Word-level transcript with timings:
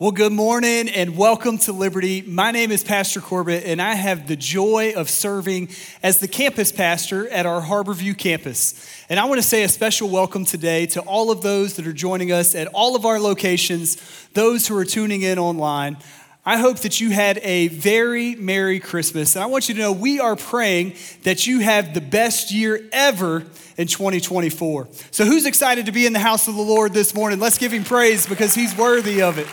Well, 0.00 0.10
good 0.10 0.32
morning 0.32 0.88
and 0.88 1.16
welcome 1.16 1.56
to 1.58 1.72
Liberty. 1.72 2.22
My 2.22 2.50
name 2.50 2.72
is 2.72 2.82
Pastor 2.82 3.20
Corbett, 3.20 3.62
and 3.64 3.80
I 3.80 3.94
have 3.94 4.26
the 4.26 4.34
joy 4.34 4.92
of 4.96 5.08
serving 5.08 5.68
as 6.02 6.18
the 6.18 6.26
campus 6.26 6.72
pastor 6.72 7.28
at 7.28 7.46
our 7.46 7.60
Harbour 7.60 7.94
View 7.94 8.12
campus. 8.16 8.74
And 9.08 9.20
I 9.20 9.26
want 9.26 9.40
to 9.40 9.46
say 9.46 9.62
a 9.62 9.68
special 9.68 10.08
welcome 10.08 10.44
today 10.44 10.86
to 10.86 11.00
all 11.02 11.30
of 11.30 11.42
those 11.42 11.74
that 11.74 11.86
are 11.86 11.92
joining 11.92 12.32
us 12.32 12.56
at 12.56 12.66
all 12.74 12.96
of 12.96 13.06
our 13.06 13.20
locations, 13.20 13.96
those 14.32 14.66
who 14.66 14.76
are 14.76 14.84
tuning 14.84 15.22
in 15.22 15.38
online. 15.38 15.96
I 16.44 16.58
hope 16.58 16.78
that 16.80 17.00
you 17.00 17.10
had 17.10 17.38
a 17.44 17.68
very 17.68 18.34
Merry 18.34 18.80
Christmas. 18.80 19.36
And 19.36 19.44
I 19.44 19.46
want 19.46 19.68
you 19.68 19.76
to 19.76 19.80
know 19.80 19.92
we 19.92 20.18
are 20.18 20.34
praying 20.34 20.94
that 21.22 21.46
you 21.46 21.60
have 21.60 21.94
the 21.94 22.00
best 22.00 22.50
year 22.50 22.80
ever 22.92 23.44
in 23.76 23.86
2024. 23.86 24.88
So, 25.12 25.24
who's 25.24 25.46
excited 25.46 25.86
to 25.86 25.92
be 25.92 26.04
in 26.04 26.12
the 26.12 26.18
house 26.18 26.48
of 26.48 26.56
the 26.56 26.62
Lord 26.62 26.92
this 26.92 27.14
morning? 27.14 27.38
Let's 27.38 27.58
give 27.58 27.72
him 27.72 27.84
praise 27.84 28.26
because 28.26 28.56
he's 28.56 28.76
worthy 28.76 29.22
of 29.22 29.38
it. 29.38 29.46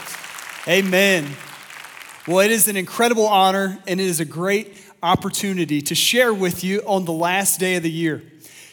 Amen. 0.67 1.27
Well, 2.27 2.41
it 2.41 2.51
is 2.51 2.67
an 2.67 2.77
incredible 2.77 3.25
honor 3.25 3.79
and 3.87 3.99
it 3.99 4.05
is 4.05 4.19
a 4.19 4.25
great 4.25 4.77
opportunity 5.01 5.81
to 5.81 5.95
share 5.95 6.31
with 6.31 6.63
you 6.63 6.81
on 6.85 7.05
the 7.05 7.11
last 7.11 7.59
day 7.59 7.77
of 7.77 7.83
the 7.83 7.89
year. 7.89 8.21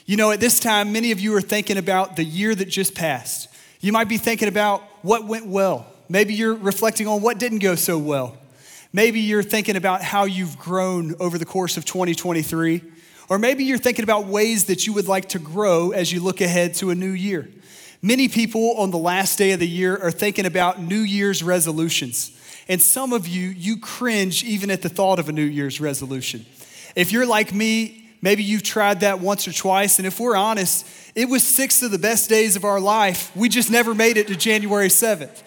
You 0.04 0.18
know, 0.18 0.30
at 0.30 0.38
this 0.38 0.60
time, 0.60 0.92
many 0.92 1.12
of 1.12 1.20
you 1.20 1.34
are 1.34 1.40
thinking 1.40 1.78
about 1.78 2.16
the 2.16 2.24
year 2.24 2.54
that 2.54 2.66
just 2.66 2.94
passed. 2.94 3.48
You 3.80 3.92
might 3.92 4.06
be 4.06 4.18
thinking 4.18 4.48
about 4.48 4.82
what 5.00 5.24
went 5.24 5.46
well. 5.46 5.86
Maybe 6.10 6.34
you're 6.34 6.54
reflecting 6.54 7.06
on 7.06 7.22
what 7.22 7.38
didn't 7.38 7.60
go 7.60 7.74
so 7.74 7.96
well. 7.96 8.36
Maybe 8.92 9.20
you're 9.20 9.42
thinking 9.42 9.76
about 9.76 10.02
how 10.02 10.24
you've 10.24 10.58
grown 10.58 11.14
over 11.18 11.38
the 11.38 11.46
course 11.46 11.78
of 11.78 11.86
2023. 11.86 12.82
Or 13.30 13.38
maybe 13.38 13.64
you're 13.64 13.78
thinking 13.78 14.02
about 14.02 14.26
ways 14.26 14.64
that 14.64 14.86
you 14.86 14.92
would 14.92 15.08
like 15.08 15.30
to 15.30 15.38
grow 15.38 15.92
as 15.92 16.12
you 16.12 16.20
look 16.20 16.42
ahead 16.42 16.74
to 16.74 16.90
a 16.90 16.94
new 16.94 17.12
year. 17.12 17.48
Many 18.00 18.28
people 18.28 18.74
on 18.76 18.92
the 18.92 18.98
last 18.98 19.38
day 19.38 19.50
of 19.52 19.60
the 19.60 19.66
year 19.66 19.96
are 19.96 20.12
thinking 20.12 20.46
about 20.46 20.80
New 20.80 21.00
Year's 21.00 21.42
resolutions. 21.42 22.30
And 22.68 22.80
some 22.80 23.12
of 23.12 23.26
you, 23.26 23.48
you 23.48 23.76
cringe 23.76 24.44
even 24.44 24.70
at 24.70 24.82
the 24.82 24.88
thought 24.88 25.18
of 25.18 25.28
a 25.28 25.32
New 25.32 25.42
Year's 25.42 25.80
resolution. 25.80 26.46
If 26.94 27.10
you're 27.10 27.26
like 27.26 27.52
me, 27.52 28.08
maybe 28.22 28.44
you've 28.44 28.62
tried 28.62 29.00
that 29.00 29.18
once 29.18 29.48
or 29.48 29.52
twice. 29.52 29.98
And 29.98 30.06
if 30.06 30.20
we're 30.20 30.36
honest, 30.36 30.86
it 31.16 31.28
was 31.28 31.44
six 31.44 31.82
of 31.82 31.90
the 31.90 31.98
best 31.98 32.28
days 32.28 32.54
of 32.54 32.64
our 32.64 32.78
life. 32.78 33.34
We 33.34 33.48
just 33.48 33.70
never 33.70 33.94
made 33.94 34.16
it 34.16 34.28
to 34.28 34.36
January 34.36 34.88
7th. 34.88 35.42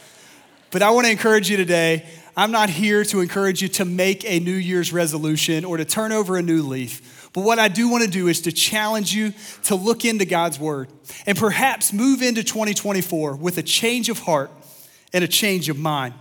But 0.72 0.82
I 0.82 0.90
want 0.90 1.06
to 1.06 1.12
encourage 1.12 1.50
you 1.50 1.56
today. 1.56 2.06
I'm 2.36 2.52
not 2.52 2.70
here 2.70 3.06
to 3.06 3.22
encourage 3.22 3.62
you 3.62 3.68
to 3.70 3.86
make 3.86 4.26
a 4.26 4.40
New 4.40 4.52
Year's 4.52 4.92
resolution 4.92 5.64
or 5.64 5.78
to 5.78 5.86
turn 5.86 6.12
over 6.12 6.36
a 6.38 6.42
new 6.42 6.64
leaf. 6.64 7.21
But 7.34 7.42
what 7.42 7.60
I 7.60 7.70
do 7.70 7.88
want 7.88 8.04
to 8.04 8.10
do 8.10 8.28
is 8.28 8.42
to 8.42 8.52
challenge 8.52 9.14
you 9.14 9.34
to 9.64 9.76
look 9.76 10.04
into 10.04 10.26
God's 10.26 10.60
word 10.60 10.90
and 11.26 11.38
perhaps 11.38 11.94
move 11.94 12.22
into 12.22 12.44
2024 12.44 13.36
with 13.36 13.58
a 13.58 13.64
change 13.64 14.10
of 14.10 14.20
heart 14.20 14.52
and 15.14 15.24
a 15.24 15.28
change 15.28 15.70
of 15.70 15.78
mind. 15.78 16.14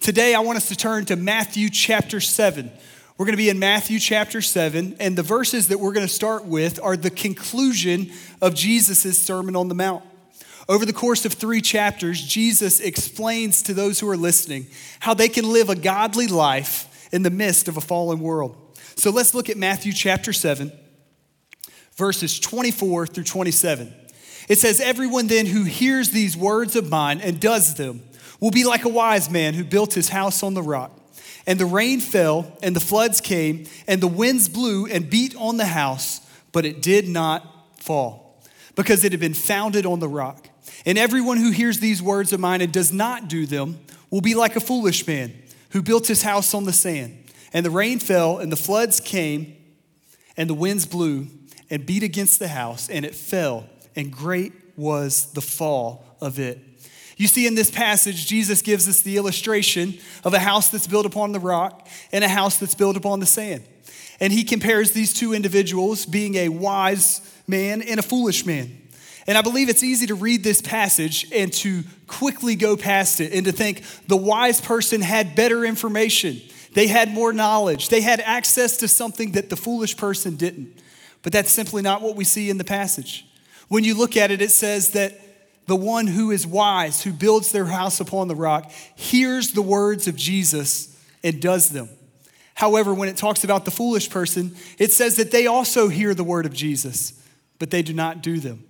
Today, 0.00 0.34
I 0.34 0.40
want 0.40 0.56
us 0.56 0.68
to 0.68 0.76
turn 0.76 1.04
to 1.06 1.16
Matthew 1.16 1.68
chapter 1.68 2.20
7. 2.20 2.70
We're 3.18 3.24
going 3.26 3.32
to 3.34 3.38
be 3.38 3.48
in 3.48 3.58
Matthew 3.58 3.98
chapter 3.98 4.42
7, 4.42 4.96
and 5.00 5.16
the 5.16 5.22
verses 5.22 5.68
that 5.68 5.78
we're 5.78 5.92
going 5.92 6.06
to 6.06 6.12
start 6.12 6.44
with 6.44 6.78
are 6.82 6.96
the 6.96 7.10
conclusion 7.10 8.12
of 8.42 8.54
Jesus' 8.54 9.20
Sermon 9.20 9.56
on 9.56 9.68
the 9.68 9.74
Mount. 9.74 10.04
Over 10.68 10.84
the 10.84 10.92
course 10.92 11.24
of 11.24 11.32
three 11.32 11.60
chapters, 11.60 12.20
Jesus 12.20 12.80
explains 12.80 13.62
to 13.62 13.74
those 13.74 14.00
who 14.00 14.08
are 14.08 14.16
listening 14.16 14.66
how 15.00 15.14
they 15.14 15.28
can 15.28 15.50
live 15.50 15.70
a 15.70 15.76
godly 15.76 16.26
life 16.26 17.08
in 17.12 17.22
the 17.22 17.30
midst 17.30 17.68
of 17.68 17.76
a 17.76 17.80
fallen 17.80 18.20
world. 18.20 18.56
So 18.96 19.10
let's 19.10 19.34
look 19.34 19.50
at 19.50 19.58
Matthew 19.58 19.92
chapter 19.92 20.32
7, 20.32 20.72
verses 21.96 22.40
24 22.40 23.06
through 23.06 23.24
27. 23.24 23.94
It 24.48 24.58
says, 24.58 24.80
Everyone 24.80 25.26
then 25.26 25.44
who 25.44 25.64
hears 25.64 26.10
these 26.10 26.34
words 26.34 26.76
of 26.76 26.88
mine 26.88 27.20
and 27.20 27.38
does 27.38 27.74
them 27.74 28.02
will 28.40 28.50
be 28.50 28.64
like 28.64 28.84
a 28.84 28.88
wise 28.88 29.30
man 29.30 29.52
who 29.52 29.64
built 29.64 29.92
his 29.92 30.08
house 30.08 30.42
on 30.42 30.54
the 30.54 30.62
rock. 30.62 30.98
And 31.46 31.60
the 31.60 31.66
rain 31.66 32.00
fell, 32.00 32.56
and 32.62 32.74
the 32.74 32.80
floods 32.80 33.20
came, 33.20 33.66
and 33.86 34.00
the 34.00 34.08
winds 34.08 34.48
blew 34.48 34.86
and 34.86 35.08
beat 35.08 35.36
on 35.36 35.58
the 35.58 35.66
house, 35.66 36.20
but 36.50 36.64
it 36.64 36.82
did 36.82 37.06
not 37.06 37.46
fall, 37.78 38.40
because 38.74 39.04
it 39.04 39.12
had 39.12 39.20
been 39.20 39.34
founded 39.34 39.86
on 39.86 40.00
the 40.00 40.08
rock. 40.08 40.48
And 40.86 40.98
everyone 40.98 41.36
who 41.36 41.50
hears 41.50 41.80
these 41.80 42.02
words 42.02 42.32
of 42.32 42.40
mine 42.40 42.62
and 42.62 42.72
does 42.72 42.92
not 42.92 43.28
do 43.28 43.46
them 43.46 43.78
will 44.10 44.22
be 44.22 44.34
like 44.34 44.56
a 44.56 44.60
foolish 44.60 45.06
man 45.06 45.34
who 45.70 45.82
built 45.82 46.06
his 46.06 46.22
house 46.22 46.54
on 46.54 46.64
the 46.64 46.72
sand. 46.72 47.25
And 47.56 47.64
the 47.64 47.70
rain 47.70 48.00
fell, 48.00 48.36
and 48.36 48.52
the 48.52 48.56
floods 48.56 49.00
came, 49.00 49.56
and 50.36 50.50
the 50.50 50.52
winds 50.52 50.84
blew 50.84 51.28
and 51.70 51.86
beat 51.86 52.02
against 52.02 52.38
the 52.38 52.48
house, 52.48 52.90
and 52.90 53.02
it 53.02 53.14
fell, 53.14 53.64
and 53.96 54.12
great 54.12 54.52
was 54.76 55.32
the 55.32 55.40
fall 55.40 56.04
of 56.20 56.38
it. 56.38 56.58
You 57.16 57.26
see, 57.26 57.46
in 57.46 57.54
this 57.54 57.70
passage, 57.70 58.26
Jesus 58.26 58.60
gives 58.60 58.86
us 58.90 59.00
the 59.00 59.16
illustration 59.16 59.94
of 60.22 60.34
a 60.34 60.38
house 60.38 60.68
that's 60.68 60.86
built 60.86 61.06
upon 61.06 61.32
the 61.32 61.40
rock 61.40 61.88
and 62.12 62.22
a 62.22 62.28
house 62.28 62.58
that's 62.58 62.74
built 62.74 62.94
upon 62.94 63.20
the 63.20 63.26
sand. 63.26 63.64
And 64.20 64.34
he 64.34 64.44
compares 64.44 64.92
these 64.92 65.14
two 65.14 65.32
individuals 65.32 66.04
being 66.04 66.34
a 66.34 66.50
wise 66.50 67.22
man 67.46 67.80
and 67.80 67.98
a 67.98 68.02
foolish 68.02 68.44
man. 68.44 68.82
And 69.26 69.38
I 69.38 69.40
believe 69.40 69.70
it's 69.70 69.82
easy 69.82 70.08
to 70.08 70.14
read 70.14 70.44
this 70.44 70.60
passage 70.60 71.26
and 71.32 71.50
to 71.54 71.84
quickly 72.06 72.54
go 72.54 72.76
past 72.76 73.18
it 73.18 73.32
and 73.32 73.46
to 73.46 73.52
think 73.52 73.82
the 74.08 74.16
wise 74.16 74.60
person 74.60 75.00
had 75.00 75.34
better 75.34 75.64
information. 75.64 76.42
They 76.76 76.88
had 76.88 77.10
more 77.10 77.32
knowledge. 77.32 77.88
They 77.88 78.02
had 78.02 78.20
access 78.20 78.76
to 78.76 78.86
something 78.86 79.32
that 79.32 79.48
the 79.48 79.56
foolish 79.56 79.96
person 79.96 80.36
didn't. 80.36 80.78
But 81.22 81.32
that's 81.32 81.50
simply 81.50 81.80
not 81.80 82.02
what 82.02 82.16
we 82.16 82.24
see 82.24 82.50
in 82.50 82.58
the 82.58 82.64
passage. 82.64 83.26
When 83.68 83.82
you 83.82 83.94
look 83.94 84.14
at 84.14 84.30
it, 84.30 84.42
it 84.42 84.50
says 84.50 84.90
that 84.90 85.18
the 85.64 85.74
one 85.74 86.06
who 86.06 86.30
is 86.30 86.46
wise, 86.46 87.02
who 87.02 87.12
builds 87.12 87.50
their 87.50 87.64
house 87.64 87.98
upon 87.98 88.28
the 88.28 88.34
rock, 88.34 88.70
hears 88.94 89.52
the 89.52 89.62
words 89.62 90.06
of 90.06 90.16
Jesus 90.16 91.02
and 91.24 91.40
does 91.40 91.70
them. 91.70 91.88
However, 92.52 92.92
when 92.92 93.08
it 93.08 93.16
talks 93.16 93.42
about 93.42 93.64
the 93.64 93.70
foolish 93.70 94.10
person, 94.10 94.54
it 94.78 94.92
says 94.92 95.16
that 95.16 95.30
they 95.30 95.46
also 95.46 95.88
hear 95.88 96.12
the 96.12 96.24
word 96.24 96.44
of 96.44 96.52
Jesus, 96.52 97.14
but 97.58 97.70
they 97.70 97.80
do 97.80 97.94
not 97.94 98.22
do 98.22 98.38
them. 98.38 98.62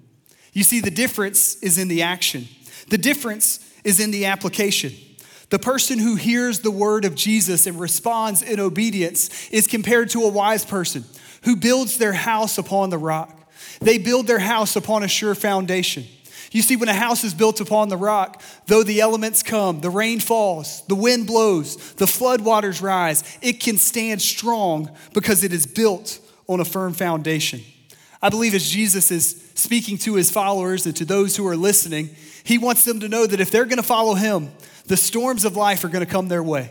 You 0.52 0.62
see, 0.62 0.78
the 0.78 0.92
difference 0.92 1.56
is 1.56 1.76
in 1.76 1.88
the 1.88 2.02
action, 2.02 2.46
the 2.88 2.98
difference 2.98 3.68
is 3.82 3.98
in 3.98 4.12
the 4.12 4.26
application. 4.26 4.92
The 5.48 5.58
person 5.58 5.98
who 5.98 6.16
hears 6.16 6.60
the 6.60 6.70
word 6.70 7.04
of 7.04 7.14
Jesus 7.14 7.66
and 7.66 7.78
responds 7.78 8.42
in 8.42 8.58
obedience 8.58 9.48
is 9.50 9.66
compared 9.66 10.10
to 10.10 10.22
a 10.22 10.28
wise 10.28 10.64
person 10.64 11.04
who 11.44 11.54
builds 11.54 11.98
their 11.98 12.12
house 12.12 12.58
upon 12.58 12.90
the 12.90 12.98
rock. 12.98 13.32
They 13.80 13.98
build 13.98 14.26
their 14.26 14.40
house 14.40 14.74
upon 14.74 15.02
a 15.02 15.08
sure 15.08 15.34
foundation. 15.34 16.04
You 16.50 16.62
see, 16.62 16.76
when 16.76 16.88
a 16.88 16.94
house 16.94 17.22
is 17.22 17.34
built 17.34 17.60
upon 17.60 17.88
the 17.88 17.96
rock, 17.96 18.42
though 18.66 18.82
the 18.82 19.00
elements 19.00 19.42
come, 19.42 19.80
the 19.80 19.90
rain 19.90 20.20
falls, 20.20 20.82
the 20.86 20.94
wind 20.94 21.26
blows, 21.26 21.76
the 21.94 22.06
floodwaters 22.06 22.82
rise, 22.82 23.38
it 23.42 23.60
can 23.60 23.76
stand 23.76 24.22
strong 24.22 24.90
because 25.12 25.44
it 25.44 25.52
is 25.52 25.66
built 25.66 26.18
on 26.48 26.60
a 26.60 26.64
firm 26.64 26.92
foundation. 26.92 27.60
I 28.22 28.30
believe 28.30 28.54
as 28.54 28.68
Jesus 28.68 29.10
is 29.10 29.42
speaking 29.54 29.98
to 29.98 30.14
his 30.14 30.30
followers 30.30 30.86
and 30.86 30.96
to 30.96 31.04
those 31.04 31.36
who 31.36 31.46
are 31.46 31.56
listening, 31.56 32.10
he 32.46 32.58
wants 32.58 32.84
them 32.84 33.00
to 33.00 33.08
know 33.08 33.26
that 33.26 33.40
if 33.40 33.50
they're 33.50 33.64
going 33.64 33.76
to 33.76 33.82
follow 33.82 34.14
him, 34.14 34.50
the 34.86 34.96
storms 34.96 35.44
of 35.44 35.56
life 35.56 35.82
are 35.82 35.88
going 35.88 36.04
to 36.04 36.10
come 36.10 36.28
their 36.28 36.42
way. 36.42 36.70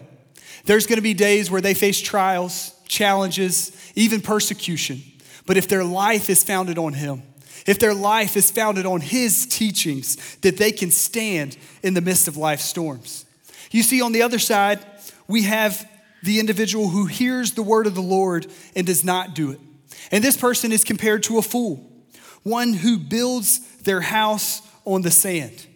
There's 0.63 0.87
going 0.87 0.97
to 0.97 1.03
be 1.03 1.13
days 1.13 1.51
where 1.51 1.61
they 1.61 1.73
face 1.73 2.01
trials, 2.01 2.73
challenges, 2.87 3.71
even 3.95 4.21
persecution. 4.21 5.03
But 5.45 5.57
if 5.57 5.67
their 5.67 5.83
life 5.83 6.29
is 6.29 6.43
founded 6.43 6.77
on 6.77 6.93
Him, 6.93 7.23
if 7.67 7.77
their 7.77 7.93
life 7.93 8.35
is 8.37 8.51
founded 8.51 8.85
on 8.85 9.01
His 9.01 9.45
teachings, 9.45 10.37
that 10.37 10.57
they 10.57 10.71
can 10.71 10.91
stand 10.91 11.57
in 11.83 11.93
the 11.93 12.01
midst 12.01 12.27
of 12.27 12.37
life's 12.37 12.63
storms. 12.63 13.25
You 13.69 13.83
see, 13.83 14.01
on 14.01 14.11
the 14.11 14.21
other 14.21 14.39
side, 14.39 14.79
we 15.27 15.43
have 15.43 15.87
the 16.23 16.39
individual 16.39 16.89
who 16.89 17.05
hears 17.05 17.51
the 17.51 17.63
word 17.63 17.85
of 17.85 17.95
the 17.95 18.01
Lord 18.01 18.47
and 18.75 18.87
does 18.87 19.03
not 19.03 19.35
do 19.35 19.51
it. 19.51 19.59
And 20.11 20.23
this 20.23 20.37
person 20.37 20.71
is 20.71 20.83
compared 20.83 21.23
to 21.23 21.37
a 21.37 21.41
fool, 21.41 21.91
one 22.43 22.73
who 22.73 22.97
builds 22.97 23.59
their 23.81 24.01
house 24.01 24.61
on 24.85 25.01
the 25.01 25.11
sand. 25.11 25.67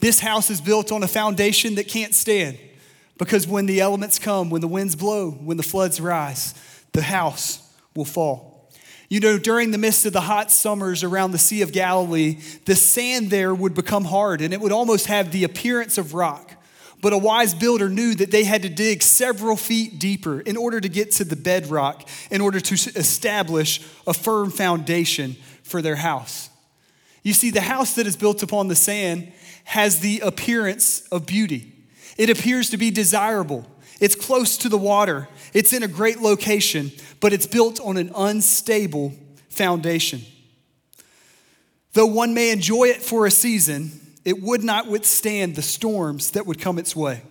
This 0.00 0.20
house 0.20 0.50
is 0.50 0.60
built 0.60 0.92
on 0.92 1.02
a 1.02 1.08
foundation 1.08 1.74
that 1.76 1.88
can't 1.88 2.14
stand 2.14 2.58
because 3.18 3.46
when 3.46 3.66
the 3.66 3.80
elements 3.80 4.18
come, 4.18 4.50
when 4.50 4.60
the 4.60 4.68
winds 4.68 4.96
blow, 4.96 5.30
when 5.30 5.56
the 5.56 5.62
floods 5.62 6.00
rise, 6.00 6.54
the 6.92 7.02
house 7.02 7.62
will 7.94 8.04
fall. 8.04 8.70
You 9.10 9.20
know, 9.20 9.38
during 9.38 9.72
the 9.72 9.78
midst 9.78 10.06
of 10.06 10.12
the 10.12 10.20
hot 10.20 10.50
summers 10.50 11.02
around 11.02 11.32
the 11.32 11.38
Sea 11.38 11.62
of 11.62 11.72
Galilee, 11.72 12.38
the 12.64 12.76
sand 12.76 13.30
there 13.30 13.54
would 13.54 13.74
become 13.74 14.04
hard 14.04 14.40
and 14.40 14.54
it 14.54 14.60
would 14.60 14.72
almost 14.72 15.06
have 15.06 15.32
the 15.32 15.44
appearance 15.44 15.98
of 15.98 16.14
rock. 16.14 16.52
But 17.02 17.12
a 17.12 17.18
wise 17.18 17.54
builder 17.54 17.88
knew 17.88 18.14
that 18.14 18.30
they 18.30 18.44
had 18.44 18.62
to 18.62 18.68
dig 18.68 19.02
several 19.02 19.56
feet 19.56 19.98
deeper 19.98 20.40
in 20.40 20.56
order 20.56 20.80
to 20.80 20.88
get 20.88 21.12
to 21.12 21.24
the 21.24 21.36
bedrock, 21.36 22.06
in 22.30 22.40
order 22.40 22.60
to 22.60 22.74
establish 22.74 23.80
a 24.06 24.14
firm 24.14 24.50
foundation 24.50 25.36
for 25.62 25.82
their 25.82 25.96
house. 25.96 26.49
You 27.22 27.32
see, 27.32 27.50
the 27.50 27.60
house 27.60 27.94
that 27.94 28.06
is 28.06 28.16
built 28.16 28.42
upon 28.42 28.68
the 28.68 28.76
sand 28.76 29.32
has 29.64 30.00
the 30.00 30.20
appearance 30.20 31.02
of 31.08 31.26
beauty. 31.26 31.72
It 32.16 32.30
appears 32.30 32.70
to 32.70 32.76
be 32.76 32.90
desirable. 32.90 33.66
It's 34.00 34.14
close 34.14 34.56
to 34.58 34.68
the 34.68 34.78
water. 34.78 35.28
It's 35.52 35.72
in 35.72 35.82
a 35.82 35.88
great 35.88 36.20
location, 36.20 36.90
but 37.20 37.32
it's 37.32 37.46
built 37.46 37.80
on 37.80 37.96
an 37.96 38.10
unstable 38.16 39.14
foundation. 39.48 40.22
Though 41.92 42.06
one 42.06 42.34
may 42.34 42.50
enjoy 42.50 42.84
it 42.84 43.02
for 43.02 43.26
a 43.26 43.30
season, 43.30 43.90
it 44.24 44.40
would 44.42 44.62
not 44.62 44.86
withstand 44.86 45.56
the 45.56 45.62
storms 45.62 46.32
that 46.32 46.46
would 46.46 46.60
come 46.60 46.78
its 46.78 46.94
way. 46.94 47.22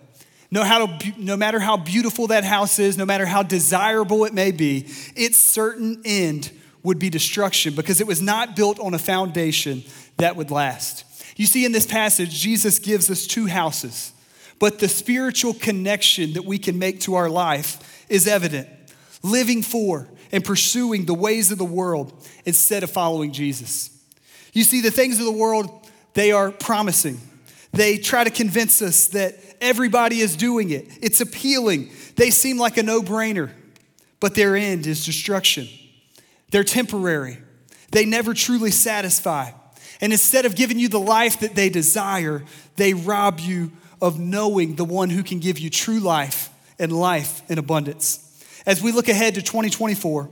No, 0.52 0.64
how 0.64 0.98
no 1.18 1.38
matter 1.38 1.60
how 1.60 1.78
beautiful 1.78 2.28
that 2.28 2.44
house 2.44 2.80
is, 2.80 2.98
no 2.98 3.06
matter 3.06 3.26
how 3.26 3.44
desirable 3.44 4.26
it 4.26 4.34
may 4.34 4.52
be, 4.52 4.88
its 5.16 5.38
certain 5.38 6.02
end 6.04 6.52
would 6.84 7.00
be 7.00 7.10
destruction 7.10 7.76
because 7.76 8.00
it 8.00 8.08
was 8.08 8.22
not 8.22 8.56
built 8.56 8.80
on 8.80 8.94
a 8.94 9.00
foundation 9.00 9.84
that 10.18 10.36
would 10.36 10.52
last. 10.52 11.06
You 11.36 11.46
see, 11.46 11.66
in 11.66 11.72
this 11.72 11.86
passage, 11.86 12.32
Jesus 12.32 12.80
gives 12.80 13.10
us 13.10 13.26
two 13.26 13.48
houses, 13.48 14.14
but 14.60 14.80
the 14.80 14.90
spiritual 14.90 15.54
connection 15.54 16.34
that 16.34 16.44
we 16.44 16.58
can 16.58 16.78
make 16.78 17.02
to 17.02 17.16
our 17.16 17.30
life 17.30 18.06
is 18.10 18.28
evident. 18.28 18.68
Living 19.24 19.62
for 19.62 20.08
and 20.32 20.44
pursuing 20.44 21.06
the 21.06 21.14
ways 21.14 21.52
of 21.52 21.58
the 21.58 21.66
world 21.66 22.14
instead 22.46 22.84
of 22.84 22.92
following 22.92 23.32
Jesus. 23.32 23.90
You 24.54 24.64
see, 24.64 24.82
the 24.82 24.92
things 24.92 25.20
of 25.20 25.26
the 25.26 25.32
world, 25.32 25.70
they 26.14 26.32
are 26.32 26.52
promising. 26.52 27.20
They 27.72 27.98
try 27.98 28.24
to 28.24 28.30
convince 28.30 28.82
us 28.82 29.08
that 29.08 29.36
everybody 29.62 30.20
is 30.20 30.36
doing 30.36 30.72
it. 30.72 30.88
It's 31.02 31.22
appealing. 31.22 31.92
They 32.16 32.32
seem 32.32 32.58
like 32.58 32.78
a 32.78 32.84
no 32.84 33.02
brainer, 33.02 33.52
but 34.20 34.36
their 34.36 34.56
end 34.56 34.88
is 34.88 35.06
destruction. 35.06 35.68
They're 36.52 36.64
temporary, 36.64 37.38
they 37.92 38.06
never 38.06 38.34
truly 38.34 38.72
satisfy. 38.72 39.52
And 40.02 40.14
instead 40.14 40.46
of 40.46 40.56
giving 40.56 40.80
you 40.80 40.88
the 40.88 41.00
life 41.00 41.42
that 41.42 41.56
they 41.56 41.70
desire, 41.70 42.44
they 42.78 42.94
rob 42.94 43.40
you 43.40 43.72
of 44.02 44.18
knowing 44.18 44.76
the 44.76 44.86
one 44.86 45.10
who 45.10 45.24
can 45.24 45.40
give 45.40 45.60
you 45.60 45.70
true 45.70 46.00
life 46.00 46.50
and 46.80 46.92
life 46.92 47.42
in 47.50 47.58
abundance. 47.58 48.26
As 48.66 48.82
we 48.82 48.92
look 48.92 49.10
ahead 49.10 49.36
to 49.36 49.42
2024, 49.42 50.30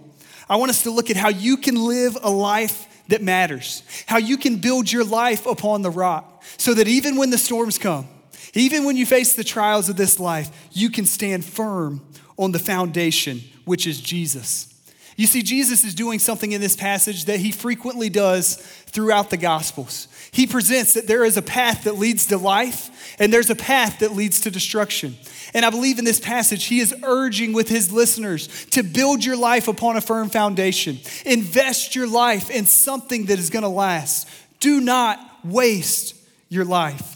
I 0.49 0.55
want 0.55 0.69
us 0.69 0.83
to 0.83 0.91
look 0.91 1.09
at 1.09 1.17
how 1.17 1.29
you 1.29 1.57
can 1.57 1.75
live 1.75 2.17
a 2.21 2.29
life 2.29 2.87
that 3.09 3.21
matters, 3.21 3.83
how 4.05 4.17
you 4.17 4.37
can 4.37 4.57
build 4.57 4.91
your 4.91 5.03
life 5.03 5.45
upon 5.45 5.81
the 5.81 5.89
rock 5.89 6.43
so 6.57 6.73
that 6.73 6.87
even 6.87 7.17
when 7.17 7.29
the 7.29 7.37
storms 7.37 7.77
come, 7.77 8.07
even 8.53 8.85
when 8.85 8.97
you 8.97 9.05
face 9.05 9.33
the 9.33 9.43
trials 9.43 9.89
of 9.89 9.97
this 9.97 10.19
life, 10.19 10.69
you 10.71 10.89
can 10.89 11.05
stand 11.05 11.43
firm 11.43 12.01
on 12.37 12.51
the 12.51 12.59
foundation, 12.59 13.41
which 13.65 13.85
is 13.85 13.99
Jesus. 13.99 14.73
You 15.17 15.25
see, 15.25 15.41
Jesus 15.41 15.83
is 15.83 15.95
doing 15.95 16.19
something 16.19 16.51
in 16.51 16.61
this 16.61 16.75
passage 16.75 17.25
that 17.25 17.39
he 17.39 17.51
frequently 17.51 18.07
does 18.07 18.57
throughout 18.85 19.31
the 19.31 19.37
Gospels. 19.37 20.07
He 20.31 20.45
presents 20.45 20.93
that 20.93 21.07
there 21.07 21.25
is 21.25 21.37
a 21.37 21.41
path 21.41 21.85
that 21.85 21.97
leads 21.97 22.27
to 22.27 22.37
life 22.37 23.15
and 23.19 23.33
there's 23.33 23.49
a 23.49 23.55
path 23.55 23.99
that 23.99 24.13
leads 24.13 24.41
to 24.41 24.51
destruction. 24.51 25.17
And 25.55 25.65
I 25.65 25.71
believe 25.71 25.97
in 25.97 26.05
this 26.05 26.19
passage, 26.19 26.65
he 26.65 26.79
is 26.79 26.93
urging 27.01 27.51
with 27.51 27.67
his 27.67 27.91
listeners 27.91 28.65
to 28.67 28.83
build 28.83 29.25
your 29.25 29.35
life 29.35 29.67
upon 29.67 29.97
a 29.97 30.01
firm 30.01 30.29
foundation. 30.29 30.99
Invest 31.25 31.95
your 31.95 32.07
life 32.07 32.51
in 32.51 32.65
something 32.65 33.25
that 33.25 33.39
is 33.39 33.49
going 33.49 33.63
to 33.63 33.69
last. 33.69 34.29
Do 34.59 34.79
not 34.79 35.19
waste 35.43 36.13
your 36.49 36.63
life. 36.63 37.15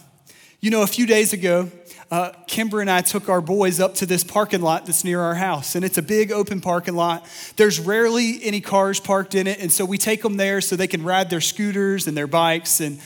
You 0.59 0.71
know, 0.71 0.81
a 0.81 0.88
few 0.88 1.06
days 1.06 1.33
ago, 1.33 1.69
uh, 2.12 2.34
Kimber 2.46 2.81
and 2.81 2.92
I 2.92 3.02
took 3.02 3.30
our 3.30 3.40
boys 3.40 3.80
up 3.80 3.96
to 3.96 4.06
this 4.06 4.24
parking 4.24 4.62
lot 4.62 4.86
that's 4.86 5.06
near 5.06 5.22
our 5.22 5.36
house, 5.36 5.75
and 5.75 5.86
it's 5.86 5.98
a 5.98 6.02
big 6.02 6.31
open 6.31 6.60
parking 6.60 6.94
lot. 6.94 7.25
There's 7.56 7.80
rarely 7.80 8.44
any 8.44 8.60
cars 8.60 9.00
parked 9.00 9.34
in 9.34 9.48
it, 9.48 9.60
and 9.60 9.72
so 9.72 9.86
we 9.86 9.98
take 9.98 10.22
them 10.22 10.36
there 10.36 10.60
so 10.60 10.75
they 10.75 10.88
can 10.88 11.04
ride 11.04 11.30
their 11.30 11.40
scooters 11.40 12.08
and 12.08 12.18
their 12.18 12.28
bikes. 12.28 12.81
And 12.81 13.00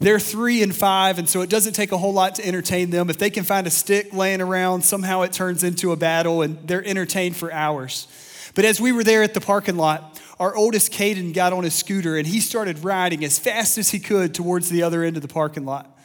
they're 0.00 0.18
three 0.18 0.62
and 0.62 0.74
five, 0.74 1.18
and 1.18 1.28
so 1.28 1.42
it 1.42 1.50
doesn't 1.50 1.74
take 1.74 1.92
a 1.92 1.98
whole 1.98 2.14
lot 2.14 2.34
to 2.36 2.46
entertain 2.46 2.88
them. 2.88 3.10
If 3.10 3.18
they 3.18 3.28
can 3.28 3.44
find 3.44 3.66
a 3.66 3.70
stick 3.70 4.14
laying 4.14 4.40
around, 4.40 4.82
somehow 4.82 5.20
it 5.22 5.32
turns 5.32 5.62
into 5.62 5.92
a 5.92 5.96
battle, 5.96 6.40
and 6.40 6.58
they're 6.66 6.84
entertained 6.84 7.36
for 7.36 7.52
hours. 7.52 8.08
But 8.54 8.64
as 8.64 8.80
we 8.80 8.90
were 8.90 9.04
there 9.04 9.22
at 9.22 9.34
the 9.34 9.40
parking 9.42 9.76
lot, 9.76 10.18
our 10.40 10.56
oldest 10.56 10.92
Caden 10.92 11.34
got 11.34 11.52
on 11.52 11.64
his 11.64 11.74
scooter 11.74 12.16
and 12.16 12.26
he 12.26 12.40
started 12.40 12.84
riding 12.84 13.24
as 13.24 13.38
fast 13.38 13.78
as 13.78 13.90
he 13.90 13.98
could 13.98 14.34
towards 14.34 14.68
the 14.68 14.82
other 14.82 15.02
end 15.02 15.16
of 15.16 15.22
the 15.22 15.28
parking 15.28 15.64
lot. 15.64 15.95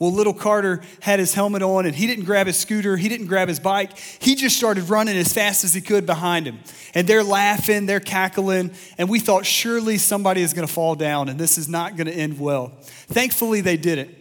Well, 0.00 0.10
little 0.10 0.32
Carter 0.32 0.80
had 1.00 1.18
his 1.18 1.34
helmet 1.34 1.60
on 1.60 1.84
and 1.84 1.94
he 1.94 2.06
didn't 2.06 2.24
grab 2.24 2.46
his 2.46 2.56
scooter, 2.56 2.96
he 2.96 3.10
didn't 3.10 3.26
grab 3.26 3.48
his 3.48 3.60
bike. 3.60 3.96
He 3.98 4.34
just 4.34 4.56
started 4.56 4.88
running 4.88 5.14
as 5.14 5.30
fast 5.30 5.62
as 5.62 5.74
he 5.74 5.82
could 5.82 6.06
behind 6.06 6.46
him. 6.46 6.58
And 6.94 7.06
they're 7.06 7.22
laughing, 7.22 7.84
they're 7.84 8.00
cackling, 8.00 8.72
and 8.96 9.10
we 9.10 9.20
thought 9.20 9.44
surely 9.44 9.98
somebody 9.98 10.40
is 10.40 10.54
going 10.54 10.66
to 10.66 10.72
fall 10.72 10.94
down 10.94 11.28
and 11.28 11.38
this 11.38 11.58
is 11.58 11.68
not 11.68 11.96
going 11.96 12.06
to 12.06 12.14
end 12.14 12.40
well. 12.40 12.72
Thankfully, 13.08 13.60
they 13.60 13.76
didn't. 13.76 14.16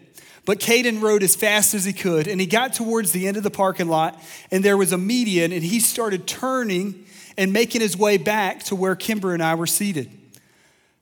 But 0.46 0.60
Caden 0.60 1.02
rode 1.02 1.24
as 1.24 1.36
fast 1.36 1.74
as 1.74 1.86
he 1.86 1.94
could, 1.94 2.28
and 2.28 2.42
he 2.42 2.48
got 2.48 2.74
towards 2.74 3.14
the 3.14 3.28
end 3.28 3.38
of 3.38 3.44
the 3.44 3.52
parking 3.52 3.88
lot, 3.88 4.22
and 4.52 4.66
there 4.66 4.78
was 4.78 4.92
a 4.92 4.98
median, 4.98 5.54
and 5.54 5.64
he 5.64 5.80
started 5.80 6.28
turning 6.28 7.06
and 7.38 7.54
making 7.54 7.80
his 7.80 7.96
way 7.96 8.18
back 8.18 8.64
to 8.64 8.76
where 8.76 8.96
Kimber 8.96 9.34
and 9.34 9.42
I 9.42 9.56
were 9.56 9.68
seated. 9.68 10.19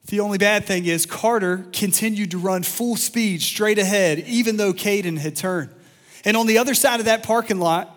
The 0.08 0.22
only 0.22 0.38
bad 0.38 0.66
thing 0.66 0.86
is, 0.86 1.06
Carter 1.06 1.66
continued 1.74 2.32
to 2.32 2.38
run 2.38 2.64
full 2.64 2.96
speed 2.96 3.42
straight 3.42 3.78
ahead, 3.78 4.20
even 4.20 4.56
though 4.56 4.72
Caden 4.72 5.18
had 5.18 5.36
turned. 5.36 5.70
And 6.24 6.38
on 6.38 6.48
the 6.48 6.58
other 6.58 6.74
side 6.74 7.00
of 7.00 7.08
that 7.08 7.24
parking 7.24 7.60
lot, 7.60 7.94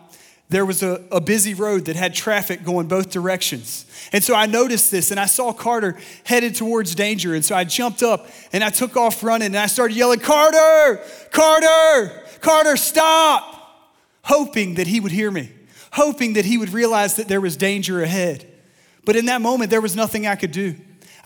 there 0.49 0.67
was 0.67 0.83
a, 0.83 1.05
a, 1.12 1.21
busy 1.21 1.55
road 1.55 1.85
that 1.85 1.95
had 1.95 2.12
traffic 2.12 2.65
going 2.65 2.89
both 2.89 3.11
directions. 3.11 3.87
And 4.12 4.23
so 4.23 4.35
I 4.35 4.47
noticed 4.47 4.91
this 4.91 5.12
and 5.12 5.21
I 5.21 5.27
saw 5.27 5.53
Carter 5.53 5.97
headed 6.25 6.57
towards 6.57 6.97
danger. 6.97 7.37
And 7.37 7.45
so 7.45 7.55
I 7.55 7.62
jumped 7.62 8.03
up 8.03 8.27
and 8.53 8.65
I 8.65 8.71
took 8.71 8.97
off 8.97 9.23
running 9.23 9.47
and 9.47 9.59
I 9.59 9.67
started 9.67 9.97
yelling, 9.97 10.19
Carter, 10.19 11.01
Carter, 11.31 12.25
Carter, 12.41 12.77
stop, 12.77 13.87
hoping 14.25 14.75
that 14.75 14.89
he 14.89 14.99
would 14.99 15.13
hear 15.13 15.31
me, 15.31 15.53
hoping 15.93 16.33
that 16.33 16.45
he 16.45 16.59
would 16.59 16.71
realize 16.71 17.15
that 17.15 17.29
there 17.29 17.41
was 17.41 17.56
danger 17.56 18.03
ahead. 18.03 18.45
But 19.05 19.15
in 19.15 19.27
that 19.27 19.41
moment, 19.41 19.71
there 19.71 19.81
was 19.81 19.95
nothing 19.95 20.27
I 20.27 20.35
could 20.35 20.51
do. 20.51 20.75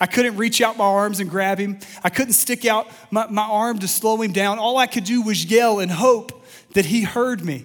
I 0.01 0.07
couldn't 0.07 0.37
reach 0.37 0.61
out 0.61 0.77
my 0.77 0.85
arms 0.85 1.21
and 1.21 1.31
grab 1.31 1.59
him. 1.59 1.79
I 2.03 2.11
couldn't 2.11 2.33
stick 2.35 2.65
out 2.65 2.89
my, 3.11 3.27
my 3.29 3.45
arm 3.45 3.79
to 3.79 3.89
slow 3.89 4.21
him 4.21 4.33
down. 4.33 4.59
All 4.59 4.77
I 4.77 4.87
could 4.87 5.05
do 5.05 5.23
was 5.23 5.45
yell 5.45 5.79
and 5.79 5.91
hope 5.91 6.45
that 6.73 6.87
he 6.87 7.03
heard 7.03 7.45
me. 7.45 7.65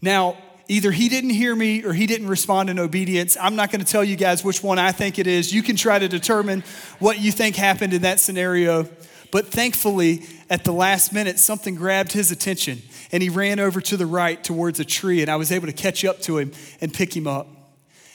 Now, 0.00 0.36
either 0.68 0.90
he 0.90 1.08
didn't 1.08 1.30
hear 1.30 1.54
me 1.54 1.84
or 1.84 1.92
he 1.92 2.06
didn't 2.06 2.28
respond 2.28 2.70
in 2.70 2.78
obedience. 2.78 3.36
I'm 3.40 3.56
not 3.56 3.70
going 3.70 3.84
to 3.84 3.90
tell 3.90 4.04
you 4.04 4.16
guys 4.16 4.44
which 4.44 4.62
one 4.62 4.78
I 4.78 4.92
think 4.92 5.18
it 5.18 5.26
is. 5.26 5.52
You 5.52 5.62
can 5.62 5.76
try 5.76 5.98
to 5.98 6.08
determine 6.08 6.62
what 6.98 7.20
you 7.20 7.32
think 7.32 7.56
happened 7.56 7.92
in 7.92 8.02
that 8.02 8.20
scenario. 8.20 8.88
But 9.30 9.46
thankfully, 9.46 10.24
at 10.48 10.64
the 10.64 10.72
last 10.72 11.12
minute, 11.12 11.38
something 11.38 11.74
grabbed 11.74 12.12
his 12.12 12.30
attention 12.30 12.80
and 13.12 13.22
he 13.22 13.28
ran 13.28 13.58
over 13.58 13.80
to 13.80 13.96
the 13.96 14.06
right 14.06 14.42
towards 14.42 14.80
a 14.80 14.84
tree, 14.84 15.22
and 15.22 15.30
I 15.30 15.36
was 15.36 15.50
able 15.50 15.66
to 15.66 15.72
catch 15.72 16.04
up 16.04 16.20
to 16.22 16.38
him 16.38 16.52
and 16.80 16.92
pick 16.92 17.16
him 17.16 17.26
up. 17.26 17.48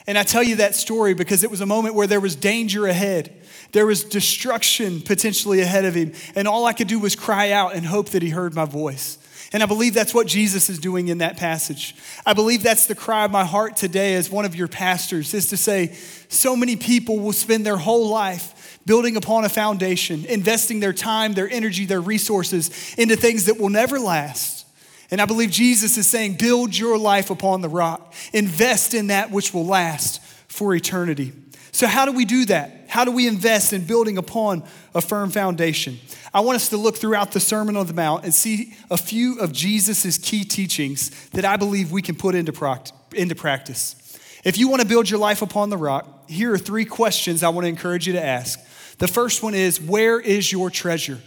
And 0.05 0.17
I 0.17 0.23
tell 0.23 0.43
you 0.43 0.57
that 0.57 0.75
story 0.75 1.13
because 1.13 1.43
it 1.43 1.51
was 1.51 1.61
a 1.61 1.65
moment 1.65 1.95
where 1.95 2.07
there 2.07 2.19
was 2.19 2.35
danger 2.35 2.87
ahead. 2.87 3.41
There 3.73 3.85
was 3.85 4.03
destruction 4.03 5.01
potentially 5.01 5.59
ahead 5.59 5.83
of 5.83 5.93
him. 5.93 6.13
And 6.35 6.47
all 6.47 6.65
I 6.65 6.73
could 6.73 6.87
do 6.87 6.99
was 6.99 7.15
cry 7.15 7.51
out 7.51 7.75
and 7.75 7.85
hope 7.85 8.09
that 8.09 8.21
he 8.23 8.29
heard 8.29 8.53
my 8.53 8.65
voice. 8.65 9.17
And 9.51 9.61
I 9.61 9.67
believe 9.67 9.93
that's 9.93 10.15
what 10.15 10.25
Jesus 10.25 10.67
is 10.69 10.79
doing 10.79 11.09
in 11.09 11.19
that 11.19 11.37
passage. 11.37 11.95
I 12.25 12.33
believe 12.33 12.63
that's 12.63 12.87
the 12.87 12.95
cry 12.95 13.25
of 13.25 13.31
my 13.31 13.45
heart 13.45 13.77
today 13.77 14.15
as 14.15 14.29
one 14.29 14.45
of 14.45 14.55
your 14.55 14.67
pastors 14.67 15.33
is 15.35 15.49
to 15.49 15.57
say, 15.57 15.93
so 16.27 16.55
many 16.55 16.75
people 16.75 17.19
will 17.19 17.33
spend 17.33 17.63
their 17.63 17.77
whole 17.77 18.09
life 18.09 18.79
building 18.85 19.15
upon 19.15 19.45
a 19.45 19.49
foundation, 19.49 20.25
investing 20.25 20.79
their 20.79 20.93
time, 20.93 21.33
their 21.33 21.49
energy, 21.49 21.85
their 21.85 22.01
resources 22.01 22.95
into 22.97 23.15
things 23.15 23.45
that 23.45 23.59
will 23.59 23.69
never 23.69 23.99
last. 23.99 24.65
And 25.11 25.21
I 25.21 25.25
believe 25.25 25.51
Jesus 25.51 25.97
is 25.97 26.07
saying, 26.07 26.35
build 26.35 26.75
your 26.75 26.97
life 26.97 27.29
upon 27.29 27.61
the 27.61 27.69
rock, 27.69 28.13
invest 28.33 28.95
in 28.95 29.07
that 29.07 29.29
which 29.29 29.53
will 29.53 29.67
last 29.67 30.19
for 30.47 30.73
eternity. 30.73 31.31
So, 31.73 31.87
how 31.87 32.05
do 32.05 32.11
we 32.11 32.23
do 32.23 32.45
that? 32.45 32.85
How 32.87 33.03
do 33.03 33.11
we 33.11 33.27
invest 33.27 33.73
in 33.73 33.83
building 33.85 34.19
upon 34.19 34.63
a 34.93 35.01
firm 35.01 35.31
foundation? 35.31 35.97
I 36.31 36.41
want 36.41 36.55
us 36.55 36.69
to 36.69 36.77
look 36.77 36.95
throughout 36.95 37.31
the 37.31 37.39
Sermon 37.39 37.75
on 37.75 37.87
the 37.87 37.93
Mount 37.93 38.23
and 38.23 38.33
see 38.33 38.75
a 38.91 38.97
few 38.97 39.39
of 39.39 39.51
Jesus' 39.51 40.19
key 40.19 40.43
teachings 40.43 41.09
that 41.29 41.45
I 41.45 41.57
believe 41.57 41.91
we 41.91 42.03
can 42.03 42.15
put 42.15 42.35
into, 42.35 42.79
into 43.13 43.33
practice. 43.33 44.19
If 44.43 44.59
you 44.59 44.67
want 44.67 44.83
to 44.83 44.87
build 44.87 45.09
your 45.09 45.19
life 45.19 45.41
upon 45.41 45.71
the 45.71 45.77
rock, 45.77 46.29
here 46.29 46.53
are 46.53 46.59
three 46.59 46.85
questions 46.85 47.41
I 47.41 47.49
want 47.49 47.65
to 47.65 47.69
encourage 47.69 48.05
you 48.05 48.13
to 48.13 48.23
ask. 48.23 48.59
The 48.99 49.07
first 49.07 49.41
one 49.41 49.55
is 49.55 49.81
Where 49.81 50.19
is 50.19 50.51
your 50.51 50.69
treasure? 50.69 51.19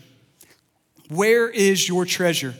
Where 1.09 1.49
is 1.49 1.89
your 1.89 2.05
treasure? 2.05 2.55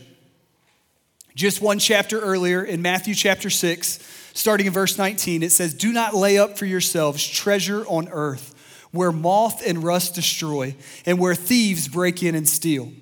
Just 1.37 1.61
one 1.61 1.79
chapter 1.79 2.19
earlier 2.19 2.65
in 2.65 2.83
Matthew 2.83 3.15
chapter 3.15 3.51
6, 3.51 4.16
starting 4.37 4.67
in 4.67 4.73
verse 4.73 4.99
19, 4.99 5.43
it 5.43 5.51
says, 5.51 5.73
Do 5.73 5.93
not 5.93 6.15
lay 6.15 6.39
up 6.39 6.59
for 6.59 6.67
yourselves 6.67 7.27
treasure 7.27 7.85
on 7.87 8.09
earth, 8.11 8.55
where 8.93 9.11
moth 9.11 9.67
and 9.67 9.83
rust 9.83 10.15
destroy, 10.15 10.77
and 11.07 11.19
where 11.19 11.35
thieves 11.35 11.89
break 11.89 12.23
in 12.23 12.35
and 12.35 12.47
steal. 12.47 12.93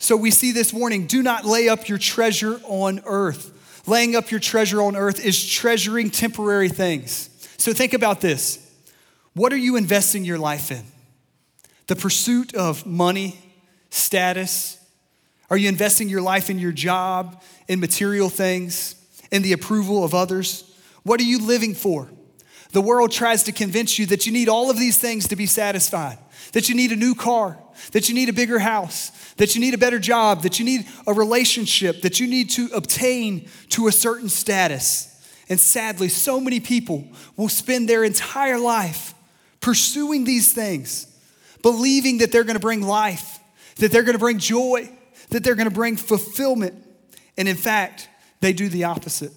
So 0.00 0.16
we 0.16 0.30
see 0.30 0.52
this 0.52 0.72
warning 0.72 1.06
do 1.06 1.22
not 1.22 1.44
lay 1.44 1.68
up 1.68 1.88
your 1.88 1.98
treasure 1.98 2.60
on 2.64 3.00
earth. 3.04 3.54
Laying 3.86 4.16
up 4.16 4.30
your 4.30 4.40
treasure 4.40 4.82
on 4.82 4.96
earth 4.96 5.24
is 5.24 5.48
treasuring 5.48 6.10
temporary 6.10 6.68
things. 6.68 7.30
So 7.56 7.72
think 7.72 7.94
about 7.94 8.20
this. 8.20 8.64
What 9.34 9.52
are 9.52 9.56
you 9.56 9.76
investing 9.76 10.24
your 10.24 10.38
life 10.38 10.70
in? 10.70 10.84
The 11.86 11.96
pursuit 11.96 12.54
of 12.54 12.84
money, 12.84 13.38
status? 13.90 14.78
Are 15.50 15.56
you 15.56 15.68
investing 15.68 16.08
your 16.08 16.20
life 16.20 16.50
in 16.50 16.58
your 16.58 16.72
job, 16.72 17.42
in 17.68 17.80
material 17.80 18.28
things? 18.28 18.94
In 19.30 19.42
the 19.42 19.52
approval 19.52 20.04
of 20.04 20.14
others? 20.14 20.64
What 21.02 21.20
are 21.20 21.24
you 21.24 21.38
living 21.38 21.74
for? 21.74 22.10
The 22.72 22.80
world 22.82 23.12
tries 23.12 23.44
to 23.44 23.52
convince 23.52 23.98
you 23.98 24.06
that 24.06 24.26
you 24.26 24.32
need 24.32 24.48
all 24.48 24.70
of 24.70 24.78
these 24.78 24.98
things 24.98 25.28
to 25.28 25.36
be 25.36 25.46
satisfied, 25.46 26.18
that 26.52 26.68
you 26.68 26.74
need 26.74 26.92
a 26.92 26.96
new 26.96 27.14
car, 27.14 27.58
that 27.92 28.08
you 28.08 28.14
need 28.14 28.28
a 28.28 28.32
bigger 28.34 28.58
house, 28.58 29.10
that 29.36 29.54
you 29.54 29.60
need 29.60 29.74
a 29.74 29.78
better 29.78 29.98
job, 29.98 30.42
that 30.42 30.58
you 30.58 30.64
need 30.64 30.86
a 31.06 31.12
relationship, 31.12 32.02
that 32.02 32.20
you 32.20 32.26
need 32.26 32.50
to 32.50 32.68
obtain 32.74 33.48
to 33.70 33.86
a 33.86 33.92
certain 33.92 34.28
status. 34.28 35.14
And 35.48 35.58
sadly, 35.58 36.08
so 36.08 36.40
many 36.40 36.60
people 36.60 37.08
will 37.36 37.48
spend 37.48 37.88
their 37.88 38.04
entire 38.04 38.58
life 38.58 39.14
pursuing 39.60 40.24
these 40.24 40.52
things, 40.52 41.06
believing 41.62 42.18
that 42.18 42.32
they're 42.32 42.44
going 42.44 42.56
to 42.56 42.60
bring 42.60 42.82
life, 42.82 43.38
that 43.76 43.90
they're 43.90 44.02
going 44.02 44.14
to 44.14 44.18
bring 44.18 44.38
joy, 44.38 44.90
that 45.30 45.42
they're 45.42 45.54
going 45.54 45.68
to 45.68 45.74
bring 45.74 45.96
fulfillment. 45.96 46.74
And 47.38 47.48
in 47.48 47.56
fact, 47.56 48.08
they 48.40 48.52
do 48.52 48.68
the 48.68 48.84
opposite. 48.84 49.32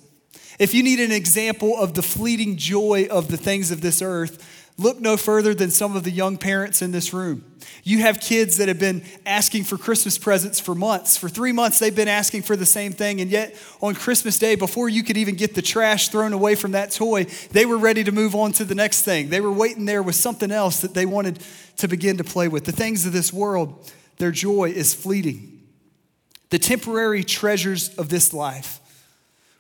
If 0.60 0.74
you 0.74 0.84
need 0.84 1.00
an 1.00 1.12
example 1.12 1.78
of 1.78 1.94
the 1.94 2.04
fleeting 2.04 2.58
joy 2.58 3.08
of 3.10 3.30
the 3.30 3.38
things 3.38 3.72
of 3.72 3.82
this 3.82 4.02
earth, 4.02 4.72
look 4.78 5.00
no 5.00 5.18
further 5.18 5.54
than 5.54 5.72
some 5.72 5.96
of 5.96 6.04
the 6.04 6.12
young 6.12 6.38
parents 6.38 6.82
in 6.82 6.92
this 6.92 7.14
room. 7.14 7.46
You 7.84 8.00
have 8.00 8.20
kids 8.20 8.58
that 8.58 8.68
have 8.68 8.80
been 8.80 9.04
asking 9.26 9.64
for 9.64 9.78
Christmas 9.78 10.18
presents 10.18 10.60
for 10.60 10.76
months. 10.76 11.18
For 11.18 11.30
three 11.30 11.52
months, 11.52 11.80
they've 11.80 11.96
been 11.96 12.08
asking 12.08 12.44
for 12.44 12.56
the 12.56 12.66
same 12.66 12.92
thing. 12.92 13.22
And 13.22 13.32
yet, 13.32 13.56
on 13.82 13.96
Christmas 13.96 14.38
Day, 14.38 14.56
before 14.56 14.88
you 14.90 15.04
could 15.04 15.18
even 15.18 15.36
get 15.36 15.56
the 15.56 15.62
trash 15.62 16.10
thrown 16.10 16.34
away 16.34 16.56
from 16.56 16.74
that 16.74 16.92
toy, 16.92 17.26
they 17.52 17.66
were 17.66 17.78
ready 17.78 18.04
to 18.04 18.12
move 18.12 18.36
on 18.36 18.52
to 18.54 18.66
the 18.66 18.76
next 18.76 19.02
thing. 19.04 19.30
They 19.30 19.42
were 19.42 19.52
waiting 19.52 19.86
there 19.86 20.04
with 20.04 20.16
something 20.16 20.52
else 20.52 20.82
that 20.82 20.94
they 20.94 21.06
wanted 21.06 21.40
to 21.78 21.88
begin 21.88 22.18
to 22.18 22.24
play 22.24 22.48
with. 22.48 22.66
The 22.66 22.72
things 22.72 23.06
of 23.06 23.14
this 23.14 23.34
world, 23.34 23.92
their 24.18 24.32
joy 24.32 24.70
is 24.70 24.94
fleeting. 24.94 25.64
The 26.50 26.60
temporary 26.60 27.24
treasures 27.24 27.90
of 27.96 28.10
this 28.10 28.34
life 28.34 28.81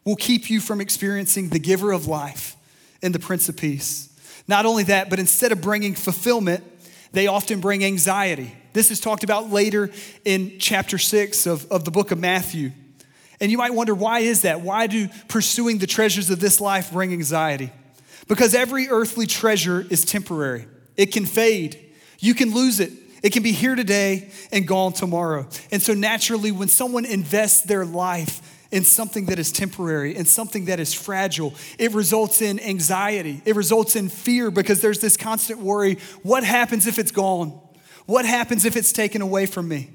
will 0.05 0.15
keep 0.15 0.49
you 0.49 0.59
from 0.59 0.81
experiencing 0.81 1.49
the 1.49 1.59
giver 1.59 1.91
of 1.91 2.07
life 2.07 2.55
and 3.01 3.13
the 3.13 3.19
Prince 3.19 3.49
of 3.49 3.57
Peace. 3.57 4.07
Not 4.47 4.65
only 4.65 4.83
that, 4.83 5.09
but 5.09 5.19
instead 5.19 5.51
of 5.51 5.61
bringing 5.61 5.95
fulfillment, 5.95 6.63
they 7.11 7.27
often 7.27 7.59
bring 7.59 7.83
anxiety. 7.83 8.55
This 8.73 8.89
is 8.89 8.99
talked 8.99 9.23
about 9.23 9.49
later 9.49 9.91
in 10.25 10.57
chapter 10.59 10.97
six 10.97 11.45
of, 11.45 11.69
of 11.71 11.83
the 11.83 11.91
book 11.91 12.11
of 12.11 12.19
Matthew. 12.19 12.71
And 13.39 13.51
you 13.51 13.57
might 13.57 13.73
wonder, 13.73 13.93
why 13.93 14.19
is 14.19 14.43
that? 14.43 14.61
Why 14.61 14.87
do 14.87 15.09
pursuing 15.27 15.79
the 15.79 15.87
treasures 15.87 16.29
of 16.29 16.39
this 16.39 16.61
life 16.61 16.91
bring 16.91 17.11
anxiety? 17.11 17.71
Because 18.27 18.55
every 18.55 18.87
earthly 18.87 19.25
treasure 19.25 19.85
is 19.89 20.05
temporary, 20.05 20.67
it 20.95 21.07
can 21.07 21.25
fade, 21.25 21.79
you 22.19 22.33
can 22.33 22.53
lose 22.53 22.79
it. 22.79 22.93
It 23.23 23.33
can 23.33 23.43
be 23.43 23.51
here 23.51 23.75
today 23.75 24.31
and 24.51 24.67
gone 24.67 24.93
tomorrow. 24.93 25.47
And 25.71 25.79
so, 25.79 25.93
naturally, 25.93 26.51
when 26.51 26.69
someone 26.69 27.05
invests 27.05 27.61
their 27.61 27.85
life 27.85 28.41
in 28.71 28.83
something 28.83 29.25
that 29.25 29.37
is 29.37 29.51
temporary 29.51 30.15
and 30.15 30.27
something 30.27 30.65
that 30.65 30.79
is 30.79 30.93
fragile. 30.93 31.53
It 31.77 31.91
results 31.91 32.41
in 32.41 32.59
anxiety. 32.59 33.41
It 33.45 33.55
results 33.55 33.95
in 33.95 34.09
fear 34.09 34.49
because 34.49 34.81
there's 34.81 34.99
this 34.99 35.17
constant 35.17 35.59
worry 35.59 35.97
what 36.23 36.43
happens 36.43 36.87
if 36.87 36.97
it's 36.97 37.11
gone? 37.11 37.59
What 38.05 38.25
happens 38.25 38.65
if 38.65 38.75
it's 38.75 38.91
taken 38.91 39.21
away 39.21 39.45
from 39.45 39.67
me? 39.67 39.89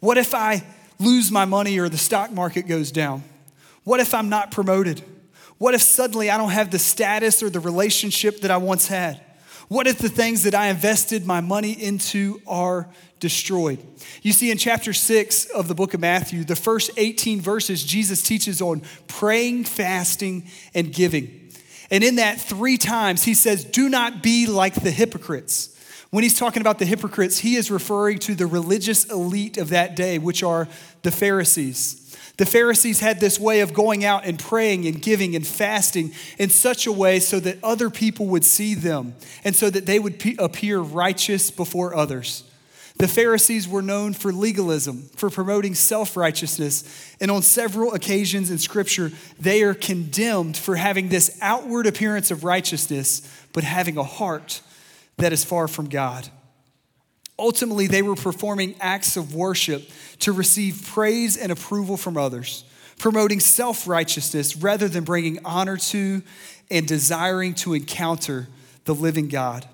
What 0.00 0.18
if 0.18 0.34
I 0.34 0.62
lose 0.98 1.30
my 1.30 1.44
money 1.44 1.78
or 1.78 1.88
the 1.88 1.98
stock 1.98 2.30
market 2.30 2.66
goes 2.66 2.92
down? 2.92 3.24
What 3.84 4.00
if 4.00 4.14
I'm 4.14 4.28
not 4.28 4.50
promoted? 4.50 5.02
What 5.58 5.74
if 5.74 5.82
suddenly 5.82 6.30
I 6.30 6.38
don't 6.38 6.50
have 6.50 6.70
the 6.70 6.78
status 6.78 7.42
or 7.42 7.50
the 7.50 7.60
relationship 7.60 8.40
that 8.40 8.50
I 8.50 8.56
once 8.56 8.88
had? 8.88 9.20
What 9.72 9.86
if 9.86 9.96
the 9.96 10.10
things 10.10 10.42
that 10.42 10.54
I 10.54 10.66
invested 10.66 11.24
my 11.24 11.40
money 11.40 11.72
into 11.72 12.42
are 12.46 12.90
destroyed? 13.20 13.78
You 14.20 14.34
see, 14.34 14.50
in 14.50 14.58
chapter 14.58 14.92
six 14.92 15.46
of 15.46 15.66
the 15.66 15.74
book 15.74 15.94
of 15.94 16.00
Matthew, 16.00 16.44
the 16.44 16.56
first 16.56 16.90
18 16.98 17.40
verses, 17.40 17.82
Jesus 17.82 18.22
teaches 18.22 18.60
on 18.60 18.82
praying, 19.06 19.64
fasting, 19.64 20.46
and 20.74 20.92
giving. 20.92 21.50
And 21.90 22.04
in 22.04 22.16
that, 22.16 22.38
three 22.38 22.76
times, 22.76 23.24
he 23.24 23.32
says, 23.32 23.64
Do 23.64 23.88
not 23.88 24.22
be 24.22 24.46
like 24.46 24.74
the 24.74 24.90
hypocrites. 24.90 25.74
When 26.10 26.22
he's 26.22 26.38
talking 26.38 26.60
about 26.60 26.78
the 26.78 26.84
hypocrites, 26.84 27.38
he 27.38 27.56
is 27.56 27.70
referring 27.70 28.18
to 28.18 28.34
the 28.34 28.46
religious 28.46 29.04
elite 29.06 29.56
of 29.56 29.70
that 29.70 29.96
day, 29.96 30.18
which 30.18 30.42
are 30.42 30.68
the 31.00 31.10
Pharisees. 31.10 32.01
The 32.42 32.50
Pharisees 32.50 32.98
had 32.98 33.20
this 33.20 33.38
way 33.38 33.60
of 33.60 33.72
going 33.72 34.04
out 34.04 34.24
and 34.24 34.36
praying 34.36 34.84
and 34.88 35.00
giving 35.00 35.36
and 35.36 35.46
fasting 35.46 36.12
in 36.38 36.50
such 36.50 36.88
a 36.88 36.92
way 36.92 37.20
so 37.20 37.38
that 37.38 37.62
other 37.62 37.88
people 37.88 38.26
would 38.26 38.44
see 38.44 38.74
them 38.74 39.14
and 39.44 39.54
so 39.54 39.70
that 39.70 39.86
they 39.86 40.00
would 40.00 40.20
appear 40.40 40.80
righteous 40.80 41.52
before 41.52 41.94
others. 41.94 42.42
The 42.96 43.06
Pharisees 43.06 43.68
were 43.68 43.80
known 43.80 44.12
for 44.12 44.32
legalism, 44.32 45.08
for 45.14 45.30
promoting 45.30 45.76
self 45.76 46.16
righteousness, 46.16 47.14
and 47.20 47.30
on 47.30 47.42
several 47.42 47.94
occasions 47.94 48.50
in 48.50 48.58
Scripture, 48.58 49.12
they 49.38 49.62
are 49.62 49.72
condemned 49.72 50.56
for 50.56 50.74
having 50.74 51.10
this 51.10 51.38
outward 51.40 51.86
appearance 51.86 52.32
of 52.32 52.42
righteousness, 52.42 53.22
but 53.52 53.62
having 53.62 53.96
a 53.96 54.02
heart 54.02 54.62
that 55.18 55.32
is 55.32 55.44
far 55.44 55.68
from 55.68 55.88
God. 55.88 56.28
Ultimately, 57.38 57.86
they 57.86 58.02
were 58.02 58.14
performing 58.14 58.74
acts 58.80 59.16
of 59.16 59.34
worship 59.34 59.88
to 60.20 60.32
receive 60.32 60.86
praise 60.86 61.36
and 61.36 61.50
approval 61.50 61.96
from 61.96 62.16
others, 62.16 62.64
promoting 62.98 63.40
self 63.40 63.88
righteousness 63.88 64.56
rather 64.56 64.88
than 64.88 65.04
bringing 65.04 65.44
honor 65.44 65.76
to 65.76 66.22
and 66.70 66.86
desiring 66.86 67.54
to 67.54 67.74
encounter 67.74 68.48
the 68.84 68.94
living 68.94 69.28
God 69.28 69.66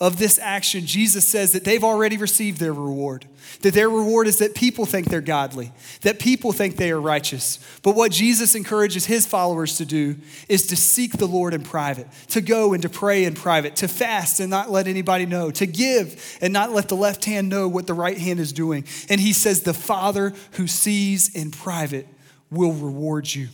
of 0.00 0.16
this 0.16 0.38
action, 0.38 0.86
Jesus 0.86 1.26
says 1.26 1.52
that 1.52 1.64
they've 1.64 1.82
already 1.82 2.16
received 2.16 2.60
their 2.60 2.72
reward. 2.72 3.26
That 3.62 3.74
their 3.74 3.90
reward 3.90 4.28
is 4.28 4.38
that 4.38 4.54
people 4.54 4.86
think 4.86 5.08
they're 5.08 5.20
godly, 5.20 5.72
that 6.02 6.20
people 6.20 6.52
think 6.52 6.76
they 6.76 6.92
are 6.92 7.00
righteous. 7.00 7.58
But 7.82 7.96
what 7.96 8.12
Jesus 8.12 8.54
encourages 8.54 9.06
his 9.06 9.26
followers 9.26 9.76
to 9.78 9.84
do 9.84 10.16
is 10.48 10.68
to 10.68 10.76
seek 10.76 11.14
the 11.14 11.26
Lord 11.26 11.52
in 11.52 11.62
private, 11.62 12.06
to 12.28 12.40
go 12.40 12.74
and 12.74 12.82
to 12.82 12.88
pray 12.88 13.24
in 13.24 13.34
private, 13.34 13.74
to 13.76 13.88
fast 13.88 14.38
and 14.38 14.50
not 14.50 14.70
let 14.70 14.86
anybody 14.86 15.26
know, 15.26 15.50
to 15.50 15.66
give 15.66 16.38
and 16.40 16.52
not 16.52 16.70
let 16.70 16.88
the 16.88 16.96
left 16.96 17.24
hand 17.24 17.48
know 17.48 17.66
what 17.66 17.88
the 17.88 17.94
right 17.94 18.18
hand 18.18 18.38
is 18.38 18.52
doing. 18.52 18.84
And 19.08 19.20
he 19.20 19.32
says, 19.32 19.62
The 19.62 19.74
Father 19.74 20.32
who 20.52 20.68
sees 20.68 21.34
in 21.34 21.50
private 21.50 22.06
will 22.52 22.72
reward 22.72 23.34
you. 23.34 23.48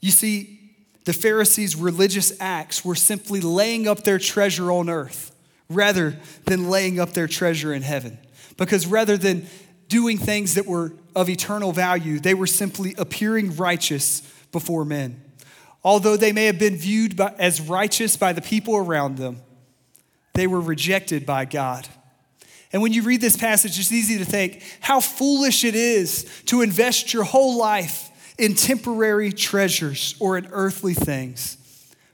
You 0.00 0.10
see, 0.10 0.61
the 1.04 1.12
Pharisees' 1.12 1.74
religious 1.74 2.32
acts 2.40 2.84
were 2.84 2.94
simply 2.94 3.40
laying 3.40 3.88
up 3.88 4.04
their 4.04 4.18
treasure 4.18 4.70
on 4.70 4.88
earth 4.88 5.34
rather 5.68 6.16
than 6.44 6.68
laying 6.68 7.00
up 7.00 7.12
their 7.12 7.26
treasure 7.26 7.72
in 7.72 7.82
heaven. 7.82 8.18
Because 8.56 8.86
rather 8.86 9.16
than 9.16 9.46
doing 9.88 10.18
things 10.18 10.54
that 10.54 10.66
were 10.66 10.92
of 11.16 11.28
eternal 11.28 11.72
value, 11.72 12.20
they 12.20 12.34
were 12.34 12.46
simply 12.46 12.94
appearing 12.98 13.56
righteous 13.56 14.20
before 14.52 14.84
men. 14.84 15.20
Although 15.84 16.16
they 16.16 16.32
may 16.32 16.46
have 16.46 16.58
been 16.58 16.76
viewed 16.76 17.16
by, 17.16 17.34
as 17.38 17.60
righteous 17.60 18.16
by 18.16 18.32
the 18.32 18.42
people 18.42 18.76
around 18.76 19.16
them, 19.16 19.40
they 20.34 20.46
were 20.46 20.60
rejected 20.60 21.26
by 21.26 21.44
God. 21.44 21.88
And 22.72 22.80
when 22.80 22.92
you 22.92 23.02
read 23.02 23.20
this 23.20 23.36
passage, 23.36 23.78
it's 23.78 23.92
easy 23.92 24.18
to 24.18 24.24
think 24.24 24.62
how 24.80 25.00
foolish 25.00 25.64
it 25.64 25.74
is 25.74 26.24
to 26.46 26.62
invest 26.62 27.12
your 27.12 27.24
whole 27.24 27.58
life 27.58 28.08
in 28.38 28.54
temporary 28.54 29.32
treasures 29.32 30.14
or 30.18 30.38
in 30.38 30.46
earthly 30.50 30.94
things. 30.94 31.58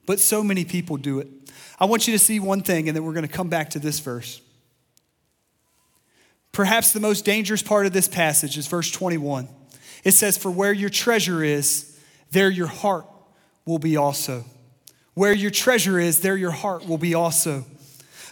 But 0.07 0.21
so 0.21 0.43
many 0.43 0.65
people 0.65 0.97
do 0.97 1.19
it. 1.21 1.29
I 1.79 1.85
want 1.85 2.09
you 2.09 2.13
to 2.13 2.19
see 2.19 2.41
one 2.41 2.63
thing, 2.63 2.89
and 2.89 2.97
then 2.97 3.05
we're 3.05 3.13
going 3.13 3.27
to 3.27 3.33
come 3.33 3.49
back 3.49 3.71
to 3.71 3.79
this 3.79 4.01
verse. 4.01 4.41
Perhaps 6.53 6.93
the 6.93 7.01
most 7.01 7.25
dangerous 7.25 7.63
part 7.63 7.87
of 7.87 7.93
this 7.93 8.09
passage 8.09 8.59
is 8.59 8.67
verse 8.67 8.91
21. 8.91 9.49
It 10.03 10.13
says, 10.13 10.37
For 10.37 10.51
where 10.51 10.73
your 10.73 10.91
treasure 10.91 11.45
is, 11.45 11.97
there 12.31 12.51
your 12.51 12.67
heart 12.67 13.07
will 13.65 13.79
be 13.79 13.97
also. 13.97 14.45
Where 15.15 15.33
your 15.33 15.51
treasure 15.51 15.99
is, 15.99 16.21
there 16.21 16.37
your 16.37 16.51
heart 16.51 16.87
will 16.87 16.99
be 16.99 17.15
also. 17.15 17.65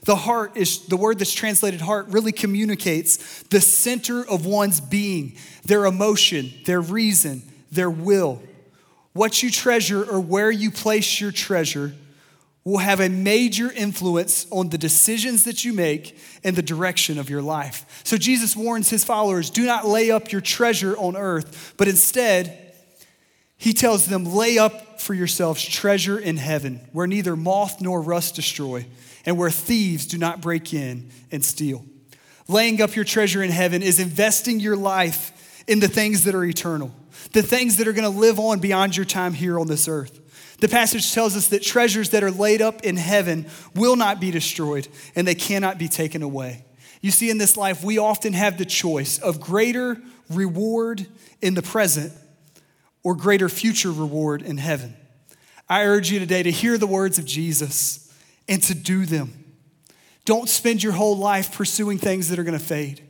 The 0.05 0.16
heart 0.16 0.57
is 0.57 0.87
the 0.87 0.97
word 0.97 1.19
that's 1.19 1.33
translated 1.33 1.81
heart 1.81 2.07
really 2.09 2.33
communicates 2.33 3.43
the 3.45 3.61
center 3.61 4.25
of 4.26 4.47
one's 4.47 4.81
being, 4.81 5.37
their 5.64 5.85
emotion, 5.85 6.52
their 6.64 6.81
reason, 6.81 7.43
their 7.70 7.90
will. 7.90 8.42
What 9.12 9.42
you 9.42 9.50
treasure 9.50 10.04
or 10.04 10.20
where 10.20 10.50
you 10.50 10.70
place 10.70 11.20
your 11.20 11.32
treasure 11.32 11.94
will 12.64 12.78
have 12.78 13.00
a 13.00 13.08
major 13.08 13.70
influence 13.70 14.44
on 14.50 14.70
the 14.70 14.76
decisions 14.76 15.44
that 15.44 15.64
you 15.64 15.73
make 15.73 16.18
and 16.42 16.56
the 16.56 16.62
direction 16.62 17.16
of 17.16 17.30
your 17.30 17.40
life. 17.40 18.02
So 18.02 18.16
Jesus 18.16 18.56
warns 18.56 18.90
his 18.90 19.04
followers 19.04 19.50
do 19.50 19.64
not 19.64 19.87
lay 19.87 20.11
up 20.11 20.32
your 20.32 20.40
treasure 20.40 20.96
on 20.96 21.16
earth, 21.16 21.75
but 21.76 21.87
instead, 21.87 22.75
he 23.56 23.73
tells 23.73 24.06
them, 24.06 24.25
lay 24.25 24.58
up 24.58 25.00
for 25.00 25.14
yourselves 25.14 25.64
treasure 25.64 26.18
in 26.18 26.37
heaven, 26.37 26.80
where 26.92 27.06
neither 27.06 27.37
moth 27.37 27.80
nor 27.80 28.02
rust 28.02 28.35
destroy, 28.35 28.85
and 29.25 29.38
where 29.38 29.49
thieves 29.49 30.04
do 30.04 30.18
not 30.18 30.40
break 30.40 30.75
in 30.75 31.08
and 31.30 31.44
steal. 31.44 31.85
Laying 32.49 32.82
up 32.82 32.96
your 32.96 33.04
treasure 33.04 33.42
in 33.42 33.50
heaven 33.50 33.80
is 33.80 33.99
investing 33.99 34.61
your 34.61 34.76
life 34.76 35.64
in 35.66 35.80
the 35.80 35.88
things 35.88 36.25
that 36.25 36.35
are 36.35 36.44
eternal 36.44 36.92
the 37.32 37.42
things 37.42 37.76
that 37.76 37.88
are 37.88 37.92
going 37.92 38.11
to 38.11 38.18
live 38.18 38.38
on 38.38 38.58
beyond 38.58 38.96
your 38.96 39.06
time 39.06 39.35
here 39.35 39.58
on 39.58 39.66
this 39.66 39.88
earth. 39.88 40.20
The 40.58 40.68
passage 40.68 41.12
tells 41.12 41.37
us 41.37 41.49
that 41.49 41.62
treasures 41.62 42.11
that 42.11 42.25
are 42.25 42.30
laid 42.30 42.62
up 42.62 42.82
in 42.82 42.96
heaven 42.96 43.46
will 43.75 43.96
not 43.96 44.20
be 44.20 44.30
destroyed 44.30 44.88
and 45.14 45.26
they 45.26 45.35
cannot 45.35 45.78
be 45.78 45.88
taken 45.88 46.23
away. 46.23 46.64
You 47.02 47.11
see, 47.11 47.28
in 47.30 47.38
this 47.38 47.56
life, 47.56 47.85
we 47.85 47.99
often 47.99 48.32
have 48.32 48.56
the 48.56 48.64
choice 48.64 49.18
of 49.18 49.40
greater 49.40 50.00
reward 50.30 51.06
in 51.42 51.54
the 51.54 51.62
present 51.62 52.12
or 53.02 53.14
greater 53.14 53.49
future 53.49 53.92
reward 53.92 54.42
in 54.42 54.56
heaven. 54.56 54.96
I 55.68 55.85
urge 55.85 56.11
you 56.11 56.18
today 56.18 56.42
to 56.42 56.50
hear 56.50 56.78
the 56.78 56.87
words 56.87 57.18
of 57.18 57.25
Jesus 57.25 58.12
and 58.49 58.62
to 58.64 58.75
do 58.75 59.04
them. 59.04 59.44
Don't 60.25 60.49
spend 60.49 60.82
your 60.82 60.92
whole 60.92 61.16
life 61.16 61.56
pursuing 61.56 61.99
things 61.99 62.28
that 62.28 62.38
are 62.38 62.44
going 62.44 62.58
to 62.58 62.64
fade. 62.64 63.02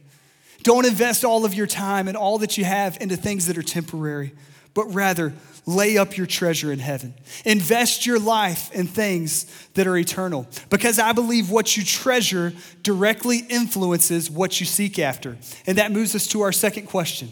Don't 0.66 0.84
invest 0.84 1.24
all 1.24 1.44
of 1.44 1.54
your 1.54 1.68
time 1.68 2.08
and 2.08 2.16
all 2.16 2.38
that 2.38 2.58
you 2.58 2.64
have 2.64 2.98
into 3.00 3.14
things 3.14 3.46
that 3.46 3.56
are 3.56 3.62
temporary, 3.62 4.32
but 4.74 4.92
rather 4.92 5.32
lay 5.64 5.96
up 5.96 6.16
your 6.16 6.26
treasure 6.26 6.72
in 6.72 6.80
heaven. 6.80 7.14
Invest 7.44 8.04
your 8.04 8.18
life 8.18 8.72
in 8.72 8.88
things 8.88 9.46
that 9.74 9.86
are 9.86 9.96
eternal 9.96 10.48
because 10.68 10.98
I 10.98 11.12
believe 11.12 11.52
what 11.52 11.76
you 11.76 11.84
treasure 11.84 12.52
directly 12.82 13.44
influences 13.48 14.28
what 14.28 14.58
you 14.58 14.66
seek 14.66 14.98
after. 14.98 15.38
And 15.68 15.78
that 15.78 15.92
moves 15.92 16.16
us 16.16 16.26
to 16.28 16.40
our 16.40 16.50
second 16.50 16.88
question 16.88 17.28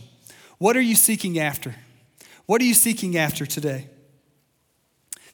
What 0.58 0.76
are 0.76 0.80
you 0.80 0.94
seeking 0.94 1.36
after? 1.40 1.74
What 2.46 2.62
are 2.62 2.66
you 2.66 2.72
seeking 2.72 3.16
after 3.16 3.46
today? 3.46 3.88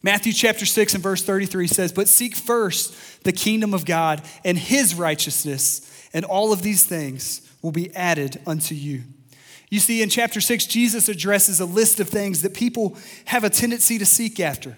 Matthew 0.02 0.33
chapter 0.33 0.64
6 0.64 0.95
and 0.95 1.02
verse 1.02 1.23
33 1.23 1.66
says, 1.66 1.92
But 1.92 2.09
seek 2.09 2.35
first 2.35 3.25
the 3.25 3.33
kingdom 3.33 3.75
of 3.75 3.85
God 3.85 4.23
and 4.42 4.57
his 4.57 4.95
righteousness, 4.95 6.09
and 6.14 6.25
all 6.25 6.54
of 6.54 6.62
these 6.62 6.87
things 6.87 7.47
will 7.62 7.73
be 7.73 7.95
added 7.95 8.40
unto 8.47 8.75
you. 8.75 9.02
You 9.71 9.79
see, 9.79 10.02
in 10.02 10.09
chapter 10.09 10.40
6, 10.40 10.67
Jesus 10.67 11.09
addresses 11.09 11.61
a 11.61 11.64
list 11.64 12.00
of 12.00 12.09
things 12.09 12.43
that 12.43 12.55
people 12.55 12.97
have 13.26 13.45
a 13.45 13.50
tendency 13.50 13.99
to 13.99 14.07
seek 14.07 14.40
after 14.40 14.76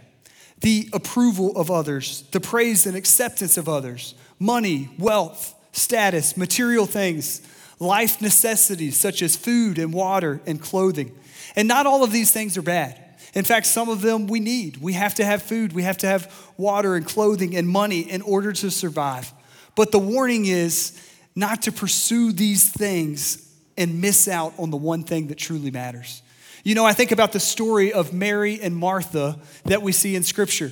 the 0.61 0.89
approval 0.93 1.57
of 1.57 1.71
others, 1.71 2.23
the 2.31 2.41
praise 2.41 2.87
and 2.87 2.97
acceptance 2.97 3.57
of 3.57 3.69
others, 3.69 4.15
money, 4.39 4.91
wealth, 4.97 5.55
status, 5.73 6.37
material 6.37 6.87
things, 6.87 7.43
life 7.81 8.23
necessities 8.23 8.97
such 8.97 9.23
as 9.23 9.35
food 9.35 9.79
and 9.79 9.93
water 9.93 10.41
and 10.47 10.61
clothing. 10.61 11.19
And 11.57 11.67
not 11.67 11.87
all 11.87 12.05
of 12.05 12.13
these 12.13 12.31
things 12.31 12.57
are 12.57 12.63
bad. 12.63 12.99
In 13.35 13.45
fact, 13.45 13.67
some 13.67 13.89
of 13.89 14.03
them 14.03 14.27
we 14.27 14.41
need. 14.41 14.77
We 14.77 14.93
have 14.93 15.15
to 15.17 15.25
have 15.25 15.43
food, 15.43 15.73
we 15.73 15.83
have 15.83 15.99
to 15.99 16.07
have 16.07 16.33
water 16.57 16.95
and 16.95 17.07
clothing 17.07 17.57
and 17.57 17.67
money 17.67 18.01
in 18.01 18.23
order 18.23 18.53
to 18.53 18.71
survive. 18.71 19.33
But 19.75 19.91
the 19.91 19.99
warning 19.99 20.47
is 20.47 20.93
not 21.35 21.63
to 21.63 21.73
pursue 21.73 22.33
these 22.33 22.71
things 22.71 23.49
and 23.77 24.01
miss 24.01 24.29
out 24.29 24.53
on 24.59 24.71
the 24.71 24.77
one 24.77 25.03
thing 25.03 25.29
that 25.29 25.39
truly 25.39 25.71
matters. 25.71 26.23
You 26.65 26.75
know, 26.75 26.85
I 26.85 26.93
think 26.93 27.11
about 27.11 27.33
the 27.33 27.41
story 27.41 27.93
of 27.93 28.13
Mary 28.13 28.61
and 28.61 28.77
Martha 28.77 29.39
that 29.65 29.83
we 29.83 29.93
see 29.93 30.15
in 30.15 30.23
Scripture. 30.23 30.71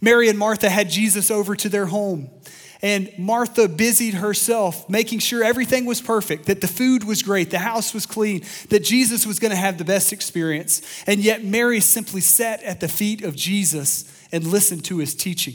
Mary 0.00 0.28
and 0.28 0.38
Martha 0.38 0.68
had 0.68 0.90
Jesus 0.90 1.30
over 1.30 1.56
to 1.56 1.68
their 1.68 1.86
home. 1.86 2.30
And 2.82 3.10
Martha 3.18 3.68
busied 3.68 4.14
herself 4.14 4.88
making 4.88 5.20
sure 5.20 5.42
everything 5.42 5.86
was 5.86 6.02
perfect, 6.02 6.46
that 6.46 6.60
the 6.60 6.68
food 6.68 7.04
was 7.04 7.22
great, 7.22 7.50
the 7.50 7.58
house 7.58 7.94
was 7.94 8.04
clean, 8.04 8.44
that 8.68 8.84
Jesus 8.84 9.26
was 9.26 9.38
going 9.38 9.50
to 9.50 9.56
have 9.56 9.78
the 9.78 9.84
best 9.84 10.12
experience. 10.12 10.82
And 11.06 11.20
yet, 11.20 11.42
Mary 11.42 11.80
simply 11.80 12.20
sat 12.20 12.62
at 12.62 12.80
the 12.80 12.88
feet 12.88 13.24
of 13.24 13.34
Jesus 13.34 14.04
and 14.30 14.46
listened 14.46 14.84
to 14.84 14.98
his 14.98 15.14
teaching. 15.14 15.54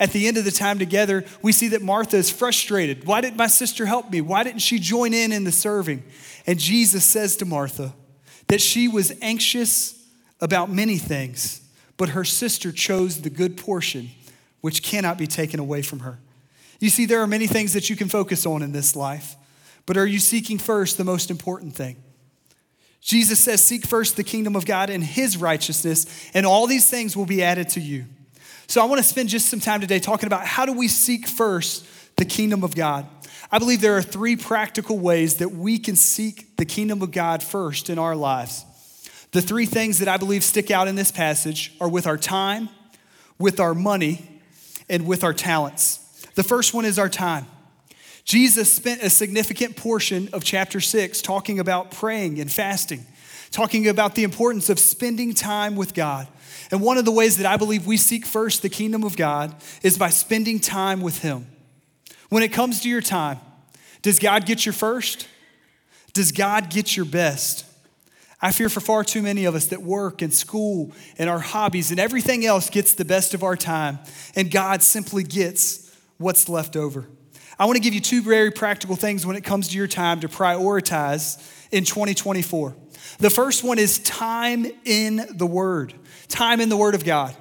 At 0.00 0.12
the 0.12 0.28
end 0.28 0.36
of 0.36 0.44
the 0.44 0.52
time 0.52 0.78
together, 0.78 1.24
we 1.42 1.52
see 1.52 1.68
that 1.68 1.82
Martha 1.82 2.16
is 2.16 2.30
frustrated. 2.30 3.04
Why 3.04 3.20
didn't 3.20 3.36
my 3.36 3.48
sister 3.48 3.86
help 3.86 4.10
me? 4.10 4.20
Why 4.20 4.44
didn't 4.44 4.60
she 4.60 4.78
join 4.78 5.12
in 5.12 5.32
in 5.32 5.44
the 5.44 5.52
serving? 5.52 6.04
And 6.46 6.58
Jesus 6.58 7.04
says 7.04 7.36
to 7.36 7.44
Martha 7.44 7.94
that 8.46 8.60
she 8.60 8.86
was 8.86 9.12
anxious 9.20 9.94
about 10.40 10.70
many 10.70 10.98
things, 10.98 11.60
but 11.96 12.10
her 12.10 12.24
sister 12.24 12.70
chose 12.70 13.22
the 13.22 13.30
good 13.30 13.56
portion, 13.56 14.10
which 14.60 14.82
cannot 14.82 15.18
be 15.18 15.26
taken 15.26 15.58
away 15.58 15.82
from 15.82 16.00
her. 16.00 16.18
You 16.78 16.90
see, 16.90 17.06
there 17.06 17.20
are 17.20 17.26
many 17.26 17.48
things 17.48 17.72
that 17.72 17.90
you 17.90 17.96
can 17.96 18.08
focus 18.08 18.46
on 18.46 18.62
in 18.62 18.70
this 18.70 18.94
life, 18.94 19.34
but 19.84 19.96
are 19.96 20.06
you 20.06 20.20
seeking 20.20 20.58
first 20.58 20.96
the 20.96 21.04
most 21.04 21.28
important 21.28 21.74
thing? 21.74 21.96
Jesus 23.00 23.40
says, 23.40 23.64
Seek 23.64 23.84
first 23.84 24.16
the 24.16 24.24
kingdom 24.24 24.54
of 24.54 24.64
God 24.64 24.90
and 24.90 25.02
his 25.02 25.36
righteousness, 25.36 26.06
and 26.34 26.46
all 26.46 26.66
these 26.68 26.88
things 26.88 27.16
will 27.16 27.26
be 27.26 27.42
added 27.42 27.68
to 27.70 27.80
you. 27.80 28.06
So 28.68 28.82
I 28.82 28.84
want 28.84 28.98
to 28.98 29.02
spend 29.02 29.30
just 29.30 29.48
some 29.48 29.60
time 29.60 29.80
today 29.80 29.98
talking 29.98 30.26
about 30.26 30.44
how 30.44 30.66
do 30.66 30.74
we 30.74 30.88
seek 30.88 31.26
first 31.26 31.86
the 32.16 32.26
kingdom 32.26 32.62
of 32.62 32.74
God. 32.74 33.06
I 33.50 33.58
believe 33.58 33.80
there 33.80 33.96
are 33.96 34.02
three 34.02 34.36
practical 34.36 34.98
ways 34.98 35.36
that 35.36 35.52
we 35.52 35.78
can 35.78 35.96
seek 35.96 36.54
the 36.58 36.66
kingdom 36.66 37.00
of 37.00 37.10
God 37.10 37.42
first 37.42 37.88
in 37.88 37.98
our 37.98 38.14
lives. 38.14 38.66
The 39.32 39.40
three 39.40 39.64
things 39.64 40.00
that 40.00 40.08
I 40.08 40.18
believe 40.18 40.44
stick 40.44 40.70
out 40.70 40.86
in 40.86 40.96
this 40.96 41.10
passage 41.10 41.72
are 41.80 41.88
with 41.88 42.06
our 42.06 42.18
time, 42.18 42.68
with 43.38 43.58
our 43.58 43.72
money, 43.72 44.42
and 44.90 45.06
with 45.06 45.24
our 45.24 45.32
talents. 45.32 45.98
The 46.34 46.42
first 46.42 46.74
one 46.74 46.84
is 46.84 46.98
our 46.98 47.08
time. 47.08 47.46
Jesus 48.24 48.70
spent 48.70 49.02
a 49.02 49.08
significant 49.08 49.76
portion 49.76 50.28
of 50.34 50.44
chapter 50.44 50.80
6 50.80 51.22
talking 51.22 51.58
about 51.58 51.90
praying 51.90 52.38
and 52.38 52.52
fasting, 52.52 53.06
talking 53.50 53.88
about 53.88 54.14
the 54.14 54.24
importance 54.24 54.68
of 54.68 54.78
spending 54.78 55.32
time 55.32 55.74
with 55.74 55.94
God. 55.94 56.28
And 56.70 56.82
one 56.82 56.98
of 56.98 57.04
the 57.04 57.12
ways 57.12 57.36
that 57.38 57.46
I 57.46 57.56
believe 57.56 57.86
we 57.86 57.96
seek 57.96 58.26
first 58.26 58.62
the 58.62 58.68
kingdom 58.68 59.04
of 59.04 59.16
God 59.16 59.54
is 59.82 59.96
by 59.96 60.10
spending 60.10 60.60
time 60.60 61.00
with 61.00 61.22
Him. 61.22 61.46
When 62.28 62.42
it 62.42 62.52
comes 62.52 62.80
to 62.80 62.88
your 62.88 63.00
time, 63.00 63.38
does 64.02 64.18
God 64.18 64.44
get 64.44 64.66
your 64.66 64.72
first? 64.72 65.26
Does 66.12 66.32
God 66.32 66.70
get 66.70 66.96
your 66.96 67.06
best? 67.06 67.64
I 68.40 68.52
fear 68.52 68.68
for 68.68 68.80
far 68.80 69.02
too 69.02 69.22
many 69.22 69.46
of 69.46 69.54
us 69.54 69.66
that 69.66 69.82
work 69.82 70.22
and 70.22 70.32
school 70.32 70.92
and 71.18 71.28
our 71.28 71.40
hobbies 71.40 71.90
and 71.90 71.98
everything 71.98 72.46
else 72.46 72.70
gets 72.70 72.94
the 72.94 73.04
best 73.04 73.34
of 73.34 73.42
our 73.42 73.56
time, 73.56 73.98
and 74.36 74.50
God 74.50 74.82
simply 74.82 75.24
gets 75.24 75.96
what's 76.18 76.48
left 76.48 76.76
over. 76.76 77.08
I 77.58 77.64
want 77.64 77.76
to 77.76 77.82
give 77.82 77.94
you 77.94 78.00
two 78.00 78.22
very 78.22 78.50
practical 78.50 78.94
things 78.94 79.26
when 79.26 79.36
it 79.36 79.42
comes 79.42 79.68
to 79.68 79.76
your 79.76 79.88
time 79.88 80.20
to 80.20 80.28
prioritize 80.28 81.42
in 81.72 81.84
2024. 81.84 82.76
The 83.18 83.30
first 83.30 83.64
one 83.64 83.78
is 83.78 83.98
time 84.00 84.66
in 84.84 85.26
the 85.30 85.46
Word 85.46 85.94
time 86.28 86.60
in 86.60 86.68
the 86.68 86.76
Word 86.76 86.94
of 86.94 87.04
God. 87.04 87.34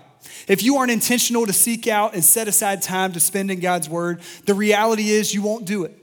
If 0.47 0.63
you 0.63 0.77
aren't 0.77 0.91
intentional 0.91 1.45
to 1.45 1.53
seek 1.53 1.88
out 1.88 2.13
and 2.13 2.23
set 2.23 2.47
aside 2.47 2.82
time 2.82 3.12
to 3.13 3.19
spend 3.19 3.51
in 3.51 3.60
God's 3.60 3.89
Word, 3.89 4.21
the 4.45 4.53
reality 4.53 5.10
is 5.10 5.34
you 5.34 5.41
won't 5.41 5.65
do 5.65 5.84
it. 5.84 5.93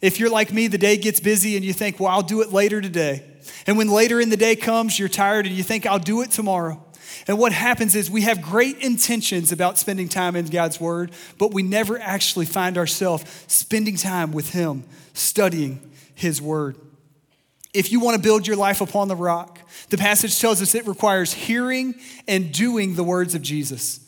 If 0.00 0.20
you're 0.20 0.30
like 0.30 0.52
me, 0.52 0.68
the 0.68 0.78
day 0.78 0.96
gets 0.96 1.18
busy 1.18 1.56
and 1.56 1.64
you 1.64 1.72
think, 1.72 1.98
well, 1.98 2.10
I'll 2.10 2.22
do 2.22 2.40
it 2.42 2.52
later 2.52 2.80
today. 2.80 3.24
And 3.66 3.76
when 3.76 3.88
later 3.88 4.20
in 4.20 4.30
the 4.30 4.36
day 4.36 4.54
comes, 4.54 4.98
you're 4.98 5.08
tired 5.08 5.46
and 5.46 5.54
you 5.54 5.62
think, 5.62 5.86
I'll 5.86 5.98
do 5.98 6.22
it 6.22 6.30
tomorrow. 6.30 6.83
And 7.26 7.38
what 7.38 7.52
happens 7.52 7.94
is 7.94 8.10
we 8.10 8.22
have 8.22 8.42
great 8.42 8.78
intentions 8.78 9.50
about 9.52 9.78
spending 9.78 10.08
time 10.08 10.36
in 10.36 10.46
God's 10.46 10.80
Word, 10.80 11.12
but 11.38 11.54
we 11.54 11.62
never 11.62 11.98
actually 11.98 12.46
find 12.46 12.76
ourselves 12.76 13.24
spending 13.46 13.96
time 13.96 14.32
with 14.32 14.50
Him, 14.50 14.84
studying 15.14 15.80
His 16.14 16.42
Word. 16.42 16.76
If 17.72 17.90
you 17.90 17.98
want 17.98 18.16
to 18.16 18.22
build 18.22 18.46
your 18.46 18.56
life 18.56 18.80
upon 18.80 19.08
the 19.08 19.16
rock, 19.16 19.58
the 19.88 19.98
passage 19.98 20.38
tells 20.38 20.62
us 20.62 20.74
it 20.74 20.86
requires 20.86 21.32
hearing 21.32 21.94
and 22.28 22.52
doing 22.52 22.94
the 22.94 23.04
words 23.04 23.34
of 23.34 23.42
Jesus. 23.42 24.00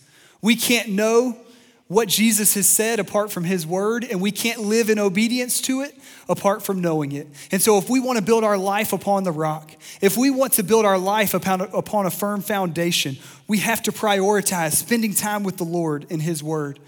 We 0.43 0.55
can't 0.55 0.91
know 0.91 1.37
what 1.89 2.09
Jesus 2.09 2.55
has 2.55 2.67
said 2.67 2.99
apart 2.99 3.31
from 3.31 3.45
his 3.45 3.67
word, 3.67 4.05
and 4.05 4.21
we 4.21 4.33
can't 4.33 4.61
live 4.61 4.91
in 4.91 4.99
obedience 4.99 5.61
to 5.63 5.83
it 5.83 5.95
apart 6.29 6.63
from 6.63 6.81
knowing 6.81 7.13
it. 7.13 7.29
And 7.53 7.63
so, 7.63 7.79
if 7.79 7.89
we 7.89 8.01
want 8.01 8.19
to 8.19 8.25
build 8.25 8.43
our 8.43 8.59
life 8.59 8.93
upon 8.93 9.23
the 9.23 9.33
rock, 9.33 9.73
if 10.01 10.17
we 10.17 10.31
want 10.31 10.55
to 10.55 10.65
build 10.65 10.85
our 10.85 10.99
life 10.99 11.33
upon, 11.33 11.61
upon 11.61 12.07
a 12.07 12.11
firm 12.11 12.41
foundation, 12.41 13.17
we 13.47 13.59
have 13.59 13.83
to 13.83 13.93
prioritize 13.93 14.73
spending 14.73 15.15
time 15.15 15.45
with 15.45 15.59
the 15.59 15.65
Lord 15.65 16.07
in 16.11 16.21
his 16.21 16.43
word. 16.43 16.81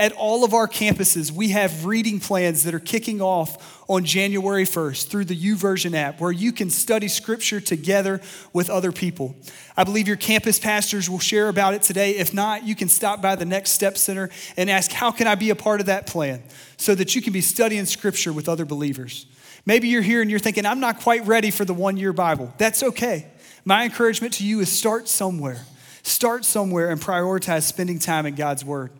At 0.00 0.12
all 0.12 0.44
of 0.44 0.54
our 0.54 0.68
campuses, 0.68 1.32
we 1.32 1.48
have 1.48 1.84
reading 1.84 2.20
plans 2.20 2.62
that 2.62 2.72
are 2.72 2.78
kicking 2.78 3.20
off 3.20 3.82
on 3.88 4.04
January 4.04 4.64
1st 4.64 5.08
through 5.08 5.24
the 5.24 5.36
YouVersion 5.36 5.92
app 5.94 6.20
where 6.20 6.30
you 6.30 6.52
can 6.52 6.70
study 6.70 7.08
scripture 7.08 7.60
together 7.60 8.20
with 8.52 8.70
other 8.70 8.92
people. 8.92 9.34
I 9.76 9.82
believe 9.82 10.06
your 10.06 10.16
campus 10.16 10.60
pastors 10.60 11.10
will 11.10 11.18
share 11.18 11.48
about 11.48 11.74
it 11.74 11.82
today. 11.82 12.12
If 12.12 12.32
not, 12.32 12.64
you 12.64 12.76
can 12.76 12.88
stop 12.88 13.20
by 13.20 13.34
the 13.34 13.44
Next 13.44 13.72
Step 13.72 13.98
Center 13.98 14.30
and 14.56 14.70
ask, 14.70 14.92
How 14.92 15.10
can 15.10 15.26
I 15.26 15.34
be 15.34 15.50
a 15.50 15.56
part 15.56 15.80
of 15.80 15.86
that 15.86 16.06
plan? 16.06 16.44
so 16.78 16.94
that 16.94 17.16
you 17.16 17.20
can 17.20 17.32
be 17.32 17.40
studying 17.40 17.84
scripture 17.84 18.32
with 18.32 18.48
other 18.48 18.64
believers. 18.64 19.26
Maybe 19.66 19.88
you're 19.88 20.00
here 20.00 20.22
and 20.22 20.30
you're 20.30 20.38
thinking, 20.38 20.64
I'm 20.64 20.80
not 20.80 21.00
quite 21.00 21.26
ready 21.26 21.50
for 21.50 21.64
the 21.64 21.74
one 21.74 21.96
year 21.96 22.12
Bible. 22.12 22.54
That's 22.56 22.82
okay. 22.82 23.26
My 23.64 23.84
encouragement 23.84 24.34
to 24.34 24.46
you 24.46 24.60
is 24.60 24.70
start 24.70 25.08
somewhere. 25.08 25.66
Start 26.04 26.44
somewhere 26.44 26.90
and 26.90 27.00
prioritize 27.00 27.64
spending 27.64 27.98
time 27.98 28.24
in 28.24 28.36
God's 28.36 28.64
Word. 28.64 28.92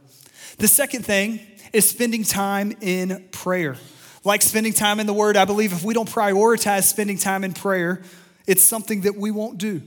The 0.57 0.69
second 0.69 1.05
thing 1.05 1.41
is 1.73 1.89
spending 1.89 2.25
time 2.25 2.73
in 2.81 3.29
prayer. 3.31 3.77
Like 4.25 4.43
spending 4.43 4.73
time 4.73 5.01
in 5.01 5.07
the 5.07 5.13
Word, 5.13 5.37
I 5.37 5.45
believe 5.45 5.73
if 5.73 5.85
we 5.85 5.95
don't 5.95 6.09
prioritize 6.09 6.85
spending 6.85 7.19
time 7.19 7.45
in 7.45 7.53
prayer, 7.53 8.03
it's 8.47 8.65
something 8.65 9.03
that 9.03 9.17
we 9.17 9.31
won't 9.31 9.59
do. 9.59 9.83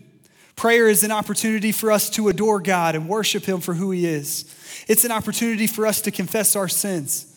Prayer 0.56 0.88
is 0.88 1.04
an 1.04 1.12
opportunity 1.12 1.71
for 1.71 1.91
us 1.91 2.10
to 2.12 2.30
adore 2.30 2.60
God 2.60 2.95
and 2.95 3.10
worship 3.10 3.45
Him 3.45 3.60
for 3.60 3.74
who 3.74 3.91
He 3.91 4.06
is. 4.06 4.45
It's 4.88 5.04
an 5.04 5.12
opportunity 5.12 5.67
for 5.67 5.88
us 5.88 6.02
to 6.02 6.12
confess 6.12 6.56
our 6.56 6.67
sins. 6.67 7.28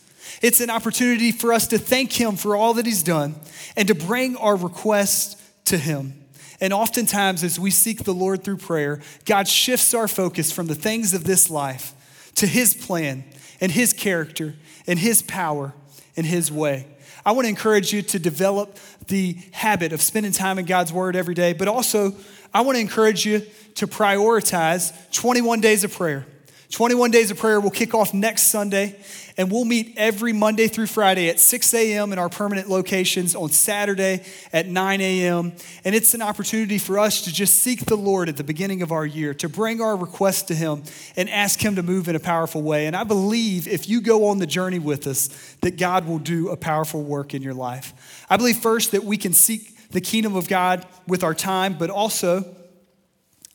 It's 0.42 0.60
an 0.60 0.70
opportunity 0.70 1.32
for 1.32 1.52
us 1.52 1.66
to 1.68 1.78
thank 1.78 2.12
Him 2.12 2.36
for 2.36 2.54
all 2.54 2.74
that 2.74 2.86
He's 2.86 3.02
done 3.02 3.34
and 3.76 3.88
to 3.88 3.94
bring 3.94 4.36
our 4.36 4.56
requests 4.56 5.42
to 5.66 5.78
Him. 5.78 6.14
And 6.60 6.72
oftentimes, 6.72 7.42
as 7.42 7.58
we 7.58 7.70
seek 7.70 8.04
the 8.04 8.14
Lord 8.14 8.44
through 8.44 8.58
prayer, 8.58 9.00
God 9.24 9.48
shifts 9.48 9.94
our 9.94 10.08
focus 10.08 10.52
from 10.52 10.66
the 10.66 10.74
things 10.74 11.14
of 11.14 11.24
this 11.24 11.50
life 11.50 11.94
to 12.36 12.46
His 12.46 12.74
plan 12.74 13.24
and 13.60 13.70
His 13.70 13.92
character 13.92 14.54
and 14.86 14.98
His 14.98 15.22
power 15.22 15.72
and 16.16 16.26
His 16.26 16.50
way. 16.50 16.86
I 17.24 17.32
want 17.32 17.46
to 17.46 17.48
encourage 17.48 17.92
you 17.92 18.02
to 18.02 18.18
develop 18.18 18.78
the 19.08 19.38
habit 19.52 19.92
of 19.92 20.02
spending 20.02 20.32
time 20.32 20.58
in 20.58 20.66
God's 20.66 20.92
Word 20.92 21.16
every 21.16 21.34
day, 21.34 21.52
but 21.52 21.68
also 21.68 22.14
I 22.52 22.60
want 22.60 22.76
to 22.76 22.80
encourage 22.80 23.24
you 23.24 23.42
to 23.76 23.86
prioritize 23.86 24.92
21 25.12 25.60
days 25.60 25.84
of 25.84 25.92
prayer. 25.92 26.26
21 26.74 27.12
days 27.12 27.30
of 27.30 27.38
prayer 27.38 27.60
will 27.60 27.70
kick 27.70 27.94
off 27.94 28.12
next 28.12 28.48
Sunday, 28.48 28.96
and 29.36 29.48
we'll 29.48 29.64
meet 29.64 29.94
every 29.96 30.32
Monday 30.32 30.66
through 30.66 30.88
Friday 30.88 31.28
at 31.28 31.38
6 31.38 31.72
a.m. 31.72 32.12
in 32.12 32.18
our 32.18 32.28
permanent 32.28 32.68
locations, 32.68 33.36
on 33.36 33.50
Saturday 33.50 34.24
at 34.52 34.66
9 34.66 35.00
a.m. 35.00 35.52
And 35.84 35.94
it's 35.94 36.14
an 36.14 36.22
opportunity 36.22 36.78
for 36.78 36.98
us 36.98 37.22
to 37.26 37.32
just 37.32 37.60
seek 37.60 37.84
the 37.84 37.94
Lord 37.94 38.28
at 38.28 38.36
the 38.36 38.42
beginning 38.42 38.82
of 38.82 38.90
our 38.90 39.06
year, 39.06 39.34
to 39.34 39.48
bring 39.48 39.80
our 39.80 39.94
requests 39.96 40.42
to 40.42 40.54
Him 40.56 40.82
and 41.16 41.30
ask 41.30 41.64
Him 41.64 41.76
to 41.76 41.82
move 41.84 42.08
in 42.08 42.16
a 42.16 42.20
powerful 42.20 42.60
way. 42.60 42.88
And 42.88 42.96
I 42.96 43.04
believe 43.04 43.68
if 43.68 43.88
you 43.88 44.00
go 44.00 44.26
on 44.26 44.40
the 44.40 44.46
journey 44.46 44.80
with 44.80 45.06
us, 45.06 45.28
that 45.60 45.78
God 45.78 46.08
will 46.08 46.18
do 46.18 46.48
a 46.48 46.56
powerful 46.56 47.04
work 47.04 47.34
in 47.34 47.42
your 47.42 47.54
life. 47.54 48.26
I 48.28 48.36
believe 48.36 48.56
first 48.56 48.90
that 48.90 49.04
we 49.04 49.16
can 49.16 49.32
seek 49.32 49.90
the 49.90 50.00
kingdom 50.00 50.34
of 50.34 50.48
God 50.48 50.84
with 51.06 51.22
our 51.22 51.34
time, 51.34 51.78
but 51.78 51.88
also, 51.88 52.44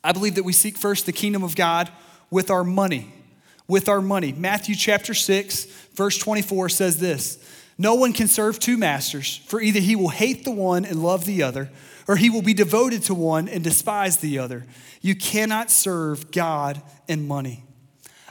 I 0.06 0.14
believe 0.14 0.36
that 0.36 0.44
we 0.44 0.54
seek 0.54 0.78
first 0.78 1.06
the 1.06 1.12
kingdom 1.12 1.44
of 1.44 1.58
God 1.58 1.92
with 2.30 2.50
our 2.50 2.64
money. 2.64 3.14
With 3.68 3.88
our 3.88 4.02
money. 4.02 4.32
Matthew 4.32 4.76
chapter 4.76 5.14
6, 5.14 5.66
verse 5.94 6.18
24 6.18 6.70
says 6.70 7.00
this 7.00 7.38
No 7.78 7.96
one 7.96 8.14
can 8.14 8.28
serve 8.28 8.60
two 8.60 8.78
masters, 8.78 9.38
for 9.46 9.62
either 9.62 9.80
he 9.80 9.96
will 9.96 10.10
hate 10.10 10.44
the 10.44 10.52
one 10.52 10.86
and 10.86 11.04
love 11.04 11.26
the 11.26 11.44
other, 11.44 11.70
or 12.08 12.16
he 12.16 12.30
will 12.30 12.42
be 12.42 12.54
devoted 12.54 13.04
to 13.04 13.14
one 13.14 13.48
and 13.48 13.64
despise 13.64 14.18
the 14.18 14.40
other. 14.40 14.66
You 15.02 15.16
cannot 15.16 15.70
serve 15.72 16.32
God 16.32 16.82
and 17.08 17.28
money. 17.28 17.64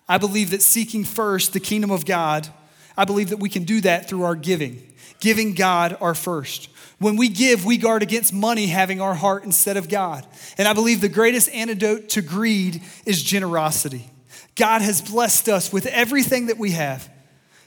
I 0.09 0.19
believe 0.19 0.51
that 0.51 0.63
seeking 0.63 1.05
first 1.05 1.53
the 1.53 1.61
kingdom 1.61 1.91
of 1.91 2.05
God, 2.05 2.49
I 2.97 3.05
believe 3.05 3.31
that 3.31 3.39
we 3.39 3.49
can 3.49 3.65
do 3.65 3.81
that 3.83 4.09
through 4.09 4.25
our 4.25 4.35
giving, 4.35 4.93
giving 5.21 5.55
God 5.55 5.97
our 6.01 6.15
first. 6.15 6.69
When 6.99 7.17
we 7.17 7.29
give, 7.29 7.65
we 7.65 7.77
guard 7.77 8.03
against 8.03 8.33
money 8.33 8.67
having 8.67 9.01
our 9.01 9.15
heart 9.15 9.45
instead 9.45 9.77
of 9.77 9.89
God. 9.89 10.27
And 10.57 10.67
I 10.67 10.73
believe 10.73 11.01
the 11.01 11.09
greatest 11.09 11.49
antidote 11.51 12.09
to 12.11 12.23
greed 12.23 12.83
is 13.07 13.23
generosity. 13.23 14.11
God 14.57 14.83
has 14.83 15.01
blessed 15.01 15.49
us 15.49 15.73
with 15.73 15.87
everything 15.87 16.47
that 16.47 16.59
we 16.59 16.73
have. 16.73 17.09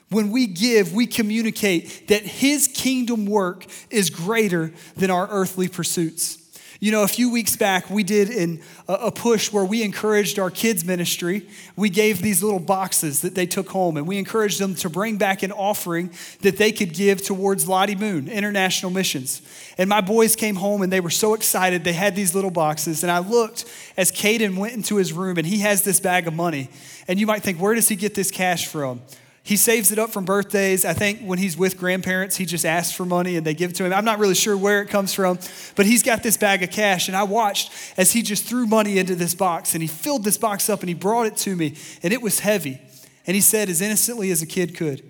When 0.09 0.31
we 0.31 0.47
give, 0.47 0.93
we 0.93 1.07
communicate 1.07 2.09
that 2.09 2.23
His 2.23 2.67
kingdom 2.67 3.25
work 3.25 3.65
is 3.89 4.09
greater 4.09 4.73
than 4.97 5.09
our 5.09 5.29
earthly 5.29 5.69
pursuits. 5.69 6.40
You 6.83 6.91
know, 6.91 7.03
a 7.03 7.07
few 7.07 7.31
weeks 7.31 7.55
back, 7.55 7.91
we 7.91 8.03
did 8.03 8.31
in 8.31 8.59
a 8.87 9.11
push 9.11 9.53
where 9.53 9.63
we 9.63 9.83
encouraged 9.83 10.39
our 10.39 10.49
kids' 10.49 10.83
ministry. 10.83 11.47
We 11.75 11.91
gave 11.91 12.23
these 12.23 12.41
little 12.41 12.59
boxes 12.59 13.21
that 13.21 13.35
they 13.35 13.45
took 13.45 13.69
home, 13.69 13.97
and 13.97 14.07
we 14.07 14.17
encouraged 14.17 14.59
them 14.59 14.73
to 14.77 14.89
bring 14.89 15.17
back 15.17 15.43
an 15.43 15.51
offering 15.51 16.09
that 16.41 16.57
they 16.57 16.71
could 16.71 16.95
give 16.95 17.23
towards 17.23 17.67
Lottie 17.67 17.93
Moon, 17.93 18.27
International 18.27 18.91
Missions. 18.91 19.43
And 19.77 19.91
my 19.91 20.01
boys 20.01 20.35
came 20.35 20.55
home 20.55 20.81
and 20.81 20.91
they 20.91 21.01
were 21.01 21.11
so 21.11 21.35
excited. 21.35 21.83
They 21.83 21.93
had 21.93 22.15
these 22.15 22.33
little 22.33 22.49
boxes. 22.49 23.03
And 23.03 23.11
I 23.11 23.19
looked 23.19 23.65
as 23.95 24.11
Caden 24.11 24.57
went 24.57 24.73
into 24.73 24.95
his 24.95 25.13
room, 25.13 25.37
and 25.37 25.45
he 25.45 25.59
has 25.59 25.83
this 25.83 25.99
bag 25.99 26.25
of 26.25 26.33
money. 26.33 26.71
And 27.07 27.19
you 27.19 27.27
might 27.27 27.43
think, 27.43 27.61
where 27.61 27.75
does 27.75 27.89
he 27.89 27.95
get 27.95 28.15
this 28.15 28.31
cash 28.31 28.65
from? 28.65 29.01
He 29.43 29.57
saves 29.57 29.91
it 29.91 29.97
up 29.97 30.11
from 30.11 30.23
birthdays. 30.23 30.85
I 30.85 30.93
think 30.93 31.21
when 31.21 31.39
he's 31.39 31.57
with 31.57 31.77
grandparents, 31.77 32.35
he 32.35 32.45
just 32.45 32.63
asks 32.63 32.95
for 32.95 33.05
money 33.05 33.37
and 33.37 33.45
they 33.45 33.55
give 33.55 33.71
it 33.71 33.75
to 33.77 33.85
him. 33.85 33.91
I'm 33.91 34.05
not 34.05 34.19
really 34.19 34.35
sure 34.35 34.55
where 34.55 34.81
it 34.83 34.89
comes 34.89 35.13
from, 35.13 35.39
but 35.75 35.87
he's 35.87 36.03
got 36.03 36.21
this 36.21 36.37
bag 36.37 36.61
of 36.61 36.69
cash. 36.69 37.07
And 37.07 37.17
I 37.17 37.23
watched 37.23 37.71
as 37.97 38.11
he 38.11 38.21
just 38.21 38.45
threw 38.45 38.67
money 38.67 38.99
into 38.99 39.15
this 39.15 39.33
box 39.33 39.73
and 39.73 39.81
he 39.81 39.87
filled 39.87 40.23
this 40.23 40.37
box 40.37 40.69
up 40.69 40.81
and 40.81 40.89
he 40.89 40.93
brought 40.93 41.25
it 41.25 41.37
to 41.37 41.55
me. 41.55 41.75
And 42.03 42.13
it 42.13 42.21
was 42.21 42.41
heavy. 42.41 42.79
And 43.25 43.33
he 43.33 43.41
said, 43.41 43.67
as 43.67 43.81
innocently 43.81 44.29
as 44.29 44.43
a 44.43 44.47
kid 44.47 44.75
could, 44.75 45.03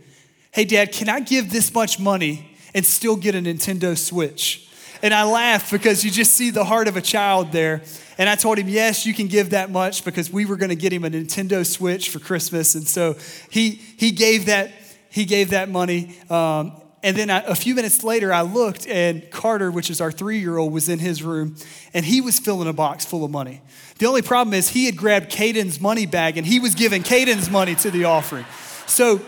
Hey, 0.54 0.66
Dad, 0.66 0.92
can 0.92 1.08
I 1.08 1.22
give 1.22 1.50
this 1.50 1.74
much 1.74 1.98
money 1.98 2.58
and 2.74 2.86
still 2.86 3.16
get 3.16 3.36
a 3.36 3.40
Nintendo 3.40 3.98
Switch? 3.98 4.70
And 5.02 5.14
I 5.14 5.24
laughed 5.24 5.72
because 5.72 6.04
you 6.04 6.12
just 6.12 6.34
see 6.34 6.50
the 6.52 6.66
heart 6.66 6.90
of 6.90 6.98
a 6.98 7.02
child 7.02 7.54
there. 7.54 7.82
And 8.18 8.30
I 8.30 8.36
told 8.36 8.58
him, 8.58 8.68
yes, 8.68 9.06
you 9.06 9.14
can 9.14 9.28
give 9.28 9.52
that 9.52 9.72
much 9.72 10.04
because 10.04 10.32
we 10.32 10.46
were 10.46 10.56
going 10.56 10.70
to 10.70 10.76
get 10.76 10.92
him 10.94 11.06
a 11.06 11.10
Nintendo 11.10 11.66
Switch 11.66 12.10
for 12.10 12.20
Christmas. 12.20 12.76
And 12.76 12.88
so 12.88 13.16
he, 13.50 13.72
he, 13.98 14.12
gave, 14.12 14.46
that, 14.48 14.72
he 15.10 15.26
gave 15.26 15.52
that 15.52 15.70
money. 15.70 16.18
Um, 16.30 16.74
and 17.04 17.18
then 17.18 17.30
I, 17.30 17.40
a 17.40 17.56
few 17.56 17.74
minutes 17.74 18.04
later, 18.04 18.32
I 18.32 18.42
looked, 18.42 18.86
and 18.88 19.30
Carter, 19.32 19.72
which 19.72 19.90
is 19.90 20.02
our 20.02 20.12
three 20.12 20.40
year 20.40 20.58
old, 20.58 20.72
was 20.72 20.88
in 20.88 21.00
his 21.00 21.24
room, 21.24 21.56
and 21.94 22.06
he 22.06 22.22
was 22.22 22.38
filling 22.38 22.68
a 22.68 22.74
box 22.74 23.06
full 23.06 23.26
of 23.26 23.32
money. 23.32 23.62
The 23.98 24.06
only 24.06 24.22
problem 24.22 24.54
is 24.54 24.70
he 24.70 24.86
had 24.86 24.98
grabbed 24.98 25.30
Caden's 25.30 25.82
money 25.82 26.06
bag, 26.06 26.38
and 26.38 26.46
he 26.46 26.60
was 26.60 26.76
giving 26.76 27.02
Caden's 27.02 27.50
money 27.50 27.76
to 27.76 27.90
the 27.90 28.06
offering. 28.06 28.46
So 28.86 29.22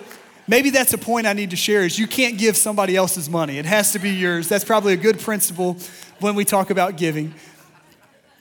maybe 0.47 0.69
that's 0.69 0.93
a 0.93 0.97
point 0.97 1.25
I 1.25 1.33
need 1.33 1.49
to 1.49 1.55
share 1.55 1.83
is 1.83 1.97
you 1.97 2.07
can't 2.07 2.37
give 2.37 2.57
somebody 2.57 2.95
else's 2.95 3.29
money. 3.29 3.57
It 3.57 3.65
has 3.65 3.91
to 3.93 3.99
be 3.99 4.11
yours. 4.11 4.47
That's 4.47 4.65
probably 4.65 4.93
a 4.93 4.97
good 4.97 5.19
principle 5.19 5.77
when 6.19 6.35
we 6.35 6.45
talk 6.45 6.69
about 6.69 6.97
giving. 6.97 7.33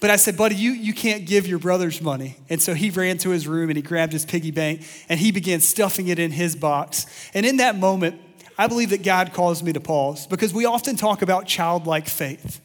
But 0.03 0.11
I 0.11 0.17
said, 0.17 0.37
buddy, 0.37 0.57
you, 0.57 0.73
you 0.73 0.93
can't 0.95 1.27
give 1.27 1.47
your 1.47 1.61
brother's 1.61 2.03
money. 2.03 2.37
And 2.51 2.61
so 2.61 2.75
he 2.75 2.91
ran 2.91 3.19
to 3.19 3.31
his 3.31 3.47
room 3.47 3.71
and 3.71 3.77
he 3.77 3.83
grabbed 3.83 4.13
his 4.13 4.25
piggy 4.25 4.51
bank 4.51 4.85
and 5.09 5.21
he 5.21 5.31
began 5.31 5.61
stuffing 5.61 6.09
it 6.09 6.19
in 6.19 6.33
his 6.33 6.57
box. 6.57 7.07
And 7.35 7.47
in 7.47 7.59
that 7.59 7.79
moment, 7.79 8.21
I 8.59 8.67
believe 8.67 8.91
that 8.91 9.05
God 9.05 9.33
caused 9.33 9.65
me 9.65 9.73
to 9.75 9.81
pause 9.81 10.27
because 10.27 10.53
we 10.53 10.67
often 10.67 10.97
talk 10.97 11.23
about 11.23 11.47
childlike 11.47 12.09
faith. 12.09 12.61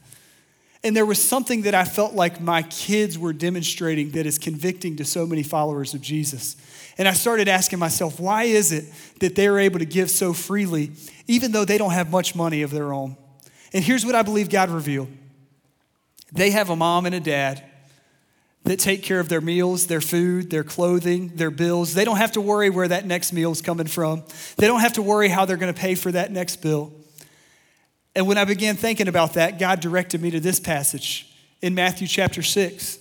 And 0.83 0.97
there 0.97 1.05
was 1.05 1.23
something 1.23 1.61
that 1.61 1.75
I 1.75 1.83
felt 1.83 2.15
like 2.15 2.41
my 2.41 2.63
kids 2.63 3.19
were 3.19 3.33
demonstrating 3.33 4.09
that 4.11 4.25
is 4.25 4.39
convicting 4.39 4.95
to 4.95 5.05
so 5.05 5.27
many 5.27 5.43
followers 5.43 5.93
of 5.93 6.01
Jesus. 6.01 6.55
And 6.97 7.07
I 7.07 7.13
started 7.13 7.47
asking 7.47 7.77
myself, 7.77 8.19
why 8.19 8.45
is 8.45 8.71
it 8.71 8.85
that 9.19 9.35
they're 9.35 9.59
able 9.59 9.77
to 9.77 9.85
give 9.85 10.09
so 10.09 10.33
freely, 10.33 10.89
even 11.27 11.51
though 11.51 11.65
they 11.65 11.77
don't 11.77 11.91
have 11.91 12.09
much 12.09 12.33
money 12.33 12.63
of 12.63 12.71
their 12.71 12.91
own? 12.91 13.15
And 13.73 13.83
here's 13.83 14.03
what 14.03 14.15
I 14.15 14.23
believe 14.23 14.49
God 14.49 14.71
revealed 14.71 15.09
they 16.31 16.51
have 16.51 16.69
a 16.69 16.75
mom 16.75 17.05
and 17.05 17.15
a 17.15 17.19
dad 17.19 17.63
that 18.67 18.79
take 18.79 19.01
care 19.01 19.21
of 19.21 19.29
their 19.29 19.39
meals, 19.39 19.87
their 19.87 20.01
food, 20.01 20.49
their 20.49 20.63
clothing, 20.63 21.29
their 21.35 21.51
bills. 21.51 21.93
They 21.93 22.03
don't 22.03 22.17
have 22.17 22.33
to 22.33 22.41
worry 22.41 22.69
where 22.69 22.87
that 22.87 23.05
next 23.05 23.31
meal 23.31 23.51
is 23.51 23.61
coming 23.61 23.87
from. 23.87 24.23
They 24.57 24.67
don't 24.67 24.81
have 24.81 24.93
to 24.93 25.01
worry 25.01 25.29
how 25.29 25.45
they're 25.45 25.57
going 25.57 25.73
to 25.73 25.79
pay 25.79 25.95
for 25.95 26.11
that 26.11 26.31
next 26.31 26.57
bill. 26.57 26.91
And 28.13 28.27
when 28.27 28.37
I 28.37 28.43
began 28.43 28.75
thinking 28.75 29.07
about 29.07 29.35
that, 29.35 29.57
God 29.57 29.79
directed 29.79 30.21
me 30.21 30.31
to 30.31 30.39
this 30.41 30.59
passage 30.59 31.33
in 31.61 31.75
Matthew 31.75 32.07
chapter 32.07 32.43
6, 32.43 32.99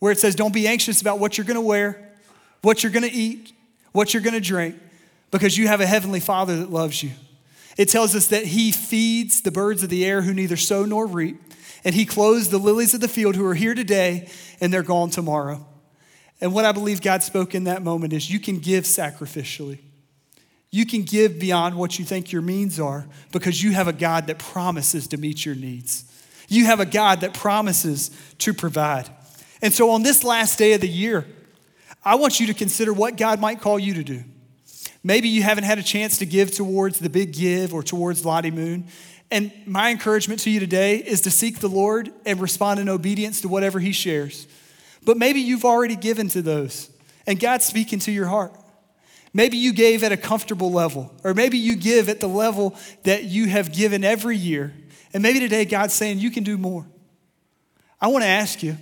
where 0.00 0.10
it 0.10 0.18
says, 0.18 0.34
Don't 0.34 0.54
be 0.54 0.66
anxious 0.66 1.00
about 1.00 1.20
what 1.20 1.38
you're 1.38 1.44
going 1.44 1.56
to 1.56 1.60
wear, 1.60 2.12
what 2.62 2.82
you're 2.82 2.90
going 2.92 3.08
to 3.08 3.12
eat, 3.12 3.52
what 3.92 4.12
you're 4.12 4.22
going 4.22 4.34
to 4.34 4.40
drink, 4.40 4.74
because 5.30 5.56
you 5.56 5.68
have 5.68 5.80
a 5.80 5.86
heavenly 5.86 6.20
Father 6.20 6.56
that 6.56 6.72
loves 6.72 7.02
you. 7.02 7.10
It 7.76 7.88
tells 7.88 8.16
us 8.16 8.26
that 8.28 8.46
He 8.46 8.72
feeds 8.72 9.42
the 9.42 9.52
birds 9.52 9.84
of 9.84 9.90
the 9.90 10.04
air 10.04 10.22
who 10.22 10.34
neither 10.34 10.56
sow 10.56 10.84
nor 10.84 11.06
reap 11.06 11.47
and 11.84 11.94
he 11.94 12.04
clothes 12.04 12.48
the 12.48 12.58
lilies 12.58 12.94
of 12.94 13.00
the 13.00 13.08
field 13.08 13.36
who 13.36 13.44
are 13.46 13.54
here 13.54 13.74
today 13.74 14.28
and 14.60 14.72
they're 14.72 14.82
gone 14.82 15.10
tomorrow. 15.10 15.66
And 16.40 16.52
what 16.52 16.64
I 16.64 16.72
believe 16.72 17.00
God 17.00 17.22
spoke 17.22 17.54
in 17.54 17.64
that 17.64 17.82
moment 17.82 18.12
is 18.12 18.30
you 18.30 18.40
can 18.40 18.58
give 18.58 18.84
sacrificially. 18.84 19.78
You 20.70 20.84
can 20.84 21.02
give 21.02 21.38
beyond 21.38 21.76
what 21.76 21.98
you 21.98 22.04
think 22.04 22.30
your 22.30 22.42
means 22.42 22.78
are 22.78 23.06
because 23.32 23.62
you 23.62 23.72
have 23.72 23.88
a 23.88 23.92
God 23.92 24.26
that 24.26 24.38
promises 24.38 25.08
to 25.08 25.16
meet 25.16 25.44
your 25.44 25.54
needs. 25.54 26.04
You 26.48 26.66
have 26.66 26.80
a 26.80 26.86
God 26.86 27.22
that 27.22 27.34
promises 27.34 28.10
to 28.38 28.52
provide. 28.52 29.08
And 29.62 29.72
so 29.72 29.90
on 29.90 30.02
this 30.02 30.24
last 30.24 30.58
day 30.58 30.74
of 30.74 30.80
the 30.80 30.88
year, 30.88 31.26
I 32.04 32.14
want 32.14 32.38
you 32.38 32.46
to 32.46 32.54
consider 32.54 32.92
what 32.92 33.16
God 33.16 33.40
might 33.40 33.60
call 33.60 33.78
you 33.78 33.94
to 33.94 34.04
do. 34.04 34.24
Maybe 35.02 35.28
you 35.28 35.42
haven't 35.42 35.64
had 35.64 35.78
a 35.78 35.82
chance 35.82 36.18
to 36.18 36.26
give 36.26 36.50
towards 36.50 36.98
the 36.98 37.10
big 37.10 37.32
give 37.32 37.72
or 37.72 37.82
towards 37.82 38.24
Lottie 38.24 38.50
Moon. 38.50 38.88
And 39.30 39.52
my 39.66 39.90
encouragement 39.90 40.40
to 40.40 40.50
you 40.50 40.58
today 40.58 40.96
is 40.96 41.20
to 41.22 41.30
seek 41.30 41.58
the 41.58 41.68
Lord 41.68 42.10
and 42.24 42.40
respond 42.40 42.80
in 42.80 42.88
obedience 42.88 43.42
to 43.42 43.48
whatever 43.48 43.78
He 43.78 43.92
shares. 43.92 44.46
But 45.04 45.16
maybe 45.16 45.40
you've 45.40 45.64
already 45.64 45.96
given 45.96 46.28
to 46.30 46.42
those, 46.42 46.90
and 47.26 47.38
God's 47.38 47.64
speaking 47.64 47.98
to 48.00 48.12
your 48.12 48.26
heart. 48.26 48.52
Maybe 49.34 49.58
you 49.58 49.72
gave 49.72 50.02
at 50.02 50.12
a 50.12 50.16
comfortable 50.16 50.72
level, 50.72 51.12
or 51.22 51.34
maybe 51.34 51.58
you 51.58 51.76
give 51.76 52.08
at 52.08 52.20
the 52.20 52.28
level 52.28 52.74
that 53.04 53.24
you 53.24 53.46
have 53.46 53.72
given 53.72 54.02
every 54.02 54.36
year. 54.36 54.72
And 55.12 55.22
maybe 55.22 55.40
today 55.40 55.64
God's 55.64 55.94
saying 55.94 56.18
you 56.18 56.30
can 56.30 56.44
do 56.44 56.56
more. 56.56 56.86
I 58.00 58.08
want 58.08 58.22
to 58.22 58.28
ask 58.28 58.62
you 58.62 58.76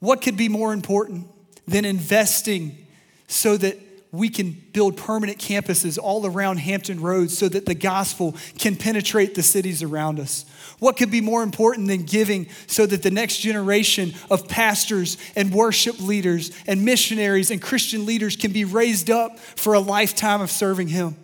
what 0.00 0.22
could 0.22 0.36
be 0.36 0.48
more 0.48 0.72
important 0.72 1.26
than 1.68 1.84
investing 1.84 2.86
so 3.28 3.56
that 3.56 3.78
we 4.12 4.28
can 4.28 4.50
build 4.72 4.96
permanent 4.96 5.38
campuses 5.38 5.96
all 5.96 6.26
around 6.26 6.58
Hampton 6.58 7.00
Roads 7.00 7.38
so 7.38 7.48
that 7.48 7.66
the 7.66 7.74
gospel 7.74 8.34
can 8.58 8.74
penetrate 8.74 9.36
the 9.36 9.42
cities 9.42 9.82
around 9.82 10.18
us? 10.18 10.44
What 10.80 10.96
could 10.96 11.10
be 11.10 11.20
more 11.20 11.44
important 11.44 11.86
than 11.86 12.02
giving 12.02 12.48
so 12.66 12.86
that 12.86 13.02
the 13.02 13.10
next 13.10 13.38
generation 13.38 14.14
of 14.28 14.48
pastors 14.48 15.16
and 15.36 15.52
worship 15.52 16.00
leaders 16.00 16.50
and 16.66 16.84
missionaries 16.84 17.52
and 17.52 17.62
Christian 17.62 18.04
leaders 18.04 18.34
can 18.34 18.50
be 18.50 18.64
raised 18.64 19.10
up 19.10 19.38
for 19.38 19.74
a 19.74 19.80
lifetime 19.80 20.40
of 20.40 20.50
serving 20.50 20.88
Him? 20.88 21.14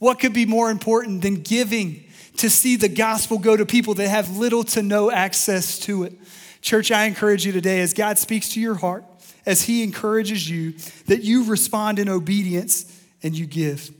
What 0.00 0.18
could 0.18 0.32
be 0.32 0.46
more 0.46 0.70
important 0.70 1.22
than 1.22 1.36
giving 1.36 2.04
to 2.38 2.50
see 2.50 2.74
the 2.74 2.88
gospel 2.88 3.38
go 3.38 3.56
to 3.56 3.64
people 3.64 3.94
that 3.94 4.08
have 4.08 4.36
little 4.36 4.64
to 4.64 4.82
no 4.82 5.10
access 5.10 5.78
to 5.80 6.02
it? 6.02 6.14
Church, 6.62 6.90
I 6.90 7.04
encourage 7.04 7.46
you 7.46 7.52
today 7.52 7.80
as 7.80 7.92
God 7.92 8.18
speaks 8.18 8.48
to 8.54 8.60
your 8.60 8.74
heart 8.74 9.04
as 9.46 9.62
He 9.62 9.82
encourages 9.82 10.48
you 10.48 10.74
that 11.06 11.22
you 11.22 11.44
respond 11.44 11.98
in 11.98 12.08
obedience 12.08 13.02
and 13.22 13.36
you 13.36 13.46
give. 13.46 13.90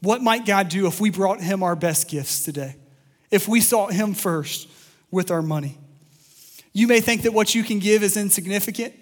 What 0.00 0.22
might 0.22 0.44
God 0.46 0.68
do 0.68 0.86
if 0.86 1.00
we 1.00 1.10
brought 1.10 1.40
Him 1.40 1.62
our 1.62 1.76
best 1.76 2.08
gifts 2.08 2.44
today? 2.44 2.76
If 3.30 3.48
we 3.48 3.60
sought 3.60 3.92
Him 3.92 4.14
first 4.14 4.68
with 5.10 5.30
our 5.30 5.42
money? 5.42 5.78
You 6.72 6.88
may 6.88 7.00
think 7.00 7.22
that 7.22 7.32
what 7.32 7.54
you 7.54 7.62
can 7.62 7.78
give 7.78 8.02
is 8.02 8.16
insignificant. 8.16 8.94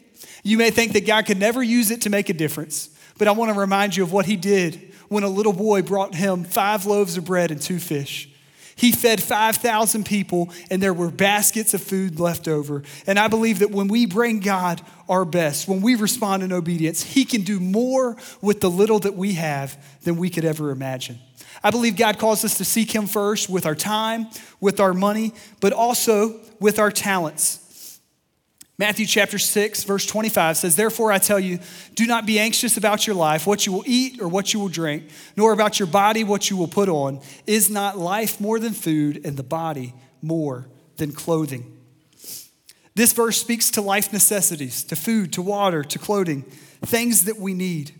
You 0.43 0.59
may 0.59 0.71
think 0.71 0.93
that 0.93 1.07
God 1.07 1.27
could 1.27 1.39
never 1.39 1.63
use 1.63 1.91
it 1.91 2.03
to 2.03 2.11
make 2.11 2.29
a 2.29 2.35
difference. 2.35 2.91
But 3.19 3.29
I 3.29 3.33
want 3.33 3.53
to 3.53 3.59
remind 3.59 3.97
you 3.97 4.03
of 4.03 4.13
what 4.13 4.27
He 4.27 4.37
did 4.37 4.93
when 5.09 5.25
a 5.25 5.29
little 5.29 5.53
boy 5.53 5.83
brought 5.83 6.15
Him 6.15 6.45
five 6.45 6.87
loaves 6.87 7.17
of 7.17 7.25
bread 7.25 7.51
and 7.51 7.61
two 7.61 7.79
fish. 7.79 8.29
He 8.77 8.93
fed 8.93 9.23
5,000 9.23 10.05
people, 10.05 10.51
and 10.71 10.83
there 10.83 10.95
were 10.95 11.11
baskets 11.11 11.75
of 11.75 11.83
food 11.83 12.19
left 12.19 12.49
over. 12.49 12.83
And 13.07 13.19
I 13.19 13.29
believe 13.29 13.59
that 13.61 13.71
when 13.71 13.89
we 13.89 14.07
bring 14.07 14.41
God 14.41 14.81
our 15.09 15.25
best, 15.25 15.69
when 15.69 15.83
we 15.83 15.95
respond 15.95 16.43
in 16.43 16.53
obedience, 16.53 17.03
He 17.03 17.25
can 17.25 17.43
do 17.43 17.61
more 17.61 18.17
with 18.41 18.61
the 18.61 18.71
little 18.71 18.99
that 19.01 19.15
we 19.15 19.35
have 19.35 19.77
than 20.03 20.17
we 20.17 20.31
could 20.31 20.45
ever 20.45 20.71
imagine. 20.71 21.19
I 21.63 21.71
believe 21.71 21.97
God 21.97 22.19
calls 22.19 22.45
us 22.45 22.59
to 22.59 22.65
seek 22.65 22.95
Him 22.95 23.07
first 23.07 23.49
with 23.49 23.67
our 23.67 23.75
time, 23.75 24.29
with 24.61 24.81
our 24.81 24.95
money, 24.95 25.33
but 25.61 25.73
also 25.73 26.41
with 26.59 26.79
our 26.79 26.91
talents. 26.91 27.62
Matthew 28.79 29.05
chapter 29.07 29.39
6, 29.39 29.85
verse 29.85 30.07
25 30.07 30.57
says, 30.57 30.77
Therefore 30.77 31.13
I 31.13 31.19
tell 31.19 31.39
you, 31.39 31.59
do 31.95 32.07
not 32.07 32.27
be 32.27 32.39
anxious 32.39 32.77
about 32.77 33.07
your 33.07 33.15
life, 33.15 33.47
what 33.47 33.67
you 33.67 33.73
will 33.73 33.85
eat 33.87 34.21
or 34.21 34.29
what 34.29 34.55
you 34.55 34.61
will 34.61 34.69
drink, 34.69 35.05
nor 35.37 35.53
about 35.53 35.79
your 35.79 35.87
body, 35.87 36.25
what 36.25 36.49
you 36.49 36.57
will 36.57 36.69
put 36.69 36.89
on. 36.89 37.21
Is 37.47 37.69
not 37.69 37.99
life 37.99 38.41
more 38.41 38.59
than 38.59 38.73
food, 38.73 39.21
and 39.25 39.37
the 39.37 39.43
body 39.43 39.95
more 40.23 40.69
than 40.97 41.13
clothing? 41.13 41.79
This 42.95 43.13
verse 43.13 43.39
speaks 43.39 43.71
to 43.73 43.83
life 43.83 44.13
necessities, 44.13 44.85
to 44.85 44.97
food, 44.97 45.33
to 45.35 45.43
water, 45.43 45.83
to 45.85 45.99
clothing, 45.99 46.43
things 46.83 47.27
that 47.27 47.39
we 47.39 47.55
need. 47.55 47.95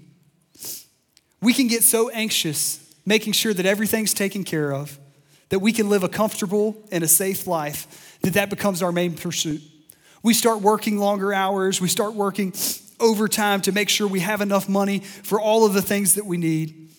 We 1.41 1.55
can 1.55 1.67
get 1.67 1.83
so 1.83 2.09
anxious 2.11 2.79
making 3.05 3.33
sure 3.33 3.53
that 3.53 3.67
everything's 3.67 4.15
taken 4.15 4.45
care 4.45 4.73
of, 4.73 4.99
that 5.49 5.59
we 5.59 5.73
can 5.73 5.89
live 5.89 6.03
a 6.03 6.09
comfortable 6.09 6.77
and 6.91 7.03
a 7.03 7.09
safe 7.09 7.47
life, 7.47 8.19
that 8.23 8.35
that 8.35 8.49
becomes 8.49 8.83
our 8.83 8.93
main 8.93 9.15
pursuit. 9.15 9.61
We 10.23 10.35
start 10.35 10.61
working 10.61 10.99
longer 10.99 11.33
hours. 11.33 11.81
We 11.81 11.89
start 11.89 12.15
working 12.15 12.55
overtime 13.01 13.61
to 13.63 13.73
make 13.73 13.89
sure 13.89 14.07
we 14.07 14.21
have 14.21 14.41
enough 14.41 14.69
money 14.69 15.01
for 15.01 15.41
all 15.41 15.67
of 15.67 15.73
the 15.73 15.83
things 15.83 16.15
that 16.15 16.27
we 16.27 16.37
need. 16.37 16.91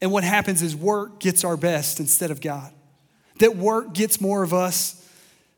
And 0.00 0.10
what 0.10 0.24
happens 0.24 0.62
is 0.62 0.76
work 0.76 1.20
gets 1.20 1.44
our 1.44 1.56
best 1.56 2.00
instead 2.00 2.30
of 2.30 2.40
God. 2.40 2.72
That 3.38 3.56
work 3.56 3.94
gets 3.94 4.20
more 4.20 4.42
of 4.42 4.52
us 4.52 4.98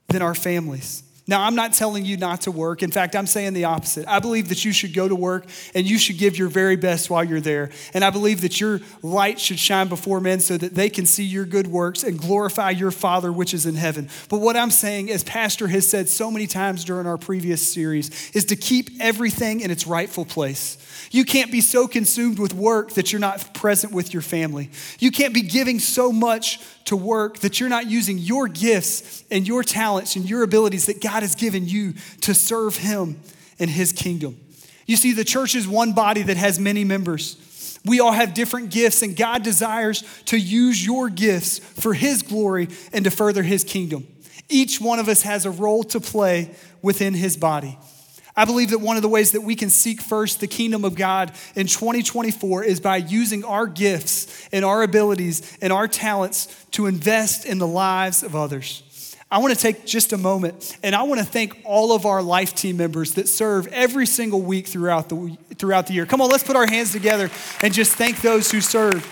than 0.09 0.23
our 0.23 0.35
families. 0.35 1.03
Now, 1.27 1.43
I'm 1.43 1.55
not 1.55 1.73
telling 1.73 2.05
you 2.05 2.19
not 2.19 2.43
to 2.43 2.51
work. 2.51 2.83
In 2.83 2.91
fact, 2.91 3.17
I'm 3.17 3.27
saying 3.27 3.55
the 3.55 3.65
opposite. 3.65 4.07
I 4.07 4.19
believe 4.19 4.51
that 4.51 4.63
you 4.63 4.73
should 4.73 4.93
go 4.93 5.09
to 5.09 5.15
work 5.15 5.47
and 5.75 5.89
you 5.89 5.97
should 5.97 6.19
give 6.19 6.37
your 6.37 6.49
very 6.49 6.77
best 6.77 7.09
while 7.09 7.25
you're 7.25 7.41
there. 7.41 7.71
And 7.95 8.05
I 8.05 8.11
believe 8.11 8.43
that 8.43 8.61
your 8.61 8.81
light 9.03 9.41
should 9.41 9.59
shine 9.59 9.89
before 9.89 10.21
men 10.21 10.41
so 10.41 10.59
that 10.59 10.75
they 10.75 10.91
can 10.91 11.07
see 11.07 11.25
your 11.25 11.47
good 11.47 11.67
works 11.67 12.03
and 12.03 12.19
glorify 12.19 12.71
your 12.71 12.91
Father 12.91 13.33
which 13.33 13.55
is 13.55 13.65
in 13.65 13.75
heaven. 13.75 14.11
But 14.29 14.43
what 14.43 14.55
I'm 14.55 14.71
saying, 14.71 15.11
as 15.11 15.25
Pastor 15.25 15.67
has 15.69 15.89
said 15.89 16.11
so 16.11 16.31
many 16.31 16.47
times 16.47 16.85
during 16.85 17.07
our 17.07 17.17
previous 17.17 17.67
series, 17.67 18.31
is 18.33 18.45
to 18.47 18.57
keep 18.57 18.91
everything 19.01 19.61
in 19.61 19.71
its 19.71 19.87
rightful 19.87 20.27
place. 20.27 20.77
You 21.11 21.25
can't 21.25 21.51
be 21.51 21.63
so 21.63 21.89
consumed 21.89 22.39
with 22.39 22.53
work 22.53 22.93
that 22.95 23.13
you're 23.13 23.21
not 23.21 23.55
present 23.55 23.95
with 23.95 24.13
your 24.13 24.23
family. 24.23 24.71
You 24.99 25.11
can't 25.11 25.33
be 25.33 25.43
giving 25.43 25.79
so 25.79 26.13
much 26.13 26.61
to 26.87 26.97
work 26.97 27.39
that 27.39 27.61
you're 27.61 27.69
not 27.69 27.87
using 27.87 28.19
your 28.19 28.49
gifts 28.49 29.25
and 29.31 29.47
your 29.47 29.63
talents 29.63 30.17
and 30.17 30.29
your 30.29 30.43
abilities 30.43 30.87
that 30.87 31.01
God 31.01 31.23
has 31.23 31.35
given 31.35 31.67
you 31.67 31.95
to 32.23 32.35
serve 32.35 32.77
Him 32.77 33.21
and 33.59 33.71
His 33.71 33.93
kingdom. 33.93 34.39
You 34.87 34.97
see, 34.97 35.13
the 35.13 35.25
church 35.25 35.55
is 35.55 35.67
one 35.67 35.93
body 35.93 36.23
that 36.23 36.37
has 36.37 36.59
many 36.59 36.85
members. 36.85 37.79
We 37.87 38.01
all 38.01 38.13
have 38.13 38.35
different 38.35 38.71
gifts, 38.71 39.03
and 39.03 39.17
God 39.17 39.43
desires 39.43 40.05
to 40.27 40.39
use 40.39 40.85
your 40.85 41.09
gifts 41.09 41.59
for 41.59 41.95
His 41.95 42.23
glory 42.23 42.69
and 42.93 43.05
to 43.05 43.11
further 43.11 43.43
His 43.43 43.65
kingdom. 43.65 44.07
Each 44.49 44.81
one 44.81 44.99
of 44.99 45.09
us 45.09 45.23
has 45.23 45.47
a 45.47 45.51
role 45.51 45.85
to 45.85 46.01
play 46.01 46.55
within 46.83 47.15
His 47.15 47.37
body. 47.37 47.79
I 48.37 48.45
believe 48.45 48.71
that 48.71 48.81
one 48.81 48.97
of 48.97 49.03
the 49.03 49.09
ways 49.09 49.33
that 49.33 49.43
we 49.43 49.55
can 49.55 49.71
seek 49.71 50.01
first 50.01 50.41
the 50.41 50.49
kingdom 50.49 50.85
of 50.85 50.97
God 50.97 51.33
in 51.55 51.67
2024 51.67 52.65
is 52.65 52.81
by 52.81 52.97
using 52.97 53.45
our 53.45 53.67
gifts 53.67 54.49
and 54.53 54.65
our 54.65 54.83
abilities 54.83 55.57
and 55.63 55.73
our 55.73 55.87
talents 55.87 56.67
to 56.73 56.87
invest 56.87 57.45
in 57.45 57.59
the 57.59 57.67
lives 57.67 58.25
of 58.25 58.35
others. 58.35 58.83
I 59.31 59.39
want 59.39 59.55
to 59.55 59.61
take 59.61 59.87
just 59.87 60.13
a 60.13 60.19
moment 60.19 60.77
and 60.83 60.95
I 60.95 61.05
want 61.05 61.21
to 61.21 61.27
thank 61.27 61.61
all 61.65 61.93
of 61.93 62.07
our 62.07 62.23
life 62.23 62.55
team 62.55 62.77
members 62.77 63.15
that 63.15 63.29
serve 63.29 63.67
every 63.69 64.07
single 64.07 64.41
week 64.41 64.67
throughout 64.67 65.09
the, 65.09 65.37
throughout 65.57 65.87
the 65.87 65.93
year. 65.93 66.07
Come 66.07 66.21
on, 66.21 66.29
let's 66.29 66.45
put 66.45 66.57
our 66.57 66.67
hands 66.67 66.93
together 66.93 67.31
and 67.63 67.73
just 67.73 67.95
thank 67.95 68.21
those 68.21 68.51
who 68.51 68.61
serve. 68.61 69.05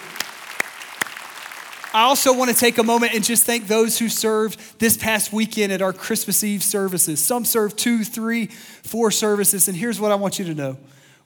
I 1.94 2.04
also 2.04 2.34
want 2.34 2.50
to 2.50 2.56
take 2.56 2.78
a 2.78 2.82
moment 2.82 3.14
and 3.14 3.22
just 3.22 3.44
thank 3.44 3.66
those 3.66 3.98
who 3.98 4.08
served 4.08 4.78
this 4.78 4.96
past 4.96 5.30
weekend 5.30 5.72
at 5.72 5.82
our 5.82 5.92
Christmas 5.92 6.42
Eve 6.42 6.62
services. 6.62 7.22
Some 7.22 7.44
served 7.44 7.78
two, 7.78 8.02
three, 8.02 8.46
four 8.46 9.10
services. 9.10 9.68
And 9.68 9.76
here's 9.76 10.00
what 10.00 10.10
I 10.10 10.14
want 10.14 10.38
you 10.38 10.46
to 10.46 10.54
know 10.54 10.78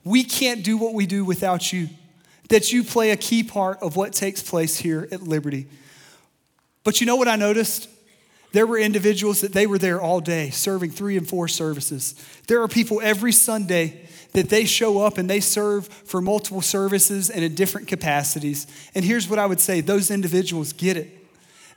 we 0.05 0.25
can't 0.25 0.65
do 0.65 0.77
what 0.77 0.95
we 0.95 1.07
do 1.07 1.25
without 1.25 1.73
you, 1.73 1.89
that 2.49 2.73
you 2.73 2.83
play 2.83 3.11
a 3.11 3.17
key 3.17 3.45
part 3.45 3.81
of 3.81 3.95
what 3.95 4.13
takes 4.13 4.43
place 4.43 4.79
here 4.79 5.09
at 5.13 5.23
Liberty. 5.23 5.67
But 6.83 7.01
you 7.01 7.07
know 7.07 7.17
what 7.17 7.29
I 7.29 7.37
noticed? 7.37 7.89
There 8.53 8.67
were 8.67 8.79
individuals 8.79 9.43
that 9.43 9.53
they 9.53 9.67
were 9.67 9.79
there 9.79 10.01
all 10.01 10.21
day 10.21 10.51
serving 10.51 10.91
three 10.91 11.17
and 11.17 11.29
four 11.29 11.47
services. 11.47 12.15
There 12.49 12.63
are 12.63 12.69
people 12.69 13.01
every 13.03 13.33
Sunday 13.33 14.06
that 14.37 14.51
they 14.51 14.67
show 14.67 15.01
up 15.01 15.17
and 15.17 15.31
they 15.31 15.41
serve 15.41 15.89
for 15.89 16.21
multiple 16.21 16.61
services 16.61 17.31
and 17.31 17.43
in 17.43 17.55
different 17.55 17.89
capacities. 17.89 18.67
And 18.95 19.03
here's 19.03 19.31
what 19.31 19.39
I 19.39 19.47
would 19.47 19.61
say 19.61 19.81
those 19.81 20.11
individuals 20.11 20.75
get 20.75 20.99
it. 20.99 21.11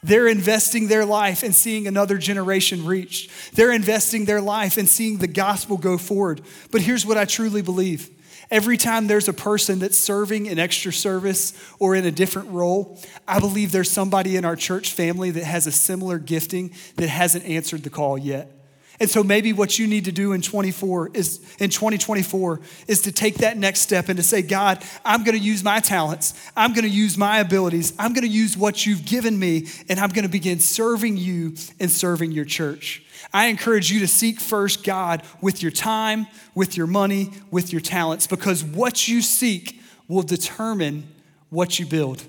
They're 0.03 0.27
investing 0.27 0.89
their 0.89 1.05
life 1.05 1.41
in 1.41 1.53
seeing 1.53 1.87
another 1.87 2.17
generation 2.17 2.85
reached. 2.85 3.31
They're 3.55 3.71
investing 3.71 4.25
their 4.25 4.41
life 4.41 4.77
in 4.77 4.87
seeing 4.87 5.19
the 5.19 5.27
gospel 5.27 5.77
go 5.77 5.97
forward. 5.97 6.41
But 6.69 6.81
here's 6.81 7.05
what 7.05 7.17
I 7.17 7.23
truly 7.23 7.61
believe 7.61 8.09
every 8.51 8.75
time 8.75 9.07
there's 9.07 9.29
a 9.29 9.33
person 9.33 9.79
that's 9.79 9.97
serving 9.97 10.47
in 10.47 10.59
extra 10.59 10.91
service 10.91 11.53
or 11.79 11.95
in 11.95 12.05
a 12.05 12.11
different 12.11 12.49
role, 12.49 12.99
I 13.25 13.39
believe 13.39 13.71
there's 13.71 13.91
somebody 13.91 14.35
in 14.35 14.43
our 14.43 14.57
church 14.57 14.91
family 14.91 15.31
that 15.31 15.45
has 15.45 15.65
a 15.65 15.71
similar 15.71 16.19
gifting 16.19 16.73
that 16.97 17.07
hasn't 17.07 17.45
answered 17.45 17.83
the 17.83 17.89
call 17.89 18.17
yet. 18.17 18.58
And 18.99 19.09
so 19.09 19.23
maybe 19.23 19.53
what 19.53 19.79
you 19.79 19.87
need 19.87 20.05
to 20.05 20.11
do 20.11 20.33
in 20.33 20.41
24 20.41 21.11
is 21.13 21.39
in 21.59 21.69
2024 21.69 22.59
is 22.87 23.01
to 23.03 23.11
take 23.13 23.35
that 23.35 23.57
next 23.57 23.79
step 23.79 24.09
and 24.09 24.17
to 24.17 24.23
say, 24.23 24.41
God, 24.41 24.83
I'm 25.05 25.23
going 25.23 25.37
to 25.37 25.43
use 25.43 25.63
my 25.63 25.79
talents. 25.79 26.33
I'm 26.55 26.73
going 26.73 26.83
to 26.83 26.89
use 26.89 27.17
my 27.17 27.39
abilities. 27.39 27.93
I'm 27.97 28.13
going 28.13 28.25
to 28.25 28.29
use 28.29 28.57
what 28.57 28.85
you've 28.85 29.05
given 29.05 29.39
me 29.39 29.67
and 29.87 29.99
I'm 29.99 30.09
going 30.09 30.23
to 30.23 30.29
begin 30.29 30.59
serving 30.59 31.15
you 31.15 31.55
and 31.79 31.89
serving 31.89 32.33
your 32.33 32.43
church. 32.43 33.03
I 33.33 33.45
encourage 33.45 33.89
you 33.89 34.01
to 34.01 34.07
seek 34.07 34.39
first 34.39 34.83
God 34.83 35.23
with 35.41 35.61
your 35.61 35.71
time, 35.71 36.27
with 36.53 36.75
your 36.75 36.87
money, 36.87 37.31
with 37.51 37.71
your 37.71 37.81
talents 37.81 38.27
because 38.27 38.63
what 38.65 39.07
you 39.07 39.21
seek 39.21 39.81
will 40.09 40.23
determine 40.23 41.07
what 41.49 41.79
you 41.79 41.85
build. 41.85 42.23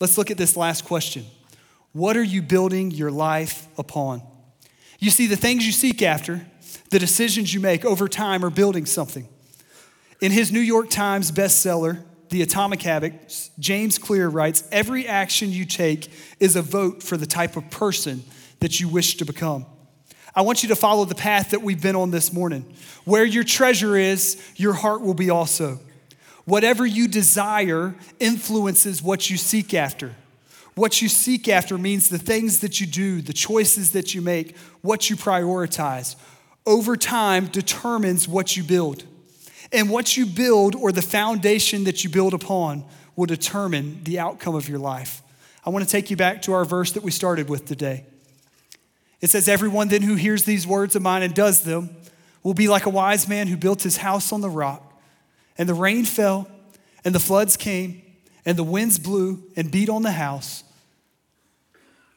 Let's 0.00 0.18
look 0.18 0.32
at 0.32 0.36
this 0.36 0.56
last 0.56 0.84
question. 0.84 1.24
What 1.92 2.16
are 2.16 2.24
you 2.24 2.42
building 2.42 2.90
your 2.90 3.10
life 3.10 3.68
upon? 3.78 4.22
You 4.98 5.10
see, 5.10 5.26
the 5.26 5.36
things 5.36 5.66
you 5.66 5.72
seek 5.72 6.02
after, 6.02 6.46
the 6.90 6.98
decisions 6.98 7.52
you 7.52 7.60
make 7.60 7.84
over 7.84 8.08
time 8.08 8.44
are 8.44 8.50
building 8.50 8.86
something. 8.86 9.28
In 10.20 10.32
his 10.32 10.50
New 10.50 10.60
York 10.60 10.88
Times 10.88 11.30
bestseller, 11.30 12.02
The 12.30 12.42
Atomic 12.42 12.82
Habits, 12.82 13.50
James 13.58 13.98
Clear 13.98 14.28
writes 14.28 14.66
Every 14.72 15.06
action 15.06 15.50
you 15.50 15.64
take 15.64 16.10
is 16.40 16.56
a 16.56 16.62
vote 16.62 17.02
for 17.02 17.16
the 17.16 17.26
type 17.26 17.56
of 17.56 17.70
person 17.70 18.24
that 18.60 18.80
you 18.80 18.88
wish 18.88 19.16
to 19.16 19.24
become. 19.24 19.66
I 20.34 20.42
want 20.42 20.62
you 20.62 20.68
to 20.70 20.76
follow 20.76 21.04
the 21.04 21.14
path 21.14 21.50
that 21.50 21.62
we've 21.62 21.80
been 21.80 21.96
on 21.96 22.10
this 22.10 22.32
morning. 22.32 22.74
Where 23.04 23.24
your 23.24 23.44
treasure 23.44 23.96
is, 23.96 24.42
your 24.56 24.74
heart 24.74 25.00
will 25.00 25.14
be 25.14 25.30
also. 25.30 25.80
Whatever 26.44 26.86
you 26.86 27.08
desire 27.08 27.94
influences 28.20 29.02
what 29.02 29.28
you 29.28 29.36
seek 29.36 29.74
after. 29.74 30.14
What 30.76 31.00
you 31.00 31.08
seek 31.08 31.48
after 31.48 31.78
means 31.78 32.10
the 32.10 32.18
things 32.18 32.60
that 32.60 32.80
you 32.80 32.86
do, 32.86 33.22
the 33.22 33.32
choices 33.32 33.92
that 33.92 34.14
you 34.14 34.20
make, 34.20 34.56
what 34.82 35.08
you 35.08 35.16
prioritize. 35.16 36.16
Over 36.66 36.96
time 36.96 37.46
determines 37.46 38.28
what 38.28 38.58
you 38.58 38.62
build. 38.62 39.02
And 39.72 39.88
what 39.88 40.18
you 40.18 40.26
build 40.26 40.74
or 40.74 40.92
the 40.92 41.00
foundation 41.00 41.84
that 41.84 42.04
you 42.04 42.10
build 42.10 42.34
upon 42.34 42.84
will 43.16 43.24
determine 43.24 44.04
the 44.04 44.18
outcome 44.18 44.54
of 44.54 44.68
your 44.68 44.78
life. 44.78 45.22
I 45.64 45.70
want 45.70 45.82
to 45.82 45.90
take 45.90 46.10
you 46.10 46.16
back 46.16 46.42
to 46.42 46.52
our 46.52 46.66
verse 46.66 46.92
that 46.92 47.02
we 47.02 47.10
started 47.10 47.48
with 47.48 47.64
today. 47.64 48.04
It 49.22 49.30
says, 49.30 49.48
Everyone 49.48 49.88
then 49.88 50.02
who 50.02 50.14
hears 50.14 50.44
these 50.44 50.66
words 50.66 50.94
of 50.94 51.00
mine 51.00 51.22
and 51.22 51.34
does 51.34 51.62
them 51.62 51.88
will 52.42 52.54
be 52.54 52.68
like 52.68 52.84
a 52.84 52.90
wise 52.90 53.26
man 53.26 53.46
who 53.46 53.56
built 53.56 53.82
his 53.82 53.96
house 53.96 54.30
on 54.30 54.42
the 54.42 54.50
rock. 54.50 55.00
And 55.56 55.70
the 55.70 55.74
rain 55.74 56.04
fell, 56.04 56.48
and 57.02 57.14
the 57.14 57.18
floods 57.18 57.56
came, 57.56 58.02
and 58.44 58.58
the 58.58 58.62
winds 58.62 58.98
blew 58.98 59.42
and 59.56 59.70
beat 59.70 59.88
on 59.88 60.02
the 60.02 60.12
house 60.12 60.64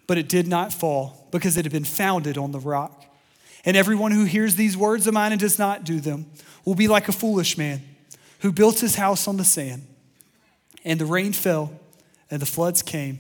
but 0.09 0.17
it 0.17 0.27
did 0.27 0.47
not 0.47 0.73
fall 0.73 1.27
because 1.29 1.55
it 1.55 1.65
had 1.65 1.71
been 1.71 1.83
founded 1.83 2.35
on 2.35 2.51
the 2.51 2.57
rock. 2.59 3.05
And 3.63 3.77
everyone 3.77 4.11
who 4.11 4.25
hears 4.25 4.55
these 4.55 4.75
words 4.75 5.05
of 5.05 5.13
mine 5.13 5.33
and 5.33 5.39
does 5.39 5.59
not 5.59 5.83
do 5.83 5.99
them 5.99 6.25
will 6.65 6.73
be 6.73 6.87
like 6.87 7.07
a 7.07 7.11
foolish 7.11 7.59
man 7.59 7.83
who 8.39 8.51
built 8.51 8.79
his 8.79 8.95
house 8.95 9.27
on 9.27 9.37
the 9.37 9.43
sand. 9.43 9.85
And 10.83 10.99
the 10.99 11.05
rain 11.05 11.31
fell, 11.31 11.71
And 12.31 12.41
the 12.41 12.47
floods 12.47 12.81
came, 12.81 13.19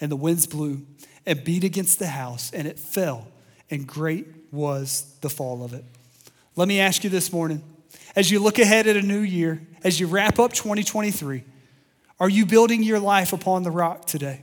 and 0.00 0.10
the 0.10 0.16
winds 0.16 0.46
blew 0.46 0.86
and 1.26 1.44
beat 1.44 1.64
against 1.64 1.98
the 1.98 2.06
house, 2.06 2.50
and 2.50 2.66
it 2.66 2.78
fell, 2.78 3.28
and 3.70 3.86
great 3.86 4.26
was 4.50 5.14
the 5.20 5.28
fall 5.28 5.62
of 5.62 5.74
it. 5.74 5.84
Let 6.56 6.66
me 6.66 6.80
ask 6.80 7.04
you 7.04 7.10
this 7.10 7.30
morning 7.30 7.62
as 8.16 8.30
you 8.30 8.38
look 8.38 8.58
ahead 8.58 8.86
at 8.86 8.96
a 8.96 9.02
new 9.02 9.20
year, 9.20 9.60
as 9.84 10.00
you 10.00 10.06
wrap 10.06 10.38
up 10.38 10.54
2023, 10.54 11.44
are 12.18 12.30
you 12.30 12.46
building 12.46 12.82
your 12.82 13.00
life 13.00 13.34
upon 13.34 13.64
the 13.64 13.70
rock 13.70 14.06
today? 14.06 14.40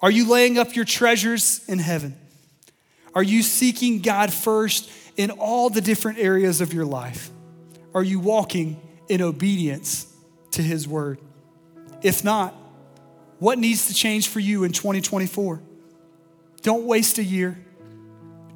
Are 0.00 0.10
you 0.10 0.28
laying 0.28 0.58
up 0.58 0.76
your 0.76 0.84
treasures 0.84 1.64
in 1.68 1.78
heaven? 1.78 2.16
Are 3.14 3.22
you 3.22 3.42
seeking 3.42 4.00
God 4.00 4.32
first 4.32 4.90
in 5.16 5.30
all 5.30 5.70
the 5.70 5.80
different 5.80 6.18
areas 6.18 6.60
of 6.60 6.72
your 6.72 6.84
life? 6.84 7.30
Are 7.94 8.02
you 8.02 8.18
walking 8.18 8.80
in 9.08 9.22
obedience 9.22 10.12
to 10.52 10.62
His 10.62 10.88
word? 10.88 11.20
If 12.02 12.24
not, 12.24 12.54
what 13.38 13.58
needs 13.58 13.86
to 13.88 13.94
change 13.94 14.28
for 14.28 14.40
you 14.40 14.64
in 14.64 14.72
2024? 14.72 15.60
Don't 16.62 16.84
waste 16.84 17.18
a 17.18 17.24
year. 17.24 17.58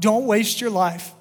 Don't 0.01 0.27
waste 0.27 0.61
your 0.61 0.71
life. 0.71 1.13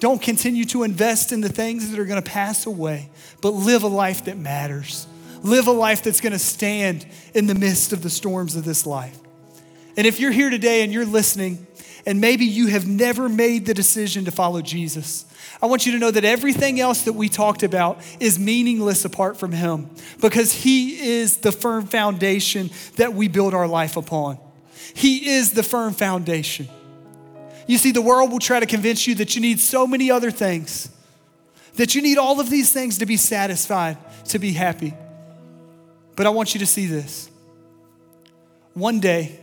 Don't 0.00 0.20
continue 0.20 0.64
to 0.66 0.82
invest 0.82 1.30
in 1.30 1.42
the 1.42 1.48
things 1.48 1.90
that 1.90 1.98
are 1.98 2.04
going 2.04 2.20
to 2.20 2.28
pass 2.28 2.66
away, 2.66 3.08
but 3.40 3.50
live 3.50 3.84
a 3.84 3.88
life 3.88 4.24
that 4.24 4.36
matters. 4.36 5.06
Live 5.42 5.68
a 5.68 5.72
life 5.72 6.02
that's 6.02 6.20
going 6.20 6.32
to 6.32 6.38
stand 6.38 7.06
in 7.34 7.46
the 7.46 7.54
midst 7.54 7.92
of 7.92 8.02
the 8.02 8.10
storms 8.10 8.56
of 8.56 8.64
this 8.64 8.84
life. 8.84 9.18
And 9.96 10.06
if 10.06 10.20
you're 10.20 10.32
here 10.32 10.50
today 10.50 10.82
and 10.82 10.92
you're 10.92 11.06
listening, 11.06 11.66
and 12.06 12.20
maybe 12.20 12.44
you 12.44 12.66
have 12.68 12.86
never 12.86 13.28
made 13.28 13.66
the 13.66 13.74
decision 13.74 14.24
to 14.24 14.30
follow 14.30 14.60
Jesus, 14.60 15.24
I 15.60 15.66
want 15.66 15.86
you 15.86 15.92
to 15.92 15.98
know 15.98 16.10
that 16.10 16.24
everything 16.24 16.80
else 16.80 17.02
that 17.02 17.12
we 17.12 17.28
talked 17.28 17.62
about 17.62 18.00
is 18.18 18.38
meaningless 18.38 19.04
apart 19.04 19.36
from 19.36 19.52
Him 19.52 19.90
because 20.20 20.52
He 20.52 21.20
is 21.20 21.38
the 21.38 21.52
firm 21.52 21.86
foundation 21.86 22.70
that 22.96 23.14
we 23.14 23.28
build 23.28 23.54
our 23.54 23.68
life 23.68 23.96
upon. 23.96 24.38
He 24.94 25.30
is 25.30 25.52
the 25.52 25.62
firm 25.62 25.92
foundation. 25.92 26.68
You 27.66 27.78
see, 27.78 27.92
the 27.92 28.02
world 28.02 28.32
will 28.32 28.40
try 28.40 28.58
to 28.60 28.66
convince 28.66 29.06
you 29.06 29.14
that 29.16 29.36
you 29.36 29.40
need 29.40 29.60
so 29.60 29.86
many 29.86 30.10
other 30.10 30.30
things, 30.30 30.90
that 31.76 31.94
you 31.94 32.02
need 32.02 32.18
all 32.18 32.40
of 32.40 32.50
these 32.50 32.72
things 32.72 32.98
to 32.98 33.06
be 33.06 33.16
satisfied, 33.16 33.96
to 34.26 34.38
be 34.38 34.52
happy. 34.52 34.94
But 36.16 36.26
I 36.26 36.30
want 36.30 36.54
you 36.54 36.60
to 36.60 36.66
see 36.66 36.86
this. 36.86 37.30
One 38.74 39.00
day, 39.00 39.38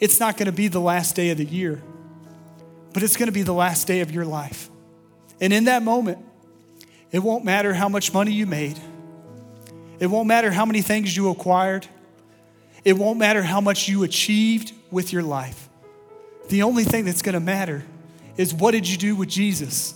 it's 0.00 0.20
not 0.20 0.36
going 0.36 0.46
to 0.46 0.52
be 0.52 0.68
the 0.68 0.80
last 0.80 1.16
day 1.16 1.30
of 1.30 1.38
the 1.38 1.44
year, 1.44 1.82
but 2.92 3.02
it's 3.02 3.16
going 3.16 3.26
to 3.26 3.32
be 3.32 3.42
the 3.42 3.54
last 3.54 3.86
day 3.86 4.00
of 4.00 4.10
your 4.10 4.24
life. 4.24 4.70
And 5.40 5.52
in 5.52 5.64
that 5.64 5.82
moment, 5.82 6.18
it 7.10 7.20
won't 7.20 7.44
matter 7.44 7.74
how 7.74 7.88
much 7.88 8.12
money 8.12 8.32
you 8.32 8.46
made, 8.46 8.78
it 9.98 10.06
won't 10.06 10.28
matter 10.28 10.50
how 10.50 10.64
many 10.64 10.82
things 10.82 11.16
you 11.16 11.30
acquired, 11.30 11.86
it 12.84 12.94
won't 12.94 13.18
matter 13.18 13.42
how 13.42 13.60
much 13.60 13.88
you 13.88 14.02
achieved 14.04 14.72
with 14.90 15.12
your 15.12 15.22
life. 15.22 15.68
The 16.48 16.62
only 16.62 16.84
thing 16.84 17.04
that's 17.04 17.22
going 17.22 17.34
to 17.34 17.40
matter 17.40 17.84
is 18.36 18.54
what 18.54 18.70
did 18.70 18.88
you 18.88 18.96
do 18.96 19.16
with 19.16 19.28
Jesus? 19.28 19.94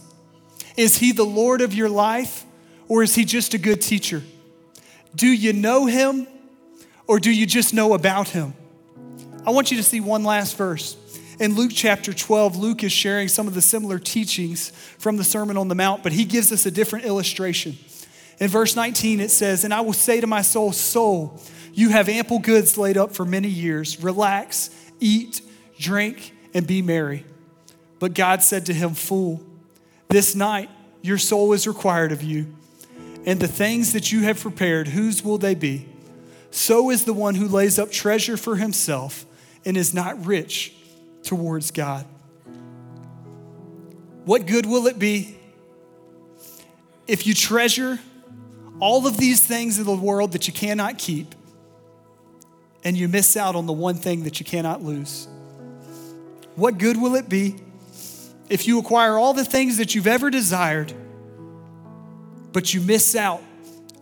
Is 0.77 0.99
he 0.99 1.13
the 1.13 1.25
Lord 1.25 1.61
of 1.61 1.73
your 1.73 1.89
life 1.89 2.45
or 2.89 3.03
is 3.03 3.15
he 3.15 3.25
just 3.25 3.55
a 3.55 3.59
good 3.59 3.81
teacher? 3.81 4.23
Do 5.15 5.29
you 5.29 5.53
know 5.53 5.87
him 5.87 6.27
or 7.07 7.19
do 7.19 7.31
you 7.31 7.47
just 7.47 7.73
know 7.73 7.95
about 7.95 8.29
him? 8.29 8.55
I 9.45 9.51
want 9.51 9.73
you 9.73 9.77
to 9.77 9.83
see 9.83 9.99
one 9.99 10.23
last 10.23 10.57
verse. 10.57 10.97
In 11.41 11.57
Luke 11.57 11.73
chapter 11.75 12.13
12, 12.13 12.57
Luke 12.57 12.85
is 12.85 12.93
sharing 12.93 13.27
some 13.27 13.49
of 13.49 13.55
the 13.55 13.61
similar 13.61 13.99
teachings 13.99 14.71
from 14.99 15.17
the 15.17 15.25
Sermon 15.25 15.57
on 15.57 15.67
the 15.67 15.75
Mount, 15.75 16.05
but 16.05 16.13
he 16.13 16.25
gives 16.25 16.53
us 16.53 16.65
a 16.65 16.71
different 16.71 17.07
illustration. 17.07 17.77
In 18.39 18.49
verse 18.49 18.77
19, 18.77 19.19
it 19.19 19.33
says, 19.33 19.65
And 19.65 19.75
I 19.75 19.81
will 19.81 19.95
say 19.95 20.21
to 20.21 20.29
my 20.29 20.43
soul, 20.43 20.71
Soul, 20.71 21.41
you 21.73 21.89
have 21.89 22.09
ample 22.09 22.39
goods 22.39 22.79
laid 22.79 22.97
up 22.97 23.13
for 23.13 23.25
many 23.25 23.49
years. 23.49 24.01
Relax, 24.01 24.71
eat, 25.01 25.41
drink, 25.77 26.37
and 26.55 26.65
be 26.65 26.81
merry. 26.81 27.25
But 27.99 28.15
God 28.15 28.45
said 28.45 28.67
to 28.67 28.73
him, 28.73 28.95
Fool, 28.95 29.43
this 30.09 30.37
night 30.37 30.71
your 31.01 31.19
soul 31.19 31.53
is 31.53 31.67
required 31.67 32.13
of 32.13 32.23
you. 32.23 32.55
And 33.27 33.41
the 33.41 33.49
things 33.49 33.93
that 33.93 34.13
you 34.13 34.23
have 34.23 34.41
prepared, 34.41 34.89
whose 34.89 35.25
will 35.25 35.39
they 35.39 35.57
be? 35.57 35.89
So 36.53 36.91
is 36.91 37.05
the 37.05 37.15
one 37.15 37.35
who 37.35 37.49
lays 37.49 37.79
up 37.79 37.91
treasure 37.91 38.37
for 38.37 38.57
himself 38.57 39.27
and 39.65 39.77
is 39.77 39.95
not 39.95 40.27
rich 40.27 40.75
towards 41.23 41.71
God. 41.71 42.07
What 44.25 44.47
good 44.47 44.67
will 44.67 44.87
it 44.87 44.99
be 44.99 45.37
if 47.07 47.27
you 47.27 47.35
treasure 47.35 47.99
all 48.81 49.07
of 49.07 49.17
these 49.17 49.45
things 49.45 49.79
in 49.79 49.85
the 49.85 49.95
world 49.95 50.33
that 50.33 50.47
you 50.47 50.53
cannot 50.53 50.99
keep 50.99 51.35
and 52.85 52.97
you 52.97 53.09
miss 53.09 53.37
out 53.37 53.55
on 53.55 53.67
the 53.67 53.73
one 53.73 53.97
thing 53.97 54.25
that 54.25 54.41
you 54.41 54.47
cannot 54.47 54.83
lose? 54.83 55.29
What 56.55 56.79
good 56.79 57.01
will 57.01 57.15
it 57.15 57.29
be 57.29 57.57
if 58.49 58.67
you 58.67 58.79
acquire 58.79 59.17
all 59.17 59.35
the 59.35 59.45
things 59.45 59.79
that 59.79 59.95
you've 59.95 60.07
ever 60.07 60.31
desired, 60.31 60.93
but 62.53 62.75
you 62.75 62.81
miss 62.81 63.17
out 63.17 63.43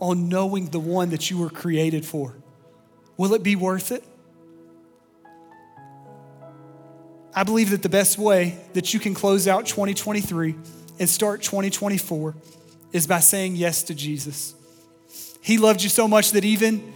on 0.00 0.28
knowing 0.28 0.66
the 0.66 0.80
one 0.80 1.10
that 1.10 1.30
you 1.30 1.38
were 1.38 1.50
created 1.50 2.04
for? 2.04 2.34
Will 3.16 3.34
it 3.34 3.42
be 3.42 3.54
worth 3.54 3.92
it? 3.92 4.02
I 7.34 7.44
believe 7.44 7.70
that 7.70 7.82
the 7.82 7.88
best 7.88 8.18
way 8.18 8.58
that 8.72 8.92
you 8.92 9.00
can 9.00 9.14
close 9.14 9.46
out 9.46 9.66
2023 9.66 10.54
and 10.98 11.08
start 11.08 11.42
2024 11.42 12.34
is 12.92 13.06
by 13.06 13.20
saying 13.20 13.56
yes 13.56 13.84
to 13.84 13.94
Jesus. 13.94 14.54
He 15.40 15.58
loved 15.58 15.82
you 15.82 15.88
so 15.88 16.08
much 16.08 16.32
that 16.32 16.44
even 16.44 16.92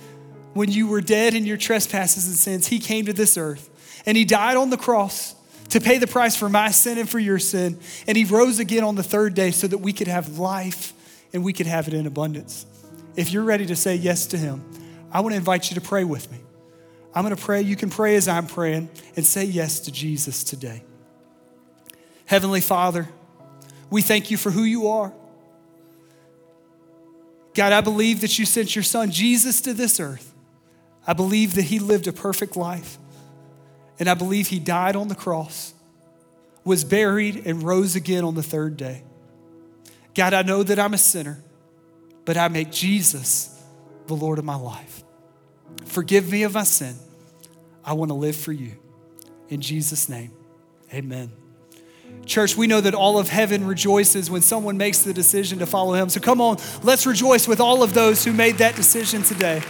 when 0.53 0.70
you 0.70 0.87
were 0.87 1.01
dead 1.01 1.35
in 1.35 1.47
your 1.47 1.57
trespasses 1.57 2.27
and 2.27 2.37
sins, 2.37 2.66
He 2.66 2.79
came 2.79 3.07
to 3.07 3.12
this 3.12 3.37
earth 3.37 3.70
and 4.07 4.16
He 4.16 4.25
died 4.25 4.57
on 4.57 4.70
the 4.70 4.77
cross 4.77 5.35
to 5.70 5.81
pay 5.81 5.99
the 5.99 6.07
price 6.07 6.37
for 6.37 6.49
my 6.49 6.70
sin 6.70 6.99
and 6.99 7.09
for 7.09 7.18
your 7.18 7.38
sin. 7.38 7.79
And 8.07 8.16
He 8.16 8.25
rose 8.25 8.59
again 8.59 8.85
on 8.85 8.97
the 8.97 9.03
third 9.03 9.35
day 9.35 9.51
so 9.51 9.66
that 9.66 9.79
we 9.79 9.92
could 9.92 10.09
have 10.09 10.38
life 10.38 10.92
and 11.33 11.44
we 11.44 11.53
could 11.53 11.66
have 11.66 11.88
it 11.88 11.94
in 11.94 12.07
abundance. 12.07 12.66
If 13.16 13.33
you're 13.33 13.44
ready 13.44 13.66
to 13.66 13.77
say 13.77 13.94
yes 13.94 14.27
to 14.29 14.37
Him, 14.37 14.64
I 15.12 15.20
want 15.20 15.33
to 15.33 15.37
invite 15.37 15.70
you 15.70 15.77
to 15.77 15.81
pray 15.81 16.05
with 16.05 16.31
me. 16.31 16.44
I'm 17.14 17.22
going 17.22 17.35
to 17.35 17.40
pray. 17.40 17.62
You 17.62 17.77
can 17.77 17.90
pray 17.90 18.16
as 18.16 18.27
I'm 18.27 18.46
praying 18.46 18.88
and 19.16 19.24
say 19.24 19.44
yes 19.44 19.81
to 19.81 19.92
Jesus 19.92 20.42
today. 20.42 20.83
Heavenly 22.27 22.61
Father, 22.61 23.09
we 23.90 24.03
thank 24.03 24.31
you 24.31 24.37
for 24.37 24.50
who 24.50 24.64
you 24.64 24.88
are. 24.88 25.12
God, 27.55 27.72
I 27.72 27.83
believe 27.83 28.22
that 28.22 28.37
you 28.38 28.44
sent 28.44 28.74
your 28.74 28.83
son 28.83 29.12
Jesus 29.12 29.61
to 29.61 29.72
this 29.72 30.00
earth. 30.00 30.35
I 31.07 31.12
believe 31.12 31.55
that 31.55 31.62
he 31.62 31.79
lived 31.79 32.09
a 32.09 32.12
perfect 32.12 32.57
life. 32.57 32.98
And 34.00 34.09
I 34.09 34.14
believe 34.14 34.48
he 34.48 34.59
died 34.59 34.96
on 34.96 35.07
the 35.07 35.14
cross, 35.14 35.72
was 36.64 36.83
buried, 36.83 37.46
and 37.46 37.62
rose 37.62 37.94
again 37.94 38.24
on 38.24 38.35
the 38.35 38.42
third 38.42 38.77
day. 38.77 39.05
God, 40.16 40.35
I 40.35 40.42
know 40.42 40.64
that 40.64 40.81
I'm 40.81 40.94
a 40.94 40.98
sinner, 40.98 41.40
but 42.24 42.37
I 42.37 42.48
make 42.48 42.72
Jesus 42.72 43.62
the 44.07 44.14
Lord 44.14 44.40
of 44.40 44.44
my 44.44 44.57
life. 44.57 45.04
Forgive 45.85 46.31
me 46.31 46.43
of 46.43 46.55
my 46.55 46.65
sin. 46.65 46.97
I 47.85 47.93
want 47.93 48.11
to 48.11 48.15
live 48.15 48.37
for 48.37 48.53
you. 48.53 48.73
In 49.49 49.61
Jesus' 49.61 50.09
name, 50.09 50.33
amen. 50.93 51.33
Church, 52.27 52.57
we 52.57 52.67
know 52.67 52.81
that 52.81 52.95
all 52.95 53.19
of 53.19 53.29
heaven 53.29 53.67
rejoices 53.67 54.31
when 54.31 54.41
someone 54.41 54.77
makes 54.77 55.01
the 55.01 55.13
decision 55.13 55.59
to 55.59 55.67
follow 55.67 55.95
him. 55.95 56.09
So 56.09 56.21
come 56.21 56.41
on, 56.41 56.57
let's 56.83 57.07
rejoice 57.07 57.47
with 57.47 57.61
all 57.61 57.83
of 57.83 57.93
those 57.93 58.25
who 58.25 58.33
made 58.33 58.59
that 58.59 58.77
decision 58.77 59.23
today. 59.23 59.63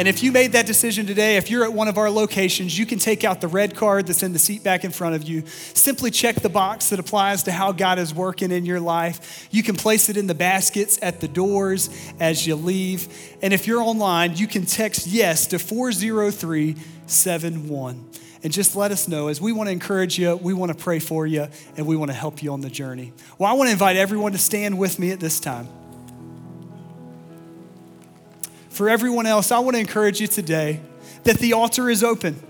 And 0.00 0.08
if 0.08 0.22
you 0.22 0.32
made 0.32 0.52
that 0.52 0.64
decision 0.64 1.04
today, 1.04 1.36
if 1.36 1.50
you're 1.50 1.62
at 1.62 1.74
one 1.74 1.86
of 1.86 1.98
our 1.98 2.08
locations, 2.08 2.78
you 2.78 2.86
can 2.86 2.98
take 2.98 3.22
out 3.22 3.42
the 3.42 3.48
red 3.48 3.76
card 3.76 4.06
that's 4.06 4.22
in 4.22 4.32
the 4.32 4.38
seat 4.38 4.64
back 4.64 4.82
in 4.82 4.92
front 4.92 5.14
of 5.14 5.24
you. 5.24 5.44
Simply 5.74 6.10
check 6.10 6.36
the 6.36 6.48
box 6.48 6.88
that 6.88 6.98
applies 6.98 7.42
to 7.42 7.52
how 7.52 7.72
God 7.72 7.98
is 7.98 8.14
working 8.14 8.50
in 8.50 8.64
your 8.64 8.80
life. 8.80 9.46
You 9.50 9.62
can 9.62 9.76
place 9.76 10.08
it 10.08 10.16
in 10.16 10.26
the 10.26 10.34
baskets 10.34 10.98
at 11.02 11.20
the 11.20 11.28
doors 11.28 11.90
as 12.18 12.46
you 12.46 12.56
leave. 12.56 13.08
And 13.42 13.52
if 13.52 13.66
you're 13.66 13.82
online, 13.82 14.38
you 14.38 14.46
can 14.46 14.64
text 14.64 15.06
yes 15.06 15.48
to 15.48 15.58
40371 15.58 18.08
and 18.42 18.54
just 18.54 18.74
let 18.74 18.92
us 18.92 19.06
know 19.06 19.28
as 19.28 19.38
we 19.38 19.52
want 19.52 19.66
to 19.66 19.72
encourage 19.72 20.18
you, 20.18 20.34
we 20.36 20.54
want 20.54 20.72
to 20.72 20.78
pray 20.78 20.98
for 20.98 21.26
you, 21.26 21.46
and 21.76 21.86
we 21.86 21.94
want 21.94 22.10
to 22.10 22.16
help 22.16 22.42
you 22.42 22.54
on 22.54 22.62
the 22.62 22.70
journey. 22.70 23.12
Well, 23.36 23.50
I 23.50 23.52
want 23.52 23.68
to 23.68 23.72
invite 23.72 23.96
everyone 23.96 24.32
to 24.32 24.38
stand 24.38 24.78
with 24.78 24.98
me 24.98 25.10
at 25.10 25.20
this 25.20 25.40
time. 25.40 25.68
For 28.80 28.88
everyone 28.88 29.26
else, 29.26 29.52
I 29.52 29.58
want 29.58 29.74
to 29.74 29.78
encourage 29.78 30.22
you 30.22 30.26
today 30.26 30.80
that 31.24 31.36
the 31.36 31.52
altar 31.52 31.90
is 31.90 32.02
open. 32.02 32.42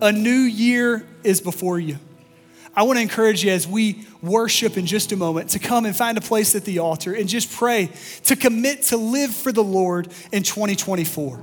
A 0.00 0.12
new 0.12 0.30
year 0.30 1.04
is 1.24 1.40
before 1.40 1.80
you. 1.80 1.98
I 2.76 2.84
want 2.84 2.98
to 2.98 3.02
encourage 3.02 3.42
you 3.42 3.50
as 3.50 3.66
we 3.66 4.06
worship 4.22 4.76
in 4.76 4.86
just 4.86 5.10
a 5.10 5.16
moment 5.16 5.50
to 5.50 5.58
come 5.58 5.84
and 5.84 5.96
find 5.96 6.16
a 6.16 6.20
place 6.20 6.54
at 6.54 6.64
the 6.64 6.78
altar 6.78 7.12
and 7.12 7.28
just 7.28 7.50
pray 7.50 7.90
to 8.26 8.36
commit 8.36 8.82
to 8.82 8.96
live 8.96 9.34
for 9.34 9.50
the 9.50 9.64
Lord 9.64 10.06
in 10.30 10.44
2024. 10.44 11.40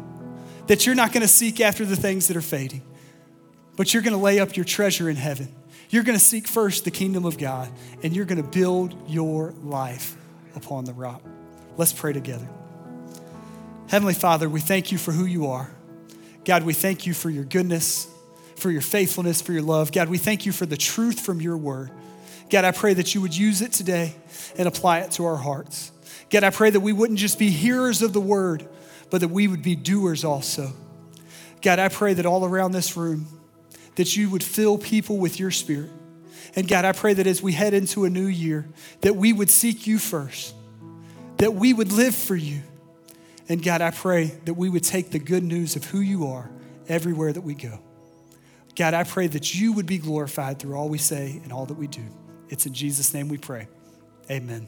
That 0.68 0.86
you're 0.86 0.96
not 0.96 1.12
going 1.12 1.24
to 1.24 1.28
seek 1.28 1.60
after 1.60 1.84
the 1.84 1.98
things 1.98 2.30
that 2.30 2.38
are 2.38 2.42
fading, 2.42 2.84
but 3.76 3.94
you're 3.94 4.02
going 4.02 4.16
to 4.16 4.24
lay 4.24 4.40
up 4.40 4.56
your 4.56 4.64
treasure 4.64 5.10
in 5.10 5.18
heaven. 5.18 5.54
You're 5.90 6.04
going 6.04 6.18
to 6.18 6.24
seek 6.24 6.48
first 6.48 6.86
the 6.86 6.90
kingdom 6.90 7.26
of 7.26 7.38
God, 7.38 7.70
and 8.02 8.16
you're 8.16 8.24
going 8.24 8.42
to 8.42 8.50
build 8.50 8.96
your 9.10 9.54
life 9.62 10.16
upon 10.56 10.86
the 10.86 10.94
rock. 10.94 11.22
Let's 11.76 11.92
pray 11.92 12.14
together. 12.14 12.48
Heavenly 13.88 14.14
Father, 14.16 14.50
we 14.50 14.62
thank 14.62 14.92
you 14.92 14.98
for 14.98 15.12
who 15.12 15.26
you 15.26 15.48
are. 15.48 15.70
God, 16.44 16.64
we 16.64 16.74
thank 16.74 17.06
you 17.06 17.14
for 17.14 17.30
your 17.30 17.44
goodness, 17.44 18.08
for 18.56 18.72
your 18.72 18.82
faithfulness, 18.82 19.42
for 19.42 19.52
your 19.52 19.62
love. 19.62 19.92
God, 19.92 20.10
we 20.10 20.18
thank 20.18 20.46
you 20.46 20.52
for 20.52 20.66
the 20.66 20.78
truth 20.78 21.20
from 21.20 21.40
your 21.40 21.56
word. 21.56 21.92
God, 22.50 22.66
I 22.66 22.72
pray 22.72 22.94
that 22.96 23.14
you 23.14 23.22
would 23.22 23.36
use 23.36 23.62
it 23.62 23.74
today 23.74 24.16
and 24.58 24.68
apply 24.68 25.00
it 25.00 25.12
to 25.12 25.26
our 25.26 25.38
hearts. 25.38 25.92
God, 26.30 26.44
I 26.44 26.50
pray 26.50 26.70
that 26.70 26.80
we 26.80 26.94
wouldn't 26.94 27.20
just 27.20 27.38
be 27.38 27.50
hearers 27.50 28.02
of 28.02 28.14
the 28.14 28.22
word, 28.22 28.68
but 29.10 29.22
that 29.22 29.28
we 29.30 29.48
would 29.48 29.62
be 29.62 29.76
doers 29.76 30.24
also. 30.24 30.72
God, 31.62 31.80
I 31.80 31.90
pray 31.90 32.14
that 32.16 32.26
all 32.26 32.46
around 32.46 32.72
this 32.72 32.98
room, 32.98 33.28
that 33.96 34.16
you 34.16 34.30
would 34.30 34.44
fill 34.44 34.78
people 34.78 35.18
with 35.18 35.40
your 35.40 35.52
spirit. 35.52 35.92
And 36.56 36.68
God, 36.68 36.86
I 36.86 36.92
pray 36.92 37.14
that 37.14 37.28
as 37.28 37.42
we 37.42 37.54
head 37.54 37.74
into 37.74 38.06
a 38.06 38.10
new 38.10 38.28
year, 38.28 38.68
that 39.02 39.16
we 39.16 39.34
would 39.34 39.50
seek 39.50 39.88
you 39.88 40.00
first, 40.00 40.56
that 41.38 41.54
we 41.54 41.74
would 41.74 41.92
live 41.92 42.16
for 42.16 42.36
you. 42.36 42.62
And 43.48 43.64
God, 43.64 43.82
I 43.82 43.92
pray 43.92 44.38
that 44.46 44.56
we 44.56 44.70
would 44.70 44.84
take 44.84 45.12
the 45.12 45.20
good 45.20 45.44
news 45.44 45.76
of 45.76 45.86
who 45.86 46.00
you 46.00 46.28
are 46.28 46.50
everywhere 46.88 47.32
that 47.32 47.42
we 47.42 47.54
go. 47.54 47.80
God, 48.76 48.94
I 48.94 49.04
pray 49.04 49.28
that 49.28 49.56
you 49.56 49.74
would 49.74 49.86
be 49.86 49.98
glorified 49.98 50.60
through 50.60 50.76
all 50.76 50.90
we 50.90 50.98
say 50.98 51.40
and 51.44 51.54
all 51.54 51.66
that 51.66 51.78
we 51.78 51.88
do. 51.88 52.04
It's 52.50 52.66
in 52.66 52.74
Jesus' 52.74 53.14
name 53.14 53.30
we 53.30 53.38
pray. 53.38 53.68
Amen. 54.30 54.68